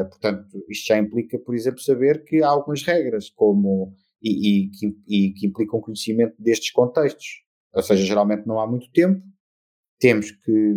portanto, 0.09 0.47
isto 0.67 0.87
já 0.87 0.97
implica, 0.97 1.37
por 1.37 1.53
exemplo, 1.53 1.79
saber 1.79 2.23
que 2.23 2.41
há 2.41 2.47
algumas 2.47 2.81
regras, 2.83 3.29
como 3.29 3.93
e, 4.21 4.65
e, 4.65 4.69
que, 4.69 4.87
e 5.07 5.33
que 5.33 5.47
implicam 5.47 5.79
conhecimento 5.79 6.35
destes 6.39 6.71
contextos. 6.71 7.43
Ou 7.73 7.81
seja, 7.81 8.03
geralmente 8.03 8.47
não 8.47 8.59
há 8.59 8.67
muito 8.67 8.91
tempo, 8.91 9.21
temos 9.99 10.31
que, 10.31 10.75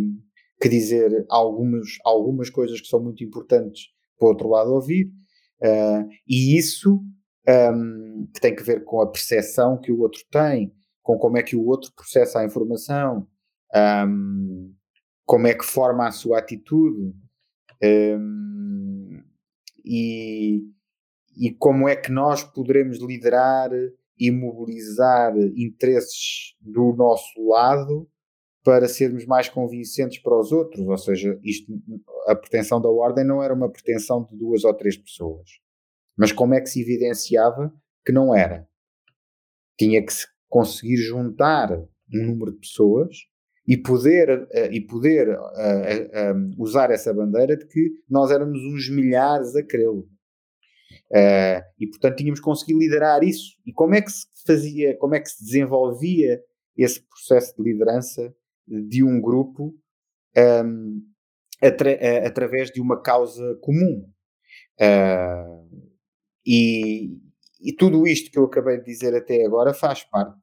que 0.61 0.69
dizer 0.69 1.25
algumas, 1.31 1.89
algumas 2.05 2.51
coisas 2.51 2.81
que 2.81 2.87
são 2.87 3.03
muito 3.03 3.25
importantes 3.25 3.87
para 4.19 4.27
o 4.27 4.29
outro 4.31 4.49
lado 4.49 4.73
ouvir, 4.73 5.07
uh, 5.63 6.09
e 6.29 6.57
isso 6.57 7.03
um, 7.49 8.29
que 8.35 8.41
tem 8.41 8.55
que 8.55 8.63
ver 8.63 8.85
com 8.85 9.01
a 9.01 9.11
percepção 9.11 9.81
que 9.81 9.91
o 9.91 10.01
outro 10.01 10.21
tem, 10.31 10.73
com 11.03 11.19
como 11.19 11.37
é 11.37 11.43
que 11.43 11.57
o 11.57 11.67
outro 11.67 11.93
processa 11.95 12.41
a 12.41 12.45
informação, 12.45 13.27
um, 14.07 14.73
como 15.25 15.47
é 15.47 15.55
que 15.55 15.65
forma 15.65 16.07
a 16.07 16.13
sua 16.13 16.39
atitude, 16.39 17.15
um, 17.83 19.23
e, 19.85 20.63
e 21.37 21.51
como 21.59 21.89
é 21.89 21.97
que 21.97 22.13
nós 22.13 22.45
poderemos 22.45 22.99
liderar 22.99 23.71
e 24.19 24.31
mobilizar 24.31 25.37
interesses 25.57 26.55
do 26.61 26.95
nosso 26.95 27.45
lado 27.49 28.09
para 28.65 28.87
sermos 28.87 29.27
mais 29.27 29.49
convincentes 29.49 30.23
para 30.23 30.39
os 30.39 30.53
outros, 30.53 30.87
ou 30.87 30.97
seja, 30.97 31.37
isto, 31.43 31.73
a 32.29 32.37
pretensão 32.37 32.81
da 32.81 32.89
ordem 32.89 33.25
não 33.25 33.43
era 33.43 33.53
uma 33.53 33.69
pretensão 33.69 34.23
de 34.25 34.37
duas 34.37 34.63
ou 34.63 34.73
três 34.73 34.97
pessoas, 34.97 35.49
mas 36.17 36.31
como 36.31 36.55
é 36.55 36.61
que 36.61 36.69
se 36.69 36.81
evidenciava 36.81 37.75
que 38.07 38.13
não 38.13 38.33
era? 38.33 38.69
Tinha 39.77 40.05
que 40.05 40.13
se 40.13 40.27
conseguir 40.53 40.99
juntar 40.99 41.73
um 41.73 42.27
número 42.27 42.53
de 42.53 42.59
pessoas 42.59 43.17
e 43.67 43.75
poder, 43.75 44.43
uh, 44.43 44.71
e 44.71 44.83
poder 44.83 45.31
uh, 45.31 45.33
uh, 45.33 46.63
usar 46.63 46.91
essa 46.91 47.13
bandeira 47.15 47.57
de 47.57 47.67
que 47.67 47.91
nós 48.07 48.31
éramos 48.31 48.61
uns 48.61 48.91
milhares 48.91 49.57
a 49.57 49.63
querê-lo. 49.63 50.07
Uh, 51.11 51.65
e 51.81 51.87
portanto 51.89 52.17
tínhamos 52.17 52.39
conseguido 52.39 52.81
liderar 52.81 53.25
isso. 53.25 53.57
E 53.65 53.73
como 53.73 53.95
é 53.95 54.03
que 54.03 54.13
se 54.13 54.27
fazia, 54.47 54.95
como 54.99 55.15
é 55.15 55.21
que 55.21 55.31
se 55.31 55.43
desenvolvia 55.43 56.39
esse 56.77 57.01
processo 57.01 57.57
de 57.57 57.63
liderança 57.63 58.35
de 58.69 59.03
um 59.03 59.23
grupo 59.23 59.75
um, 60.37 61.03
atra 61.63 61.93
uh, 61.93 62.27
através 62.27 62.71
de 62.71 62.79
uma 62.79 63.01
causa 63.01 63.57
comum? 63.63 64.07
E, 66.45 67.17
e, 67.61 67.73
tudo 67.79 68.05
isto 68.05 68.31
que 68.31 68.39
eu 68.39 68.45
acabei 68.45 68.79
de 68.79 68.85
dizer 68.85 69.15
até 69.15 69.47
agora 69.47 69.73
faz 69.73 70.03
parte 70.03 70.42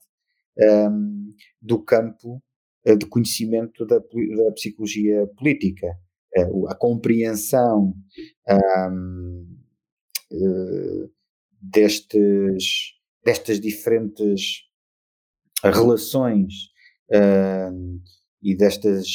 um, 0.60 1.34
do 1.62 1.84
campo 1.84 2.42
de 2.86 3.06
conhecimento 3.06 3.86
da, 3.86 3.98
da 3.98 4.52
psicologia 4.54 5.28
política. 5.38 5.88
a 6.70 6.76
compreensão 6.76 7.94
um, 8.92 9.58
uh, 10.32 11.12
destes, 11.62 12.94
destas 13.24 13.60
diferentes 13.60 14.64
relações 15.64 16.54
uh, 17.12 18.02
e 18.42 18.56
destas, 18.56 19.08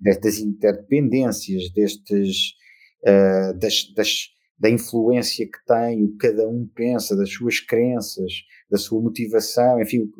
destas 0.00 0.38
interdependências, 0.38 1.70
destes, 1.72 2.54
uh, 3.02 3.58
das, 3.58 3.92
das, 3.94 4.28
da 4.58 4.70
influência 4.70 5.46
que 5.46 5.64
tem, 5.66 6.04
o 6.04 6.12
que 6.12 6.28
cada 6.28 6.48
um 6.48 6.66
pensa, 6.66 7.16
das 7.16 7.30
suas 7.32 7.60
crenças, 7.60 8.32
da 8.70 8.78
sua 8.78 9.00
motivação, 9.00 9.80
enfim, 9.80 10.10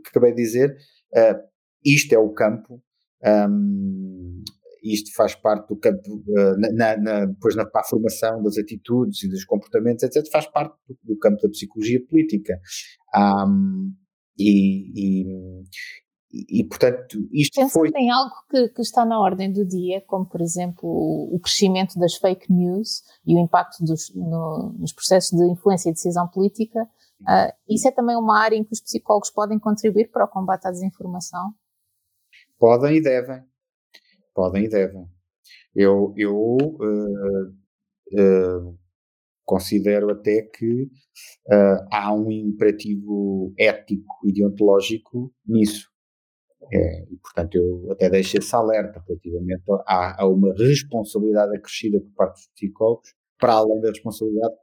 que 0.00 0.10
acabei 0.10 0.32
de 0.32 0.42
dizer, 0.42 0.76
uh, 1.14 1.38
isto 1.84 2.12
é 2.12 2.18
o 2.18 2.32
campo 2.32 2.82
um, 3.24 4.42
isto 4.82 5.14
faz 5.14 5.34
parte 5.34 5.68
do 5.68 5.76
campo, 5.76 6.00
uh, 6.10 6.74
na, 6.74 6.96
na, 6.96 7.24
depois 7.26 7.54
na, 7.54 7.64
para 7.64 7.82
a 7.82 7.84
formação 7.84 8.42
das 8.42 8.58
atitudes 8.58 9.22
e 9.22 9.28
dos 9.28 9.44
comportamentos, 9.44 10.02
etc., 10.02 10.28
faz 10.30 10.46
parte 10.46 10.76
do, 10.88 10.98
do 11.04 11.18
campo 11.18 11.40
da 11.40 11.48
psicologia 11.48 12.04
política. 12.04 12.58
Um, 13.14 13.94
e, 14.36 15.22
e, 15.22 16.60
e, 16.60 16.64
portanto, 16.64 17.18
isto 17.30 17.60
Pensa 17.60 17.72
foi. 17.72 17.90
em 17.94 18.10
algo 18.10 18.32
que, 18.50 18.70
que, 18.70 18.82
está 18.82 19.04
na 19.04 19.20
ordem 19.20 19.52
do 19.52 19.64
dia, 19.64 20.02
como, 20.06 20.26
por 20.26 20.40
exemplo, 20.40 20.88
o 20.88 21.38
crescimento 21.38 21.96
das 21.98 22.16
fake 22.16 22.50
news 22.50 23.02
e 23.24 23.36
o 23.36 23.38
impacto 23.38 23.84
dos, 23.84 24.12
no, 24.14 24.74
nos 24.78 24.92
processos 24.92 25.38
de 25.38 25.44
influência 25.52 25.90
e 25.90 25.92
decisão 25.92 26.26
política. 26.28 26.80
Uh, 27.22 27.52
isso 27.68 27.88
é 27.88 27.90
também 27.90 28.16
uma 28.16 28.38
área 28.38 28.56
em 28.56 28.64
que 28.64 28.72
os 28.72 28.80
psicólogos 28.80 29.30
podem 29.30 29.58
contribuir 29.58 30.10
para 30.10 30.24
o 30.24 30.28
combate 30.28 30.66
à 30.66 30.70
desinformação? 30.70 31.54
Podem 32.58 32.96
e 32.96 33.02
devem 33.02 33.44
podem 34.34 34.64
e 34.64 34.68
devem. 34.68 35.06
Eu, 35.74 36.12
eu 36.16 36.36
uh, 36.36 37.48
uh, 37.48 38.78
considero 39.44 40.10
até 40.10 40.42
que 40.42 40.90
há 41.90 42.12
um 42.14 42.30
imperativo 42.30 43.52
ético 43.58 44.20
e 44.24 44.32
deontológico 44.32 45.32
nisso. 45.46 45.90
É, 46.72 47.02
e, 47.02 47.16
portanto, 47.16 47.56
eu 47.56 47.92
até 47.92 48.08
deixo 48.08 48.38
esse 48.38 48.54
alerta 48.54 49.02
relativamente 49.06 49.62
a, 49.86 50.22
a, 50.22 50.26
uma 50.26 50.54
responsabilidade 50.54 51.56
acrescida 51.56 52.00
por 52.00 52.10
parte 52.14 52.34
dos 52.36 52.48
psicólogos, 52.54 53.14
para 53.38 53.54
além 53.54 53.80
da 53.80 53.88
responsabilidade 53.88 54.54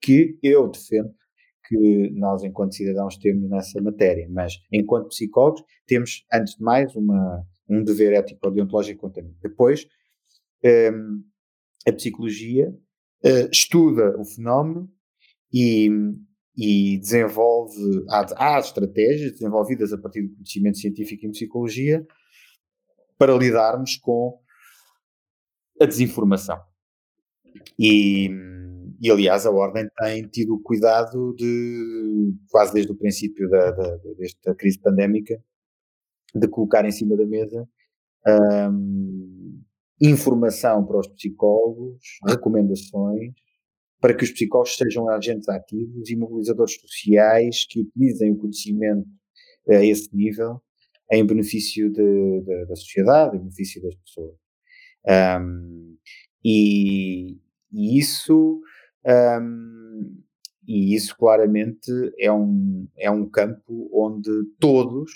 que 0.00 0.38
eu 0.42 0.68
defendo 0.68 1.14
que 1.72 2.10
nós, 2.10 2.44
enquanto 2.44 2.74
cidadãos, 2.74 3.16
temos 3.16 3.48
nessa 3.48 3.80
matéria. 3.80 4.28
Mas, 4.30 4.58
enquanto 4.70 5.08
psicólogos, 5.08 5.64
temos, 5.86 6.26
antes 6.30 6.56
de 6.56 6.62
mais, 6.62 6.94
uma, 6.94 7.46
um 7.68 7.82
dever 7.82 8.12
ético 8.12 8.50
deontológico 8.50 9.00
quanto 9.00 9.20
a 9.20 9.22
mim. 9.22 9.34
Depois, 9.42 9.86
um, 10.62 11.24
a 11.88 11.92
psicologia 11.92 12.68
uh, 13.24 13.48
estuda 13.50 14.14
o 14.20 14.24
fenómeno 14.24 14.90
e, 15.52 15.88
e 16.56 16.98
desenvolve, 16.98 18.04
há, 18.10 18.56
há, 18.56 18.60
estratégias 18.60 19.32
desenvolvidas 19.32 19.94
a 19.94 19.98
partir 19.98 20.22
do 20.22 20.34
conhecimento 20.34 20.76
científico 20.76 21.26
em 21.26 21.30
psicologia 21.30 22.06
para 23.16 23.34
lidarmos 23.34 23.96
com 23.96 24.38
a 25.80 25.86
desinformação. 25.86 26.60
E, 27.78 28.28
e 29.02 29.10
aliás, 29.10 29.44
a 29.44 29.50
Ordem 29.50 29.88
tem 29.98 30.28
tido 30.28 30.62
cuidado 30.62 31.34
de, 31.34 32.32
quase 32.48 32.72
desde 32.72 32.92
o 32.92 32.96
princípio 32.96 33.50
da, 33.50 33.72
da, 33.72 33.96
desta 34.16 34.54
crise 34.54 34.78
pandémica, 34.78 35.42
de 36.32 36.46
colocar 36.46 36.84
em 36.86 36.92
cima 36.92 37.16
da 37.16 37.26
mesa 37.26 37.68
um, 38.70 39.60
informação 40.00 40.86
para 40.86 41.00
os 41.00 41.08
psicólogos, 41.08 42.00
recomendações, 42.24 43.32
para 44.00 44.14
que 44.14 44.22
os 44.22 44.30
psicólogos 44.30 44.76
sejam 44.76 45.08
agentes 45.08 45.48
ativos 45.48 46.08
e 46.08 46.14
mobilizadores 46.14 46.80
sociais 46.80 47.66
que 47.68 47.80
utilizem 47.80 48.30
o 48.30 48.38
conhecimento 48.38 49.08
a 49.68 49.84
esse 49.84 50.14
nível 50.14 50.62
em 51.10 51.26
benefício 51.26 51.90
de, 51.90 52.40
de, 52.40 52.66
da 52.66 52.76
sociedade, 52.76 53.36
em 53.36 53.40
benefício 53.40 53.82
das 53.82 53.96
pessoas. 53.96 54.36
Um, 55.40 55.96
e, 56.44 57.36
e, 57.72 57.98
isso 57.98 58.60
um, 59.06 60.22
e 60.66 60.94
isso 60.94 61.16
claramente 61.16 61.90
é 62.18 62.30
um, 62.32 62.88
é 62.96 63.10
um 63.10 63.28
campo 63.28 63.90
onde 63.92 64.30
todos 64.60 65.10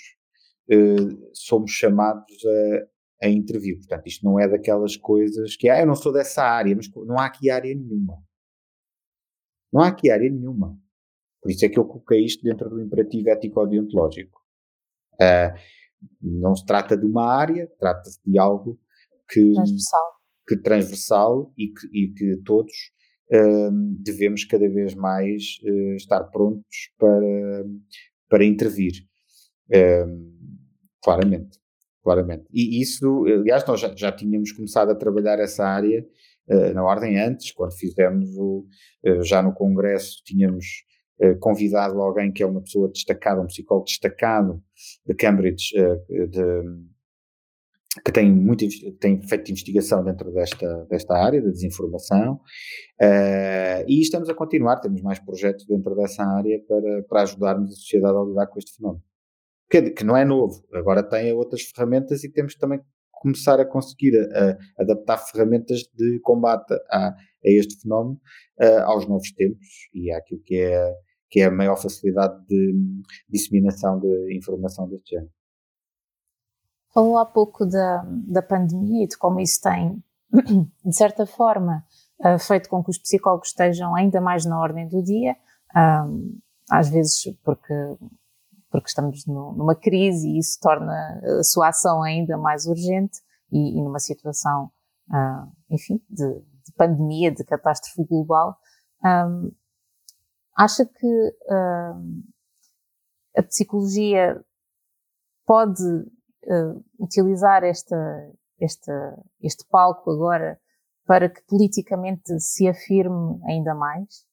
uh, 0.70 1.30
somos 1.32 1.70
chamados 1.70 2.36
a, 3.22 3.26
a 3.26 3.28
intervir. 3.28 3.78
Portanto, 3.78 4.06
isto 4.06 4.24
não 4.24 4.40
é 4.40 4.48
daquelas 4.48 4.96
coisas 4.96 5.56
que, 5.56 5.68
ah, 5.68 5.80
eu 5.80 5.86
não 5.86 5.94
sou 5.94 6.12
dessa 6.12 6.42
área, 6.42 6.74
mas 6.74 6.90
não 7.06 7.18
há 7.18 7.26
aqui 7.26 7.48
área 7.50 7.74
nenhuma. 7.74 8.22
Não 9.72 9.82
há 9.82 9.88
aqui 9.88 10.10
área 10.10 10.30
nenhuma. 10.30 10.78
Por 11.40 11.50
isso 11.50 11.64
é 11.64 11.68
que 11.68 11.78
eu 11.78 11.84
coloquei 11.84 12.24
isto 12.24 12.42
dentro 12.42 12.68
do 12.68 12.80
imperativo 12.80 13.30
ético-deontológico. 13.30 14.40
Uh, 15.14 15.56
não 16.20 16.54
se 16.54 16.64
trata 16.66 16.96
de 16.96 17.06
uma 17.06 17.32
área, 17.32 17.70
trata-se 17.78 18.20
de 18.24 18.38
algo 18.38 18.78
que 19.28 19.52
transversal, 19.54 20.12
que, 20.46 20.56
transversal 20.56 21.52
e, 21.56 21.68
que, 21.68 21.86
e 21.92 22.12
que 22.12 22.36
todos 22.44 22.72
devemos 23.98 24.44
cada 24.44 24.68
vez 24.68 24.94
mais 24.94 25.58
uh, 25.64 25.96
estar 25.96 26.22
prontos 26.24 26.90
para, 26.98 27.64
para 28.28 28.44
intervir. 28.44 28.92
claramente, 31.02 31.58
claramente. 32.02 32.44
E 32.52 32.80
isso, 32.80 33.24
aliás, 33.26 33.66
nós 33.66 33.80
já, 33.80 33.94
já 33.94 34.12
tínhamos 34.12 34.52
começado 34.52 34.90
a 34.90 34.94
trabalhar 34.94 35.38
essa 35.38 35.64
área 35.64 36.06
uh, 36.48 36.74
na 36.74 36.84
ordem 36.84 37.18
antes, 37.18 37.52
quando 37.52 37.76
fizemos 37.76 38.36
o, 38.36 38.66
uh, 39.04 39.22
já 39.22 39.42
no 39.42 39.52
Congresso, 39.52 40.22
tínhamos 40.24 40.84
convidado 41.40 41.98
alguém 41.98 42.30
que 42.30 42.42
é 42.42 42.46
uma 42.46 42.60
pessoa 42.60 42.90
destacada, 42.90 43.40
um 43.40 43.46
psicólogo 43.46 43.86
destacado 43.86 44.62
de 45.06 45.14
Cambridge, 45.14 45.72
de, 46.28 46.62
que 48.04 48.12
tem, 48.12 48.30
muito, 48.30 48.64
tem 48.98 49.20
feito 49.22 49.50
investigação 49.50 50.04
dentro 50.04 50.30
desta, 50.32 50.84
desta 50.90 51.14
área 51.14 51.40
da 51.42 51.50
desinformação 51.50 52.34
uh, 53.00 53.84
e 53.86 54.00
estamos 54.00 54.28
a 54.28 54.34
continuar, 54.34 54.80
temos 54.80 55.02
mais 55.02 55.18
projetos 55.18 55.66
dentro 55.66 55.94
dessa 55.94 56.22
área 56.22 56.60
para, 56.66 57.02
para 57.04 57.22
ajudarmos 57.22 57.70
a 57.70 57.74
sociedade 57.74 58.16
a 58.16 58.22
lidar 58.22 58.46
com 58.48 58.58
este 58.58 58.76
fenómeno. 58.76 59.02
Que, 59.70 59.90
que 59.90 60.04
não 60.04 60.16
é 60.16 60.24
novo, 60.24 60.64
agora 60.72 61.02
tem 61.02 61.32
outras 61.32 61.62
ferramentas 61.62 62.22
e 62.22 62.32
temos 62.32 62.54
também 62.54 62.80
começar 63.10 63.58
a 63.58 63.64
conseguir 63.64 64.16
a, 64.16 64.50
a 64.50 64.82
adaptar 64.82 65.18
ferramentas 65.18 65.80
de 65.94 66.20
combate 66.22 66.72
a, 66.90 67.08
a 67.08 67.14
este 67.44 67.80
fenómeno 67.80 68.20
uh, 68.60 68.82
aos 68.84 69.08
novos 69.08 69.32
tempos 69.32 69.66
e 69.92 70.12
àquilo 70.12 70.40
que 70.44 70.56
é, 70.56 70.92
que 71.30 71.40
é 71.40 71.46
a 71.46 71.50
maior 71.50 71.76
facilidade 71.76 72.46
de 72.46 72.74
disseminação 73.28 73.98
de 73.98 74.36
informação 74.36 74.88
deste 74.88 75.16
género. 75.16 75.35
Falou 76.96 77.18
há 77.18 77.26
pouco 77.26 77.66
da, 77.66 78.06
da 78.26 78.40
pandemia 78.40 79.04
e 79.04 79.06
de 79.06 79.18
como 79.18 79.38
isso 79.38 79.60
tem, 79.60 80.02
de 80.82 80.96
certa 80.96 81.26
forma, 81.26 81.84
uh, 82.20 82.38
feito 82.38 82.70
com 82.70 82.82
que 82.82 82.88
os 82.88 82.96
psicólogos 82.96 83.48
estejam 83.48 83.94
ainda 83.94 84.18
mais 84.18 84.46
na 84.46 84.58
ordem 84.58 84.88
do 84.88 85.02
dia, 85.02 85.36
às 86.70 86.88
vezes 86.88 87.22
porque, 87.44 87.74
porque 88.70 88.88
estamos 88.88 89.26
numa 89.26 89.74
crise 89.74 90.26
e 90.26 90.38
isso 90.38 90.58
torna 90.58 91.20
a 91.38 91.42
sua 91.42 91.68
ação 91.68 92.02
ainda 92.02 92.38
mais 92.38 92.64
urgente 92.64 93.20
e, 93.52 93.78
e 93.78 93.82
numa 93.82 93.98
situação, 93.98 94.70
uh, 95.10 95.52
enfim, 95.68 96.02
de, 96.08 96.32
de, 96.64 96.72
pandemia, 96.78 97.30
de 97.30 97.44
catástrofe 97.44 98.06
global. 98.06 98.56
Acha 100.56 100.86
que 100.86 101.36
a 103.36 103.42
psicologia 103.42 104.42
pode 105.44 105.84
uh, 106.46 106.84
utilizar 106.98 107.64
esta, 107.64 108.32
esta, 108.60 109.24
este 109.42 109.64
palco 109.68 110.10
agora 110.10 110.58
para 111.06 111.28
que 111.28 111.40
politicamente 111.46 112.38
se 112.40 112.66
afirme 112.66 113.40
ainda 113.44 113.74
mais? 113.74 114.26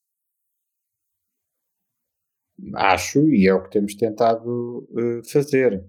Acho, 2.75 3.19
e 3.29 3.47
é 3.47 3.53
o 3.53 3.63
que 3.63 3.71
temos 3.71 3.95
tentado 3.95 4.87
uh, 4.91 5.29
fazer. 5.31 5.83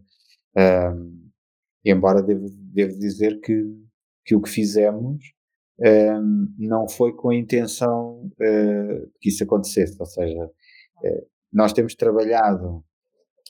Um, 0.57 1.31
embora 1.85 2.23
devo, 2.23 2.47
devo 2.51 2.99
dizer 2.99 3.41
que, 3.41 3.63
que 4.25 4.35
o 4.35 4.43
que 4.43 4.49
fizemos 4.49 5.23
um, 5.79 6.55
não 6.59 6.89
foi 6.89 7.15
com 7.15 7.31
a 7.31 7.35
intenção 7.35 8.27
uh, 8.27 9.11
que 9.21 9.29
isso 9.29 9.45
acontecesse, 9.45 9.97
ou 9.99 10.07
seja, 10.07 10.45
uh, 10.45 11.27
nós 11.53 11.73
temos 11.73 11.95
trabalhado 11.95 12.85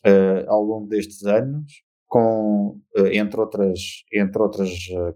uh, 0.06 0.48
ao 0.48 0.62
longo 0.62 0.88
destes 0.88 1.24
anos 1.24 1.82
com, 2.14 2.80
entre 3.10 3.40
outras, 3.40 4.04
entre 4.12 4.40
outras 4.40 4.70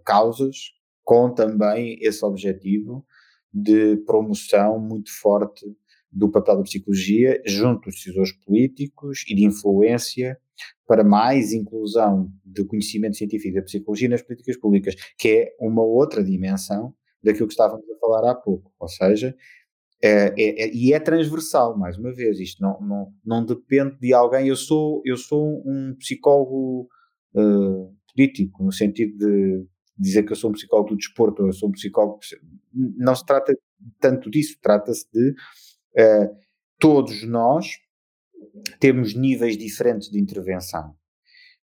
causas, 0.05 0.73
com 1.05 1.33
também 1.33 1.97
esse 2.01 2.25
objetivo 2.25 3.07
de 3.55 3.99
promoção 3.99 4.81
muito 4.81 5.09
forte 5.21 5.65
do 6.11 6.29
papel 6.29 6.57
da 6.57 6.65
psicologia 6.65 7.41
junto 7.47 7.83
dos 7.83 7.95
decisores 7.95 8.33
políticos 8.45 9.25
e 9.29 9.35
de 9.37 9.45
influência 9.45 10.37
para 10.89 11.05
mais 11.05 11.53
inclusão 11.53 12.33
de 12.45 12.65
conhecimento 12.65 13.17
científico 13.17 13.55
da 13.55 13.63
psicologia 13.63 14.09
nas 14.09 14.23
políticas 14.23 14.57
públicas, 14.57 14.97
que 15.17 15.29
é 15.29 15.57
uma 15.61 15.85
outra 15.85 16.25
dimensão 16.25 16.93
daquilo 17.23 17.47
que 17.47 17.53
estávamos 17.53 17.89
a 17.89 17.99
falar 18.01 18.29
há 18.29 18.35
pouco. 18.35 18.73
Ou 18.77 18.89
seja, 18.89 19.37
é, 20.03 20.29
é, 20.41 20.63
é, 20.65 20.75
e 20.75 20.93
é 20.93 21.01
transversal, 21.01 21.77
mais 21.77 21.99
uma 21.99 22.13
vez, 22.13 22.39
isto 22.39 22.63
não, 22.63 22.81
não, 22.81 23.13
não 23.25 23.45
depende 23.45 23.99
de 23.99 24.15
alguém. 24.15 24.47
Eu 24.47 24.57
sou, 24.57 25.03
eu 25.05 25.17
sou 25.17 25.63
um 25.67 25.95
psicólogo 25.99 26.89
uh, 27.35 27.93
político, 28.15 28.63
no 28.63 28.73
sentido 28.73 29.17
de 29.19 29.67
dizer 29.99 30.23
que 30.23 30.33
eu 30.33 30.37
sou 30.37 30.51
um 30.51 30.53
psicólogo 30.53 30.91
do 30.91 30.97
desporto, 30.97 31.45
eu 31.45 31.53
sou 31.53 31.69
um 31.69 31.73
psicólogo. 31.73 32.21
Não 32.73 33.15
se 33.15 33.27
trata 33.27 33.53
tanto 34.01 34.31
disso, 34.31 34.57
trata-se 34.63 35.05
de 35.13 35.31
uh, 35.31 36.37
todos 36.79 37.25
nós 37.25 37.67
temos 38.79 39.15
níveis 39.15 39.57
diferentes 39.57 40.09
de 40.11 40.21
intervenção. 40.21 40.95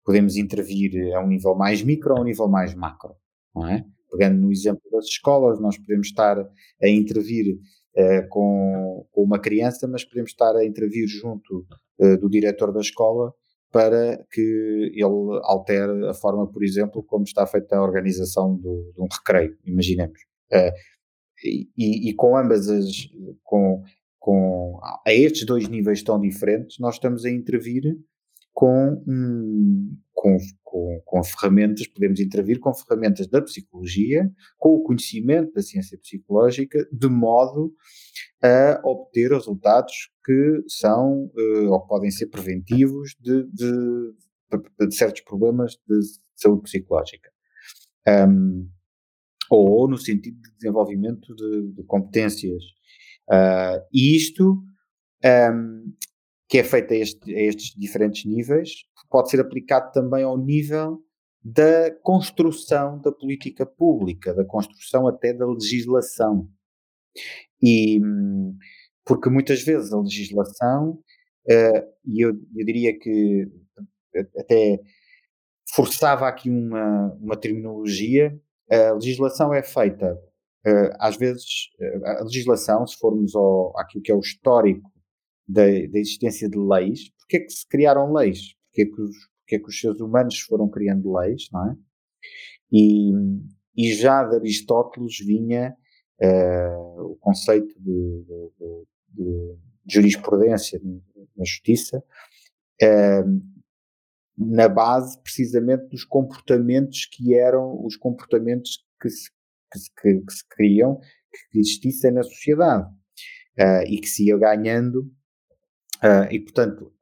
Podemos 0.04 0.36
intervir 0.36 1.16
a 1.16 1.22
um 1.22 1.28
nível 1.28 1.56
mais 1.56 1.82
micro 1.82 2.12
ou 2.12 2.20
a 2.20 2.22
um 2.22 2.26
nível 2.26 2.50
mais 2.50 2.76
macro, 2.76 3.16
não 3.56 3.68
é? 3.68 3.86
Pegando 4.12 4.40
no 4.40 4.52
exemplo 4.52 4.82
das 4.92 5.06
escolas, 5.06 5.60
nós 5.60 5.78
podemos 5.78 6.08
estar 6.08 6.38
a 6.38 6.88
intervir 6.88 7.58
uh, 7.98 8.28
com, 8.30 9.08
com, 9.12 9.24
uma 9.24 9.40
criança, 9.40 9.88
mas 9.88 10.04
podemos 10.04 10.32
estar 10.32 10.56
a 10.56 10.66
intervir 10.66 11.08
junto 11.08 11.66
uh, 12.00 12.18
do 12.18 12.30
diretor 12.30 12.72
da 12.72 12.82
escola 12.82 13.34
para 13.72 14.24
que 14.32 14.42
ele 14.94 15.40
altere 15.44 16.08
a 16.08 16.14
forma, 16.14 16.50
por 16.50 16.64
exemplo, 16.64 17.04
como 17.04 17.24
está 17.24 17.46
feita 17.46 17.76
a 17.76 17.84
organização 17.84 18.56
do, 18.56 18.92
de 18.96 19.02
um 19.02 19.08
recreio, 19.12 19.58
imaginemos. 19.66 20.20
Uh, 20.52 20.72
e, 21.44 22.10
e, 22.10 22.14
com 22.16 22.38
ambas 22.38 22.70
as, 22.70 22.88
com 23.44 23.84
com 24.26 24.80
a 25.06 25.14
estes 25.14 25.46
dois 25.46 25.68
níveis 25.68 26.02
tão 26.02 26.20
diferentes, 26.20 26.80
nós 26.80 26.96
estamos 26.96 27.26
a 27.26 27.30
intervir 27.30 27.96
com, 28.56 29.04
com, 30.14 30.38
com, 30.64 31.02
com, 31.04 31.24
ferramentas, 31.24 31.86
podemos 31.88 32.20
intervir 32.20 32.60
com 32.60 32.74
ferramentas 32.74 33.28
da 33.28 33.42
psicologia, 33.42 34.32
com 34.58 34.70
o 34.70 34.84
conhecimento 34.84 35.54
da 35.54 35.62
ciência 35.62 35.98
psicológica, 36.00 36.88
de 36.92 37.08
modo 37.08 37.74
a 38.42 38.82
obter 38.84 39.32
resultados 39.32 40.10
que 40.24 40.64
são 40.68 41.26
uh, 41.26 41.70
ou 41.70 41.86
podem 41.86 42.10
ser 42.10 42.28
preventivos 42.28 43.16
de, 43.20 43.44
de, 43.52 44.14
de 44.80 44.96
certos 44.96 45.22
problemas 45.22 45.74
de 45.88 46.00
saúde 46.36 46.64
psicológica. 46.64 47.30
Um, 48.08 48.70
ou 49.52 49.88
no 49.88 49.98
sentido 49.98 50.40
de 50.42 50.56
desenvolvimento 50.56 51.36
de, 51.36 51.74
de 51.74 51.84
competências 51.84 52.64
Uh, 53.30 53.82
isto, 53.92 54.64
um, 55.24 55.94
que 56.48 56.58
é 56.58 56.64
feito 56.64 56.94
a, 56.94 56.98
este, 56.98 57.36
a 57.36 57.42
estes 57.42 57.74
diferentes 57.76 58.26
níveis, 58.26 58.72
pode 59.10 59.30
ser 59.30 59.40
aplicado 59.40 59.92
também 59.92 60.24
ao 60.24 60.38
nível 60.38 61.00
da 61.44 61.92
construção 62.02 63.00
da 63.02 63.12
política 63.12 63.66
pública, 63.66 64.34
da 64.34 64.44
construção 64.46 65.08
até 65.08 65.34
da 65.34 65.46
legislação. 65.46 66.50
E 67.62 68.00
porque 69.06 69.30
muitas 69.30 69.64
vezes 69.64 69.94
a 69.94 70.00
legislação, 70.00 71.00
uh, 71.50 71.88
e 72.04 72.26
eu, 72.26 72.32
eu 72.56 72.66
diria 72.66 72.98
que 72.98 73.48
até 74.40 74.80
forçava 75.74 76.28
aqui 76.28 76.50
uma, 76.50 77.14
uma 77.22 77.38
terminologia, 77.38 78.38
a 78.70 78.94
legislação 78.94 79.54
é 79.54 79.62
feita 79.62 80.20
uh, 80.66 80.96
às 81.00 81.16
vezes, 81.16 81.70
uh, 81.80 82.06
a 82.06 82.24
legislação, 82.24 82.86
se 82.88 82.98
formos 82.98 83.36
ao, 83.36 83.78
àquilo 83.80 84.04
que 84.04 84.12
é 84.12 84.16
o 84.16 84.20
histórico 84.20 84.92
da, 85.48 85.64
da 85.64 86.00
existência 86.00 86.50
de 86.50 86.58
leis, 86.58 87.10
porque 87.18 87.38
é 87.38 87.40
que 87.42 87.50
se 87.50 87.68
criaram 87.68 88.14
leis? 88.14 88.54
Porque 88.66 88.82
é 88.82 88.86
que 88.86 89.02
os, 89.02 89.16
porque 89.40 89.56
é 89.56 89.60
que 89.60 89.70
os 89.70 89.80
seres 89.80 90.00
humanos 90.00 90.40
foram 90.40 90.70
criando 90.70 91.14
leis, 91.14 91.48
não 91.52 91.72
é? 91.72 91.76
E, 92.72 93.12
e 93.78 93.94
já 93.94 94.24
de 94.24 94.36
Aristóteles 94.38 95.20
vinha 95.20 95.76
uh, 96.22 97.02
o 97.12 97.16
conceito 97.18 97.80
de, 97.80 98.26
de, 98.26 98.52
de, 98.58 98.86
de 99.14 99.94
jurisprudência 99.94 100.82
na 101.38 101.46
justiça, 101.46 102.04
na 104.38 104.68
base 104.68 105.22
precisamente 105.22 105.88
dos 105.88 106.04
comportamentos 106.04 107.06
que 107.06 107.36
eram 107.36 107.86
os 107.86 107.96
comportamentos 107.96 108.84
que 109.00 109.10
se 109.10 109.30
que 109.72 109.80
se, 109.80 109.92
que, 109.94 110.26
que 110.26 110.34
se 110.34 110.48
criam, 110.50 111.00
que 111.52 111.60
existissem 111.60 112.12
na 112.12 112.24
sociedade 112.24 112.90
uh, 113.60 113.84
e 113.88 114.00
que 114.00 114.08
se 114.08 114.28
ia 114.28 114.38
ganhando. 114.38 115.12
Uh, 116.06 116.32
e, 116.32 116.40
portanto, 116.40 116.94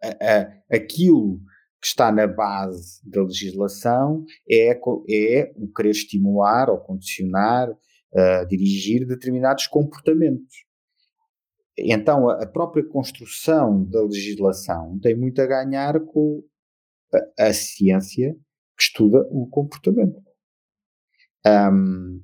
aquilo 0.71 1.39
que 1.81 1.87
está 1.87 2.09
na 2.09 2.25
base 2.25 3.01
da 3.03 3.21
legislação 3.21 4.23
é, 4.49 4.71
é 5.09 5.53
o 5.57 5.67
querer 5.73 5.89
estimular 5.89 6.69
ou 6.69 6.77
condicionar, 6.77 7.69
uh, 7.69 8.47
dirigir 8.47 9.05
determinados 9.05 9.67
comportamentos. 9.67 10.63
então 11.77 12.29
a, 12.29 12.43
a, 12.43 12.47
própria 12.47 12.85
construção 12.87 13.83
da 13.83 14.01
legislação 14.03 14.97
tem 15.01 15.13
muito 15.13 15.41
a 15.41 15.45
ganhar 15.45 15.99
com 15.99 16.41
a, 17.37 17.47
a 17.47 17.53
ciência 17.53 18.33
que 18.77 18.83
estuda 18.83 19.27
o 19.29 19.47
comportamento 19.47 20.21
um, 21.45 22.23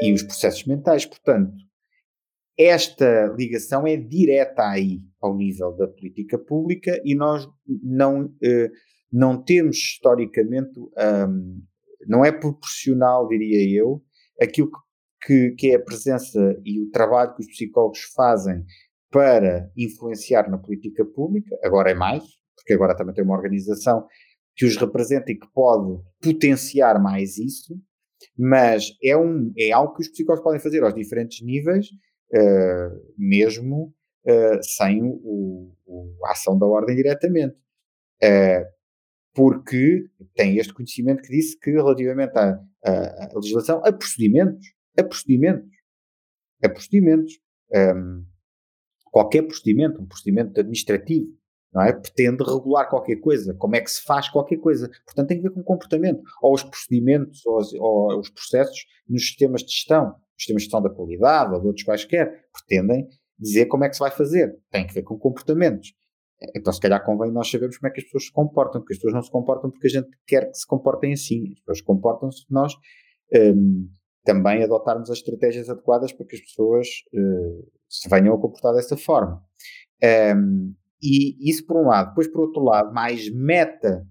e 0.00 0.12
os 0.12 0.22
processos 0.22 0.64
mentais. 0.64 1.04
Portanto, 1.04 1.52
esta 2.58 3.34
ligação 3.36 3.86
é 3.86 3.96
direta 3.96 4.62
aí 4.62 5.00
ao 5.20 5.36
nível 5.36 5.72
da 5.72 5.88
política 5.88 6.38
pública 6.38 7.00
e 7.04 7.14
nós 7.14 7.48
não, 7.82 8.26
uh, 8.26 8.70
não 9.12 9.42
temos 9.42 9.76
historicamente, 9.76 10.72
não 12.06 12.24
é 12.24 12.32
proporcional, 12.32 13.28
diria 13.28 13.78
eu, 13.78 14.02
aquilo 14.40 14.70
que, 15.24 15.50
que 15.52 15.70
é 15.70 15.76
a 15.76 15.82
presença 15.82 16.38
e 16.64 16.80
o 16.80 16.90
trabalho 16.90 17.34
que 17.34 17.42
os 17.42 17.46
psicólogos 17.46 18.00
fazem 18.14 18.64
para 19.10 19.70
influenciar 19.76 20.50
na 20.50 20.58
política 20.58 21.04
pública, 21.04 21.56
agora 21.62 21.90
é 21.90 21.94
mais, 21.94 22.24
porque 22.56 22.72
agora 22.72 22.96
também 22.96 23.14
tem 23.14 23.22
uma 23.22 23.36
organização 23.36 24.06
que 24.56 24.64
os 24.64 24.76
representa 24.76 25.30
e 25.30 25.38
que 25.38 25.46
pode 25.52 26.02
potenciar 26.20 27.00
mais 27.00 27.36
isso, 27.36 27.78
mas 28.36 28.92
é, 29.02 29.16
um, 29.16 29.52
é 29.56 29.70
algo 29.70 29.94
que 29.94 30.02
os 30.02 30.08
psicólogos 30.08 30.44
podem 30.44 30.60
fazer 30.60 30.82
aos 30.82 30.94
diferentes 30.94 31.44
níveis, 31.44 31.88
uh, 32.34 33.14
mesmo 33.16 33.94
uh, 34.26 34.62
sem 34.62 35.02
o, 35.02 35.74
o, 35.86 36.16
a 36.26 36.32
ação 36.32 36.58
da 36.58 36.66
ordem 36.66 36.96
diretamente. 36.96 37.56
Uh, 38.22 38.64
porque 39.34 40.08
tem 40.34 40.58
este 40.58 40.74
conhecimento 40.74 41.22
que 41.22 41.30
disse 41.30 41.58
que 41.58 41.70
relativamente 41.70 42.36
à, 42.36 42.60
à, 42.84 43.24
à 43.24 43.30
legislação, 43.34 43.82
a 43.84 43.92
procedimentos, 43.92 44.66
a 44.98 45.02
procedimentos, 45.02 45.70
a 46.62 46.68
procedimentos, 46.68 47.32
um, 47.72 47.78
ehm, 47.78 48.24
qualquer 49.04 49.42
procedimento, 49.42 50.02
um 50.02 50.06
procedimento 50.06 50.60
administrativo, 50.60 51.28
não 51.72 51.82
é? 51.82 51.92
Pretende 51.92 52.44
regular 52.44 52.88
qualquer 52.88 53.16
coisa, 53.16 53.54
como 53.54 53.74
é 53.74 53.80
que 53.80 53.90
se 53.90 54.02
faz 54.02 54.28
qualquer 54.28 54.58
coisa. 54.58 54.90
Portanto, 55.06 55.28
tem 55.28 55.38
que 55.38 55.44
ver 55.44 55.54
com 55.54 55.60
o 55.60 55.64
comportamento, 55.64 56.22
ou 56.42 56.54
os 56.54 56.62
procedimentos, 56.62 57.44
ou 57.46 57.56
os, 57.58 57.72
ou 57.72 58.20
os 58.20 58.28
processos 58.28 58.84
nos 59.08 59.26
sistemas 59.26 59.62
de 59.62 59.72
gestão, 59.72 60.14
sistemas 60.42 60.62
de 60.62 60.64
gestão 60.64 60.82
da 60.82 60.90
qualidade, 60.90 61.54
ou 61.54 61.60
de 61.60 61.66
outros 61.66 61.84
quaisquer, 61.84 62.46
pretendem 62.52 63.08
dizer 63.38 63.66
como 63.66 63.84
é 63.84 63.88
que 63.88 63.94
se 63.94 64.00
vai 64.00 64.10
fazer. 64.10 64.56
Tem 64.70 64.86
que 64.86 64.94
ver 64.94 65.02
com 65.02 65.18
comportamentos. 65.18 65.92
Então, 66.56 66.72
se 66.72 66.80
calhar 66.80 67.04
convém 67.04 67.30
nós 67.30 67.50
sabermos 67.50 67.78
como 67.78 67.88
é 67.88 67.94
que 67.94 68.00
as 68.00 68.04
pessoas 68.04 68.26
se 68.26 68.32
comportam, 68.32 68.80
porque 68.80 68.94
as 68.94 68.98
pessoas 68.98 69.14
não 69.14 69.22
se 69.22 69.30
comportam 69.30 69.70
porque 69.70 69.86
a 69.86 69.90
gente 69.90 70.08
quer 70.26 70.50
que 70.50 70.56
se 70.56 70.66
comportem 70.66 71.12
assim. 71.12 71.52
As 71.52 71.60
pessoas 71.60 71.80
comportam-se 71.82 72.44
nós 72.50 72.74
um, 73.34 73.88
também 74.24 74.62
adotarmos 74.62 75.10
as 75.10 75.18
estratégias 75.18 75.68
adequadas 75.68 76.12
para 76.12 76.26
que 76.26 76.36
as 76.36 76.40
pessoas 76.40 76.88
uh, 77.14 77.68
se 77.88 78.08
venham 78.08 78.34
a 78.34 78.40
comportar 78.40 78.74
dessa 78.74 78.96
forma. 78.96 79.42
Um, 80.36 80.74
e 81.02 81.50
isso 81.50 81.66
por 81.66 81.76
um 81.76 81.88
lado. 81.88 82.08
Depois, 82.08 82.28
por 82.28 82.42
outro 82.42 82.62
lado, 82.62 82.92
mais 82.92 83.32
meta, 83.32 84.06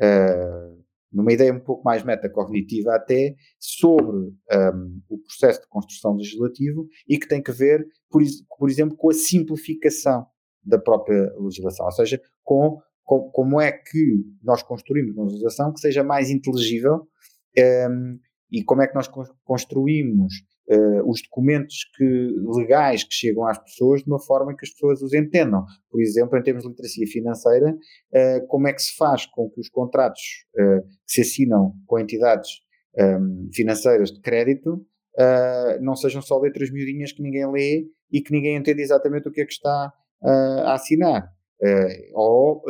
uh, 0.00 0.69
numa 1.12 1.32
ideia 1.32 1.52
um 1.52 1.60
pouco 1.60 1.82
mais 1.84 2.04
metacognitiva 2.04 2.94
até, 2.94 3.34
sobre 3.58 4.16
um, 4.16 5.00
o 5.08 5.18
processo 5.18 5.60
de 5.60 5.68
construção 5.68 6.14
legislativo 6.14 6.86
e 7.08 7.18
que 7.18 7.26
tem 7.26 7.42
que 7.42 7.52
ver, 7.52 7.86
por, 8.10 8.22
por 8.58 8.70
exemplo, 8.70 8.96
com 8.96 9.10
a 9.10 9.14
simplificação 9.14 10.26
da 10.62 10.78
própria 10.78 11.32
legislação, 11.38 11.86
ou 11.86 11.92
seja, 11.92 12.20
com, 12.42 12.78
com 13.02 13.30
como 13.30 13.60
é 13.60 13.72
que 13.72 14.24
nós 14.42 14.62
construímos 14.62 15.16
uma 15.16 15.24
legislação 15.24 15.72
que 15.72 15.80
seja 15.80 16.04
mais 16.04 16.30
inteligível 16.30 17.08
um, 17.58 18.18
e 18.50 18.62
como 18.64 18.82
é 18.82 18.86
que 18.86 18.94
nós 18.94 19.08
construímos 19.44 20.34
uh, 20.68 21.10
os 21.10 21.22
documentos 21.22 21.84
que, 21.96 22.34
legais 22.56 23.04
que 23.04 23.14
chegam 23.14 23.46
às 23.46 23.58
pessoas 23.58 24.02
de 24.02 24.08
uma 24.08 24.20
forma 24.20 24.54
que 24.56 24.64
as 24.64 24.72
pessoas 24.72 25.02
os 25.02 25.12
entendam. 25.12 25.64
Por 25.90 26.00
exemplo, 26.00 26.38
em 26.38 26.42
termos 26.42 26.62
de 26.62 26.70
literacia 26.70 27.06
financeira, 27.06 27.70
uh, 27.72 28.46
como 28.48 28.68
é 28.68 28.72
que 28.72 28.82
se 28.82 28.96
faz 28.96 29.26
com 29.26 29.50
que 29.50 29.60
os 29.60 29.68
contratos 29.68 30.20
uh, 30.54 30.82
que 31.06 31.12
se 31.12 31.20
assinam 31.22 31.72
com 31.86 31.98
entidades 31.98 32.50
um, 32.98 33.02
ehm, 33.02 33.50
financeiras 33.54 34.10
de 34.10 34.20
crédito 34.20 34.84
não 35.80 35.94
sejam 35.94 36.22
só 36.22 36.38
letras 36.38 36.70
miudinhas 36.70 37.12
que 37.12 37.22
ninguém 37.22 37.46
lê 37.50 37.84
e 38.10 38.22
que 38.22 38.32
ninguém 38.32 38.56
entende 38.56 38.80
exatamente 38.80 39.28
o 39.28 39.32
que 39.32 39.42
é 39.42 39.44
que 39.44 39.52
está 39.52 39.92
a 40.22 40.72
assinar. 40.72 41.30
ou, 42.14 42.62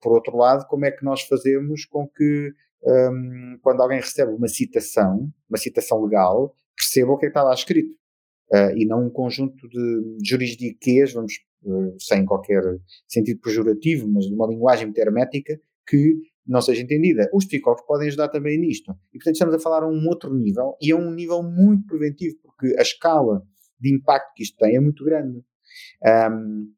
por 0.00 0.12
outro 0.12 0.36
lado, 0.36 0.66
como 0.66 0.84
é 0.84 0.90
que 0.90 1.04
nós 1.04 1.22
fazemos 1.22 1.84
com 1.84 2.08
que 2.08 2.52
um, 2.84 3.58
quando 3.62 3.80
alguém 3.80 4.00
recebe 4.00 4.32
uma 4.32 4.48
citação, 4.48 5.30
uma 5.48 5.58
citação 5.58 6.02
legal, 6.02 6.54
perceba 6.76 7.12
o 7.12 7.18
que 7.18 7.26
é 7.26 7.28
que 7.28 7.30
está 7.30 7.42
lá 7.42 7.54
escrito. 7.54 7.94
Uh, 8.52 8.76
e 8.76 8.84
não 8.84 9.06
um 9.06 9.10
conjunto 9.10 9.66
de 9.68 10.18
jurisdiquês, 10.22 11.12
vamos, 11.14 11.32
uh, 11.64 11.94
sem 11.98 12.24
qualquer 12.26 12.62
sentido 13.08 13.40
pejorativo, 13.40 14.06
mas 14.08 14.26
de 14.26 14.34
uma 14.34 14.46
linguagem 14.46 14.86
muito 14.86 14.98
hermética, 14.98 15.58
que 15.88 16.14
não 16.46 16.60
seja 16.60 16.82
entendida. 16.82 17.30
Os 17.32 17.46
psicólogos 17.46 17.86
podem 17.86 18.08
ajudar 18.08 18.28
também 18.28 18.58
nisto. 18.58 18.92
E, 19.12 19.18
portanto, 19.18 19.34
estamos 19.34 19.54
a 19.54 19.58
falar 19.58 19.84
a 19.84 19.88
um 19.88 20.06
outro 20.06 20.34
nível, 20.34 20.76
e 20.82 20.90
é 20.90 20.94
um 20.94 21.12
nível 21.12 21.42
muito 21.42 21.86
preventivo, 21.86 22.36
porque 22.42 22.74
a 22.78 22.82
escala 22.82 23.42
de 23.80 23.94
impacto 23.94 24.32
que 24.34 24.42
isto 24.42 24.56
tem 24.58 24.76
é 24.76 24.80
muito 24.80 25.04
grande. 25.04 25.42
Um, 26.30 26.72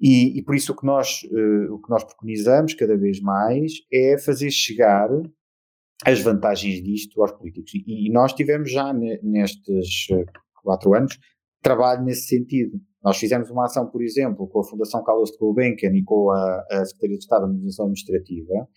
e, 0.00 0.38
e, 0.38 0.42
por 0.44 0.54
isso 0.54 0.72
o 0.72 0.76
que, 0.76 0.86
nós, 0.86 1.22
uh, 1.24 1.74
o 1.74 1.80
que 1.80 1.90
nós 1.90 2.04
preconizamos 2.04 2.74
cada 2.74 2.96
vez 2.96 3.20
mais 3.20 3.72
é 3.92 4.16
fazer 4.18 4.50
chegar 4.50 5.08
as 6.04 6.20
vantagens 6.20 6.82
disto 6.82 7.20
aos 7.20 7.32
políticos. 7.32 7.72
E, 7.74 8.08
e 8.08 8.12
nós 8.12 8.32
tivemos 8.32 8.70
já 8.70 8.92
ne, 8.92 9.18
nestes 9.22 10.08
uh, 10.12 10.24
quatro 10.62 10.94
anos 10.94 11.18
trabalho 11.62 12.04
nesse 12.04 12.28
sentido. 12.28 12.80
Nós 13.02 13.16
fizemos 13.16 13.50
uma 13.50 13.64
ação, 13.64 13.86
por 13.88 14.02
exemplo, 14.02 14.46
com 14.48 14.60
a 14.60 14.64
Fundação 14.64 15.02
Carlos 15.02 15.30
de 15.30 15.38
Gulbenkian 15.38 15.92
e 15.94 16.04
com 16.04 16.30
a, 16.30 16.64
a 16.70 16.84
Secretaria 16.84 17.18
de 17.18 17.24
Estado 17.24 17.40
da 17.40 17.46
Administração 17.46 17.86
Administrativa 17.86 18.68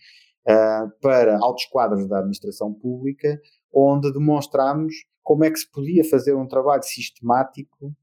uh, 0.48 1.00
para 1.00 1.38
altos 1.38 1.66
quadros 1.66 2.08
da 2.08 2.18
administração 2.18 2.72
pública, 2.72 3.40
onde 3.72 4.12
demonstramos 4.12 4.94
como 5.22 5.44
é 5.44 5.50
que 5.50 5.58
se 5.58 5.70
podia 5.70 6.04
fazer 6.04 6.34
um 6.34 6.46
trabalho 6.46 6.82
sistemático 6.82 7.94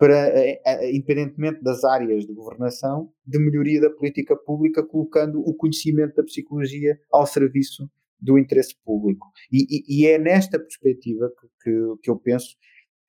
para, 0.00 0.28
eh, 0.28 0.62
eh, 0.64 0.96
independentemente 0.96 1.62
das 1.62 1.84
áreas 1.84 2.26
de 2.26 2.32
governação, 2.32 3.12
de 3.26 3.38
melhoria 3.38 3.82
da 3.82 3.90
política 3.90 4.34
pública, 4.34 4.82
colocando 4.82 5.40
o 5.40 5.54
conhecimento 5.54 6.14
da 6.14 6.24
psicologia 6.24 6.98
ao 7.12 7.26
serviço 7.26 7.86
do 8.18 8.38
interesse 8.38 8.74
público. 8.82 9.26
E, 9.52 9.66
e, 9.68 10.00
e 10.00 10.06
é 10.06 10.18
nesta 10.18 10.58
perspectiva 10.58 11.30
que, 11.38 11.46
que, 11.62 12.02
que, 12.02 12.10
eu 12.10 12.16
penso 12.16 12.56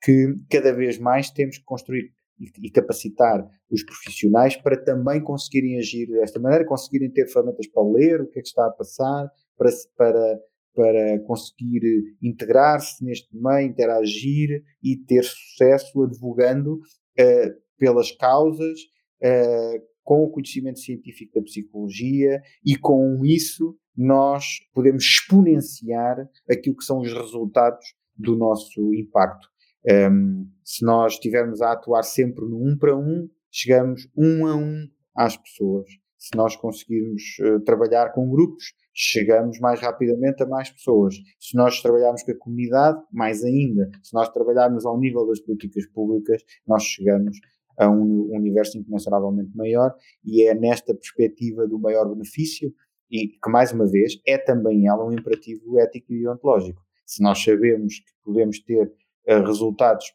que 0.03 0.35
cada 0.51 0.73
vez 0.73 0.99
mais 0.99 1.31
temos 1.31 1.57
que 1.59 1.63
construir 1.63 2.11
e, 2.37 2.67
e 2.67 2.69
capacitar 2.69 3.41
os 3.69 3.83
profissionais 3.85 4.57
para 4.57 4.75
também 4.75 5.23
conseguirem 5.23 5.77
agir 5.77 6.07
desta 6.07 6.41
maneira, 6.41 6.65
conseguirem 6.65 7.09
ter 7.09 7.25
ferramentas 7.27 7.67
para 7.67 7.87
ler 7.87 8.19
o 8.19 8.27
que 8.27 8.39
é 8.39 8.41
que 8.41 8.49
está 8.49 8.67
a 8.67 8.71
passar, 8.71 9.31
para, 9.57 9.69
para 9.95 10.39
para 10.73 11.19
conseguir 11.21 11.81
integrar-se 12.21 13.03
neste 13.03 13.29
meio, 13.35 13.67
interagir 13.67 14.63
e 14.81 14.97
ter 14.97 15.23
sucesso 15.23 16.03
advogando 16.03 16.75
uh, 16.75 17.61
pelas 17.77 18.11
causas, 18.11 18.79
uh, 19.23 19.91
com 20.03 20.23
o 20.23 20.29
conhecimento 20.29 20.79
científico 20.79 21.33
da 21.35 21.43
psicologia 21.43 22.41
e 22.65 22.75
com 22.75 23.23
isso 23.23 23.77
nós 23.95 24.45
podemos 24.73 25.03
exponenciar 25.03 26.27
aquilo 26.49 26.75
que 26.75 26.83
são 26.83 26.99
os 26.99 27.13
resultados 27.13 27.85
do 28.15 28.35
nosso 28.35 28.93
impacto. 28.93 29.47
Um, 29.85 29.91
ehm, 29.91 30.45
se 30.63 30.85
nós 30.85 31.13
estivermos 31.13 31.61
a 31.61 31.73
atuar 31.73 32.03
sempre 32.03 32.45
no 32.45 32.57
um 32.63 32.77
para 32.77 32.95
um, 32.95 33.29
chegamos 33.51 34.07
um 34.15 34.45
a 34.45 34.55
um 34.55 34.87
às 35.15 35.35
pessoas. 35.35 35.87
Se 36.17 36.35
nós 36.35 36.55
conseguirmos 36.55 37.21
uh, 37.39 37.59
trabalhar 37.61 38.11
com 38.11 38.29
grupos, 38.29 38.73
chegamos 38.93 39.59
mais 39.59 39.79
rapidamente 39.79 40.43
a 40.43 40.45
mais 40.45 40.69
pessoas. 40.69 41.15
Se 41.39 41.55
nós 41.55 41.81
trabalharmos 41.81 42.23
com 42.23 42.31
a 42.31 42.37
comunidade, 42.37 43.01
mais 43.11 43.43
ainda. 43.43 43.89
Se 44.03 44.13
nós 44.13 44.29
trabalharmos 44.29 44.85
ao 44.85 44.99
nível 44.99 45.25
das 45.25 45.39
políticas 45.39 45.85
públicas, 45.87 46.43
nós 46.67 46.83
chegamos 46.83 47.37
a 47.77 47.89
um 47.89 48.29
universo 48.35 48.77
incomensuravelmente 48.77 49.55
maior 49.55 49.93
e 50.23 50.43
é 50.47 50.53
nesta 50.53 50.93
perspectiva 50.93 51.67
do 51.67 51.79
maior 51.79 52.07
benefício 52.09 52.73
e 53.09 53.27
que, 53.27 53.49
mais 53.49 53.71
uma 53.73 53.89
vez, 53.89 54.19
é 54.25 54.37
também 54.37 54.87
ela 54.87 55.05
um 55.05 55.11
imperativo 55.11 55.79
ético 55.79 56.13
e 56.13 56.27
ontológico. 56.27 56.81
Se 57.05 57.21
nós 57.21 57.43
sabemos 57.43 57.99
que 57.99 58.11
podemos 58.23 58.59
ter 58.61 58.87
uh, 58.87 59.45
resultados 59.45 60.05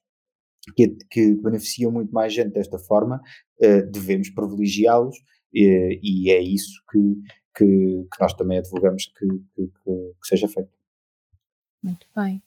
que, 0.74 0.96
que, 1.10 1.34
beneficiam 1.34 1.92
muito 1.92 2.10
mais 2.12 2.32
gente 2.32 2.52
desta 2.52 2.78
forma, 2.78 3.20
uh, 3.62 3.90
devemos 3.90 4.30
privilegiá-los 4.30 5.16
uh, 5.16 5.20
e 5.52 6.30
é 6.30 6.40
isso 6.40 6.82
que 6.90 6.98
que, 7.56 7.64
que 7.64 8.20
nós 8.20 8.34
também 8.34 8.58
advogamos 8.58 9.06
que, 9.06 9.26
que, 9.54 9.66
que 9.66 10.26
seja 10.28 10.46
feito. 10.48 10.70
Muito 11.82 12.06
bem. 12.14 12.42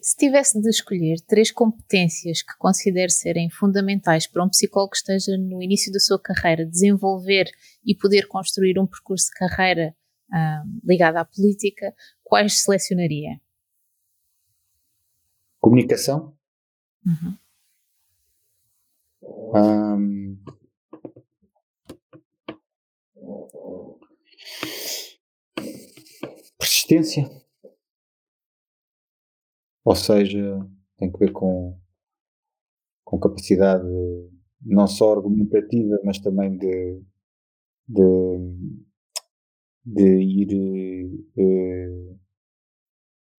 Se 0.00 0.16
tivesse 0.16 0.60
de 0.60 0.68
escolher 0.68 1.16
três 1.26 1.50
competências 1.50 2.42
que 2.42 2.56
considere 2.58 3.10
serem 3.10 3.50
fundamentais 3.50 4.26
para 4.26 4.44
um 4.44 4.48
psicólogo 4.48 4.92
que 4.92 4.98
esteja 4.98 5.36
no 5.36 5.62
início 5.62 5.92
da 5.92 5.98
sua 5.98 6.20
carreira, 6.20 6.64
desenvolver 6.64 7.50
e 7.84 7.94
poder 7.94 8.28
construir 8.28 8.78
um 8.78 8.86
percurso 8.86 9.26
de 9.26 9.38
carreira 9.38 9.94
ah, 10.32 10.62
ligado 10.84 11.16
à 11.16 11.24
política, 11.24 11.92
quais 12.22 12.62
selecionaria? 12.62 13.40
Comunicação, 15.60 16.34
uhum. 17.04 17.36
Um, 19.52 20.38
persistência. 26.58 27.28
Ou 29.84 29.94
seja, 29.94 30.58
tem 30.98 31.10
que 31.10 31.18
ver 31.18 31.32
com, 31.32 31.78
com 33.04 33.18
capacidade 33.18 33.86
não 34.62 34.86
só 34.86 35.12
argumentativa, 35.12 35.98
mas 36.04 36.18
também 36.18 36.56
de, 36.56 37.02
de, 37.88 38.78
de 39.84 40.22
ir 40.22 41.24
eh, 41.38 42.16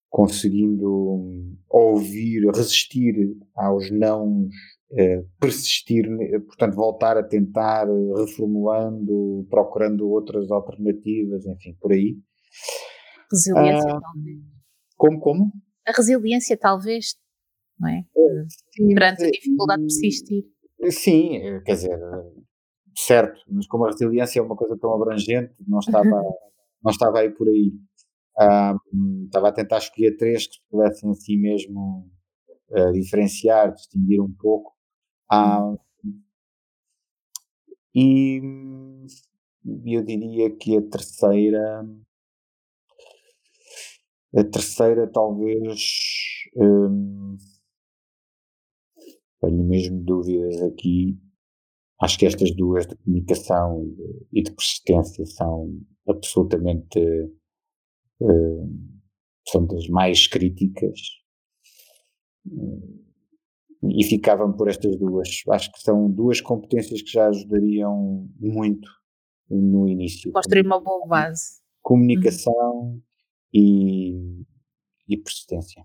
conseguindo 0.09 1.55
ouvir, 1.69 2.45
resistir 2.53 3.37
aos 3.55 3.89
não, 3.91 4.49
eh, 4.49 4.80
persistir, 5.39 6.05
portanto, 6.45 6.75
voltar 6.75 7.17
a 7.17 7.23
tentar, 7.23 7.87
reformulando, 8.17 9.45
procurando 9.49 10.09
outras 10.09 10.51
alternativas, 10.51 11.45
enfim, 11.45 11.75
por 11.79 11.91
aí. 11.91 12.17
Resiliência, 13.31 13.89
ah, 13.89 13.99
talvez. 14.01 14.39
Como, 14.97 15.19
como? 15.19 15.51
A 15.87 15.91
resiliência, 15.95 16.57
talvez, 16.57 17.15
não 17.79 17.89
é? 17.89 17.99
é 17.99 18.45
sim, 18.75 18.93
Perante 18.93 19.23
a 19.23 19.31
dificuldade 19.31 19.81
de 19.81 19.87
persistir. 19.87 20.43
Sim, 20.89 21.61
quer 21.65 21.73
dizer, 21.73 21.99
certo, 22.97 23.39
mas 23.47 23.67
como 23.67 23.85
a 23.85 23.91
resiliência 23.91 24.39
é 24.39 24.43
uma 24.43 24.55
coisa 24.55 24.77
tão 24.77 24.93
abrangente, 24.93 25.53
não 25.65 25.79
estava, 25.79 26.03
não 26.83 26.91
estava 26.91 27.19
aí 27.19 27.29
por 27.29 27.47
aí. 27.47 27.71
Um, 28.39 29.25
estava 29.25 29.49
a 29.49 29.53
tentar 29.53 29.77
escolher 29.77 30.15
três 30.17 30.47
que 30.47 30.57
pudessem 30.69 31.09
assim 31.11 31.37
mesmo 31.37 32.09
uh, 32.71 32.91
diferenciar, 32.91 33.73
distinguir 33.73 34.21
um 34.21 34.33
pouco. 34.39 34.73
Um, 35.31 35.77
e 37.95 38.41
eu 39.85 40.03
diria 40.03 40.49
que 40.57 40.77
a 40.77 40.81
terceira, 40.81 41.85
a 44.35 44.43
terceira 44.43 45.07
talvez 45.11 45.83
um, 46.55 47.37
tenho 49.41 49.63
mesmo 49.63 50.03
dúvidas 50.03 50.61
aqui. 50.61 51.17
Acho 52.01 52.17
que 52.17 52.25
estas 52.25 52.55
duas 52.55 52.87
de 52.87 52.95
comunicação 52.95 53.85
e 54.33 54.41
de 54.41 54.51
persistência 54.51 55.25
são 55.25 55.79
absolutamente 56.07 56.99
uh, 58.21 58.69
são 59.47 59.65
das 59.67 59.87
mais 59.87 60.27
críticas 60.27 60.99
e 63.83 64.03
ficavam 64.03 64.51
por 64.53 64.69
estas 64.69 64.97
duas. 64.97 65.43
Acho 65.49 65.71
que 65.71 65.81
são 65.81 66.09
duas 66.09 66.39
competências 66.39 67.01
que 67.01 67.11
já 67.11 67.27
ajudariam 67.27 68.27
muito 68.39 68.89
no 69.49 69.87
início. 69.87 70.31
Construir 70.31 70.65
uma 70.65 70.79
boa 70.79 71.07
base. 71.07 71.61
Comunicação 71.81 72.73
uhum. 72.73 73.01
e, 73.53 74.43
e 75.07 75.17
persistência. 75.17 75.83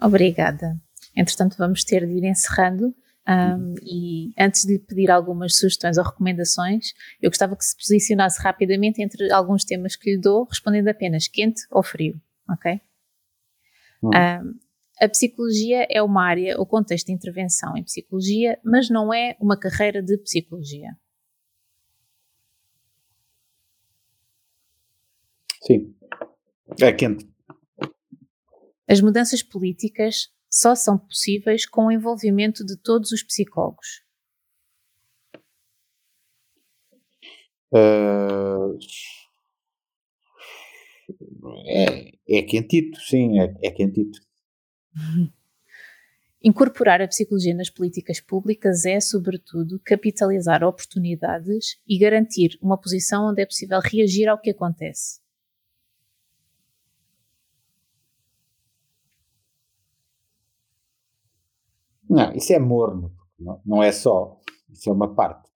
Obrigada. 0.00 0.80
Entretanto, 1.14 1.56
vamos 1.58 1.84
ter 1.84 2.06
de 2.06 2.12
ir 2.12 2.24
encerrando. 2.24 2.94
Um, 3.26 3.32
uhum. 3.32 3.74
e 3.82 4.34
antes 4.38 4.66
de 4.66 4.74
lhe 4.74 4.78
pedir 4.78 5.10
algumas 5.10 5.56
sugestões 5.56 5.96
ou 5.96 6.04
recomendações, 6.04 6.92
eu 7.22 7.30
gostava 7.30 7.56
que 7.56 7.64
se 7.64 7.74
posicionasse 7.74 8.38
rapidamente 8.42 9.00
entre 9.00 9.32
alguns 9.32 9.64
temas 9.64 9.96
que 9.96 10.10
lhe 10.10 10.20
dou, 10.20 10.44
respondendo 10.44 10.88
apenas 10.88 11.26
quente 11.26 11.62
ou 11.70 11.82
frio, 11.82 12.20
ok? 12.50 12.78
Uhum. 14.02 14.10
Um, 14.10 14.58
a 15.00 15.08
psicologia 15.08 15.86
é 15.90 16.02
uma 16.02 16.24
área, 16.24 16.60
o 16.60 16.66
contexto 16.66 17.06
de 17.06 17.12
intervenção 17.12 17.76
em 17.76 17.82
psicologia, 17.82 18.58
mas 18.64 18.88
não 18.88 19.12
é 19.12 19.36
uma 19.40 19.58
carreira 19.58 20.02
de 20.02 20.16
psicologia. 20.18 20.96
Sim, 25.62 25.94
é 26.80 26.92
quente. 26.92 27.28
As 28.88 29.00
mudanças 29.00 29.42
políticas 29.42 30.28
só 30.50 30.74
são 30.74 30.98
possíveis 30.98 31.66
com 31.66 31.86
o 31.86 31.92
envolvimento 31.92 32.64
de 32.64 32.76
todos 32.76 33.10
os 33.10 33.22
psicólogos. 33.22 34.04
Uh, 37.72 38.78
é, 41.66 42.12
é 42.28 42.42
quentito, 42.42 43.00
sim, 43.00 43.40
é, 43.40 43.52
é 43.64 43.70
quentito. 43.72 44.20
Incorporar 46.42 47.00
a 47.00 47.08
psicologia 47.08 47.54
nas 47.54 47.70
políticas 47.70 48.20
públicas 48.20 48.84
é, 48.84 49.00
sobretudo, 49.00 49.80
capitalizar 49.82 50.62
oportunidades 50.62 51.80
e 51.88 51.98
garantir 51.98 52.58
uma 52.60 52.78
posição 52.78 53.30
onde 53.30 53.40
é 53.40 53.46
possível 53.46 53.80
reagir 53.80 54.28
ao 54.28 54.38
que 54.38 54.50
acontece. 54.50 55.20
Não, 62.08 62.30
isso 62.34 62.52
é 62.52 62.58
morno, 62.58 63.10
não, 63.38 63.62
não 63.64 63.82
é 63.82 63.90
só, 63.90 64.38
isso 64.70 64.90
é 64.90 64.92
uma 64.92 65.14
parte. 65.14 65.50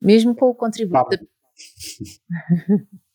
Mesmo 0.00 0.34
com 0.34 0.46
o 0.46 0.54
contributo. 0.54 1.10
Da... 1.10 1.16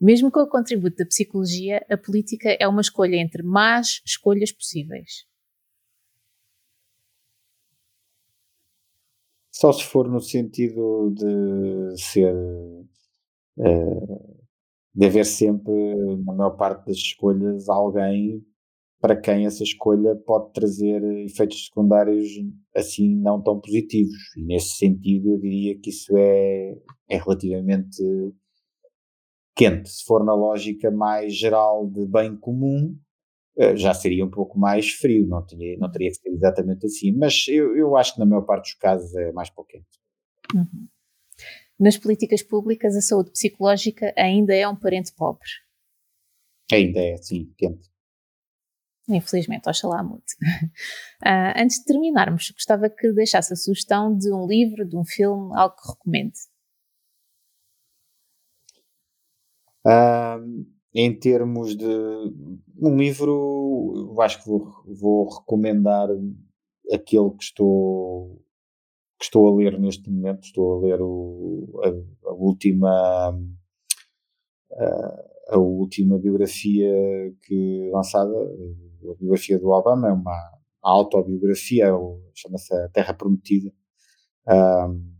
Mesmo 0.00 0.30
com 0.30 0.40
o 0.40 0.48
contributo 0.48 0.96
da 0.96 1.06
psicologia, 1.06 1.84
a 1.90 1.96
política 1.96 2.56
é 2.58 2.66
uma 2.66 2.80
escolha 2.80 3.16
entre 3.16 3.42
más 3.42 4.00
escolhas 4.04 4.50
possíveis. 4.50 5.26
Só 9.50 9.72
se 9.72 9.84
for 9.84 10.08
no 10.08 10.20
sentido 10.20 11.10
de 11.10 12.00
ser. 12.00 12.34
Uh, 13.58 14.40
de 14.94 15.06
haver 15.06 15.26
sempre, 15.26 15.72
na 16.24 16.34
maior 16.34 16.56
parte 16.56 16.86
das 16.86 16.96
escolhas, 16.96 17.68
alguém 17.68 18.44
para 19.00 19.16
quem 19.16 19.46
essa 19.46 19.62
escolha 19.62 20.14
pode 20.14 20.52
trazer 20.52 21.02
efeitos 21.24 21.66
secundários 21.66 22.28
assim 22.76 23.16
não 23.16 23.42
tão 23.42 23.58
positivos. 23.60 24.36
E 24.36 24.42
nesse 24.42 24.76
sentido, 24.76 25.30
eu 25.30 25.38
diria 25.38 25.78
que 25.78 25.90
isso 25.90 26.16
é, 26.16 26.76
é 27.08 27.16
relativamente 27.16 28.02
quente. 29.60 29.90
Se 29.90 30.04
for 30.04 30.24
na 30.24 30.34
lógica 30.34 30.90
mais 30.90 31.34
geral 31.34 31.86
de 31.86 32.06
bem 32.06 32.34
comum, 32.36 32.96
eh, 33.58 33.76
já 33.76 33.92
seria 33.92 34.24
um 34.24 34.30
pouco 34.30 34.58
mais 34.58 34.90
frio, 34.90 35.26
não, 35.26 35.44
tinha, 35.44 35.76
não 35.76 35.90
teria 35.90 36.08
que 36.08 36.16
ser 36.16 36.30
exatamente 36.30 36.86
assim. 36.86 37.12
Mas 37.12 37.46
eu, 37.48 37.76
eu 37.76 37.96
acho 37.96 38.14
que 38.14 38.20
na 38.20 38.26
maior 38.26 38.42
parte 38.42 38.70
dos 38.70 38.74
casos 38.74 39.14
é 39.14 39.30
mais 39.32 39.50
pouco 39.50 39.70
quente. 39.70 39.86
Uhum. 40.54 40.88
Nas 41.78 41.96
políticas 41.96 42.42
públicas, 42.42 42.96
a 42.96 43.00
saúde 43.00 43.30
psicológica 43.32 44.12
ainda 44.16 44.54
é 44.54 44.66
um 44.66 44.76
parente 44.76 45.12
pobre. 45.14 45.48
Ainda 46.72 47.00
é, 47.00 47.16
sim, 47.18 47.52
quente. 47.56 47.90
Infelizmente, 49.08 49.68
oxalá 49.68 50.02
mude. 50.02 50.22
Uh, 51.22 51.52
antes 51.56 51.78
de 51.78 51.84
terminarmos, 51.84 52.50
gostava 52.50 52.88
que 52.88 53.12
deixasse 53.12 53.52
a 53.52 53.56
sugestão 53.56 54.16
de 54.16 54.32
um 54.32 54.46
livro, 54.46 54.88
de 54.88 54.96
um 54.96 55.04
filme, 55.04 55.50
algo 55.54 55.74
que 55.74 55.88
recomende. 55.88 56.38
Em 60.94 61.18
termos 61.18 61.76
de 61.76 61.86
um 62.78 62.96
livro, 62.96 64.10
eu 64.12 64.20
acho 64.20 64.42
que 64.42 64.48
vou, 64.48 64.72
vou 64.86 65.38
recomendar 65.38 66.08
aquele 66.92 67.30
que 67.30 67.44
estou 67.44 68.42
que 69.18 69.24
estou 69.26 69.48
a 69.48 69.56
ler 69.56 69.78
neste 69.78 70.10
momento. 70.10 70.44
Estou 70.44 70.78
a 70.78 70.80
ler 70.80 71.00
o, 71.02 71.80
a, 71.84 72.28
a 72.30 72.32
última 72.32 73.38
a, 74.72 75.54
a 75.54 75.58
última 75.58 76.18
biografia 76.18 76.90
que 77.42 77.90
lançada 77.92 78.32
a 78.32 79.14
biografia 79.18 79.58
do 79.58 79.68
Obama 79.68 80.08
é 80.08 80.12
uma 80.12 80.60
autobiografia, 80.82 81.86
chama-se 82.34 82.74
A 82.74 82.88
Terra 82.88 83.14
Prometida. 83.14 83.72
Um, 84.48 85.14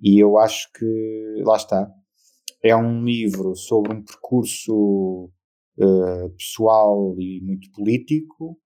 e 0.00 0.18
eu 0.18 0.36
acho 0.38 0.70
que, 0.72 1.42
lá 1.44 1.56
está, 1.56 1.92
é 2.62 2.76
um 2.76 3.04
livro 3.04 3.56
sobre 3.56 3.92
um 3.92 4.02
percurso 4.02 5.30
uh, 5.78 6.30
pessoal 6.36 7.16
e 7.18 7.40
muito 7.42 7.70
político, 7.72 8.58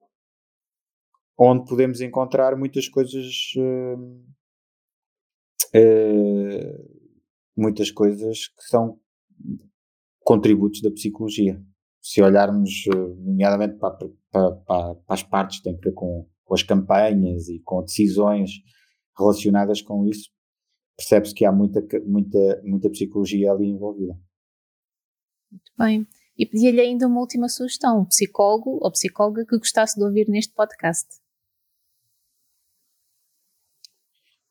onde 1.38 1.68
podemos 1.68 2.00
encontrar 2.00 2.56
muitas 2.56 2.88
coisas, 2.88 3.52
uh, 3.56 3.98
uh, 5.74 7.10
muitas 7.56 7.90
coisas 7.90 8.48
que 8.48 8.62
são 8.64 9.00
contributos 10.20 10.82
da 10.82 10.90
psicologia. 10.90 11.62
Se 12.02 12.22
olharmos 12.22 12.84
nomeadamente 13.18 13.78
para, 13.78 13.96
para, 13.96 14.10
para, 14.30 14.94
para, 14.94 15.02
as 15.08 15.22
partes 15.22 15.58
que 15.58 15.64
têm 15.64 15.74
a 15.74 15.80
ver 15.80 15.92
com, 15.92 16.28
com 16.44 16.54
as 16.54 16.62
campanhas 16.62 17.48
e 17.48 17.60
com 17.60 17.82
decisões 17.82 18.50
relacionadas 19.18 19.80
com 19.80 20.06
isso, 20.06 20.30
percebe-se 20.96 21.34
que 21.34 21.44
há 21.44 21.52
muita, 21.52 21.80
muita, 22.04 22.62
muita 22.64 22.90
psicologia 22.90 23.52
ali 23.52 23.68
envolvida. 23.68 24.18
Muito 25.50 25.72
bem. 25.78 26.06
E 26.38 26.46
pedi-lhe 26.46 26.80
ainda 26.80 27.06
uma 27.06 27.20
última 27.20 27.48
sugestão, 27.48 28.00
um 28.00 28.04
psicólogo 28.04 28.78
ou 28.82 28.90
psicóloga 28.90 29.44
que 29.46 29.58
gostasse 29.58 29.96
de 29.96 30.04
ouvir 30.04 30.28
neste 30.28 30.52
podcast. 30.54 31.06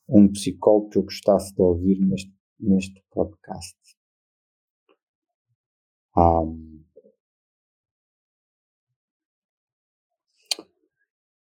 um 0.08 0.32
psicólogo 0.32 0.89
que 0.89 0.98
eu 0.98 1.04
gostasse 1.04 1.54
de 1.54 1.62
ouvir 1.62 2.00
neste, 2.00 2.34
neste 2.60 3.04
podcast. 3.12 3.76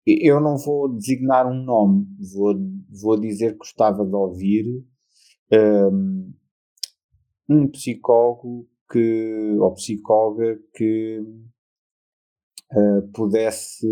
Eu 0.06 0.42
não 0.42 0.58
vou 0.58 0.94
designar 0.94 1.48
um 1.48 1.64
nome, 1.64 2.06
vou, 2.34 2.56
vou 2.90 3.20
dizer 3.20 3.54
que 3.54 3.60
gostava 3.60 4.06
de 4.06 4.14
ouvir 4.14 4.86
um, 5.54 6.34
um 7.50 7.68
psicólogo 7.70 8.68
que, 8.92 9.56
ou 9.60 9.74
psicóloga 9.74 10.60
que 10.74 11.20
uh, 12.72 13.08
pudesse 13.14 13.88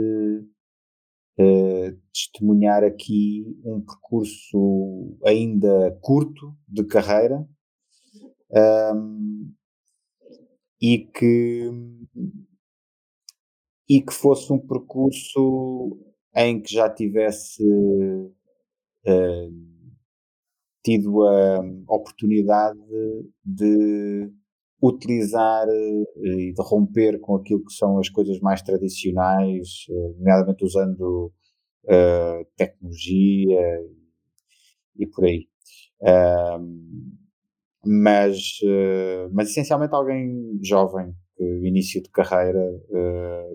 uh, 1.39 1.97
testemunhar 2.14 2.84
aqui 2.84 3.45
um 3.64 3.82
percurso 3.82 5.18
ainda 5.26 5.97
curto 6.01 6.55
de 6.68 6.84
carreira 6.86 7.47
um, 8.93 9.53
e 10.82 10.99
que 10.99 11.70
e 13.89 14.01
que 14.01 14.14
fosse 14.14 14.53
um 14.53 14.59
percurso 14.59 15.99
em 16.34 16.62
que 16.62 16.74
já 16.74 16.89
tivesse 16.89 17.62
uh, 19.05 19.70
tido 20.84 21.23
a 21.23 21.61
oportunidade 21.88 22.79
de 23.43 24.32
utilizar 24.82 25.67
eh, 25.69 26.03
e 26.23 26.53
de 26.53 26.61
romper 26.61 27.19
com 27.19 27.36
aquilo 27.36 27.63
que 27.63 27.73
são 27.73 27.99
as 27.99 28.09
coisas 28.09 28.39
mais 28.39 28.61
tradicionais, 28.61 29.86
eh, 29.89 30.13
nomeadamente 30.17 30.65
usando 30.65 31.32
uh, 31.86 32.45
tecnologia 32.57 33.61
e, 34.97 35.05
por 35.05 35.25
aí. 35.25 35.47
Uh, 36.01 37.21
mas, 37.86 38.38
uh, 38.63 39.29
mas 39.32 39.49
essencialmente 39.49 39.93
alguém 39.93 40.59
jovem, 40.63 41.13
início 41.63 42.03
de 42.03 42.09
carreira, 42.11 42.63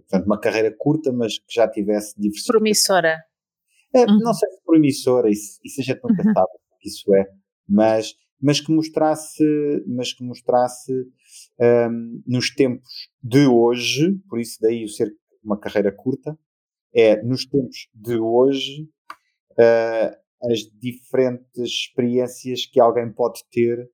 portanto, 0.00 0.26
uma 0.26 0.40
carreira 0.40 0.74
curta, 0.76 1.12
mas 1.12 1.38
que 1.38 1.54
já 1.54 1.68
tivesse 1.68 2.20
diversificado. 2.20 2.58
Promissora. 2.58 3.16
Uhum. 3.94 4.18
Não 4.18 4.34
sei 4.34 4.50
se 4.50 4.60
promissora, 4.64 5.30
isso, 5.30 5.60
isso 5.64 5.80
a 5.80 5.84
gente 5.84 6.00
nunca 6.02 6.26
uhum. 6.26 6.34
sabe 6.34 6.50
isso 6.86 7.14
é, 7.14 7.26
mas 7.68 8.14
mas 8.40 8.60
que 8.60 8.70
mostrasse, 8.70 9.42
mas 9.86 10.12
que 10.12 10.22
mostrasse 10.22 10.92
um, 11.90 12.22
nos 12.26 12.54
tempos 12.54 13.10
de 13.22 13.46
hoje, 13.46 14.12
por 14.28 14.38
isso 14.38 14.58
daí 14.60 14.84
o 14.84 14.88
ser 14.88 15.10
uma 15.42 15.58
carreira 15.58 15.90
curta, 15.90 16.38
é 16.94 17.22
nos 17.22 17.46
tempos 17.46 17.88
de 17.94 18.18
hoje 18.18 18.88
uh, 19.52 20.50
as 20.52 20.60
diferentes 20.80 21.58
experiências 21.58 22.66
que 22.66 22.80
alguém 22.80 23.10
pode 23.10 23.40
ter 23.50 23.90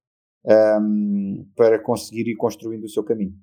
um, 0.80 1.48
para 1.54 1.78
conseguir 1.78 2.28
ir 2.28 2.36
construindo 2.36 2.84
o 2.84 2.88
seu 2.88 3.04
caminho. 3.04 3.38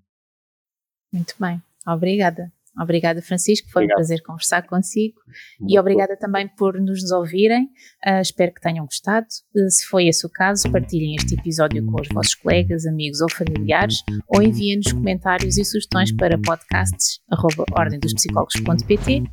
Muito 1.11 1.33
bem, 1.39 1.61
obrigada. 1.87 2.51
Obrigada, 2.79 3.21
Francisco. 3.21 3.69
Foi 3.69 3.83
Obrigado. 3.83 3.97
um 3.97 3.99
prazer 3.99 4.23
conversar 4.23 4.61
consigo. 4.63 5.19
Muito 5.59 5.73
e 5.73 5.79
obrigada 5.79 6.13
bom. 6.13 6.19
também 6.19 6.47
por 6.47 6.79
nos 6.79 7.11
ouvirem. 7.11 7.65
Uh, 8.05 8.21
espero 8.21 8.53
que 8.53 8.61
tenham 8.61 8.85
gostado. 8.85 9.25
Uh, 9.55 9.69
se 9.69 9.85
foi 9.85 10.07
esse 10.07 10.25
o 10.25 10.29
caso, 10.29 10.71
partilhem 10.71 11.15
este 11.15 11.35
episódio 11.35 11.85
com 11.85 11.99
os 12.01 12.07
vossos 12.07 12.35
colegas, 12.35 12.85
amigos 12.85 13.19
ou 13.21 13.29
familiares 13.29 13.97
ou 14.27 14.41
enviem-nos 14.41 14.93
comentários 14.93 15.57
e 15.57 15.65
sugestões 15.65 16.13
para 16.13 16.37
podcasts.ordemdospsicólogos.pt. 16.37 19.23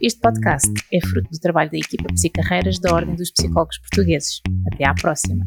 Este 0.00 0.20
podcast 0.20 0.68
é 0.92 1.00
fruto 1.00 1.30
do 1.30 1.38
trabalho 1.38 1.70
da 1.70 1.78
equipa 1.78 2.12
Psicarreiras 2.12 2.80
da 2.80 2.92
Ordem 2.92 3.14
dos 3.14 3.30
Psicólogos 3.30 3.78
Portugueses. 3.78 4.40
Até 4.72 4.84
à 4.84 4.92
próxima. 4.94 5.44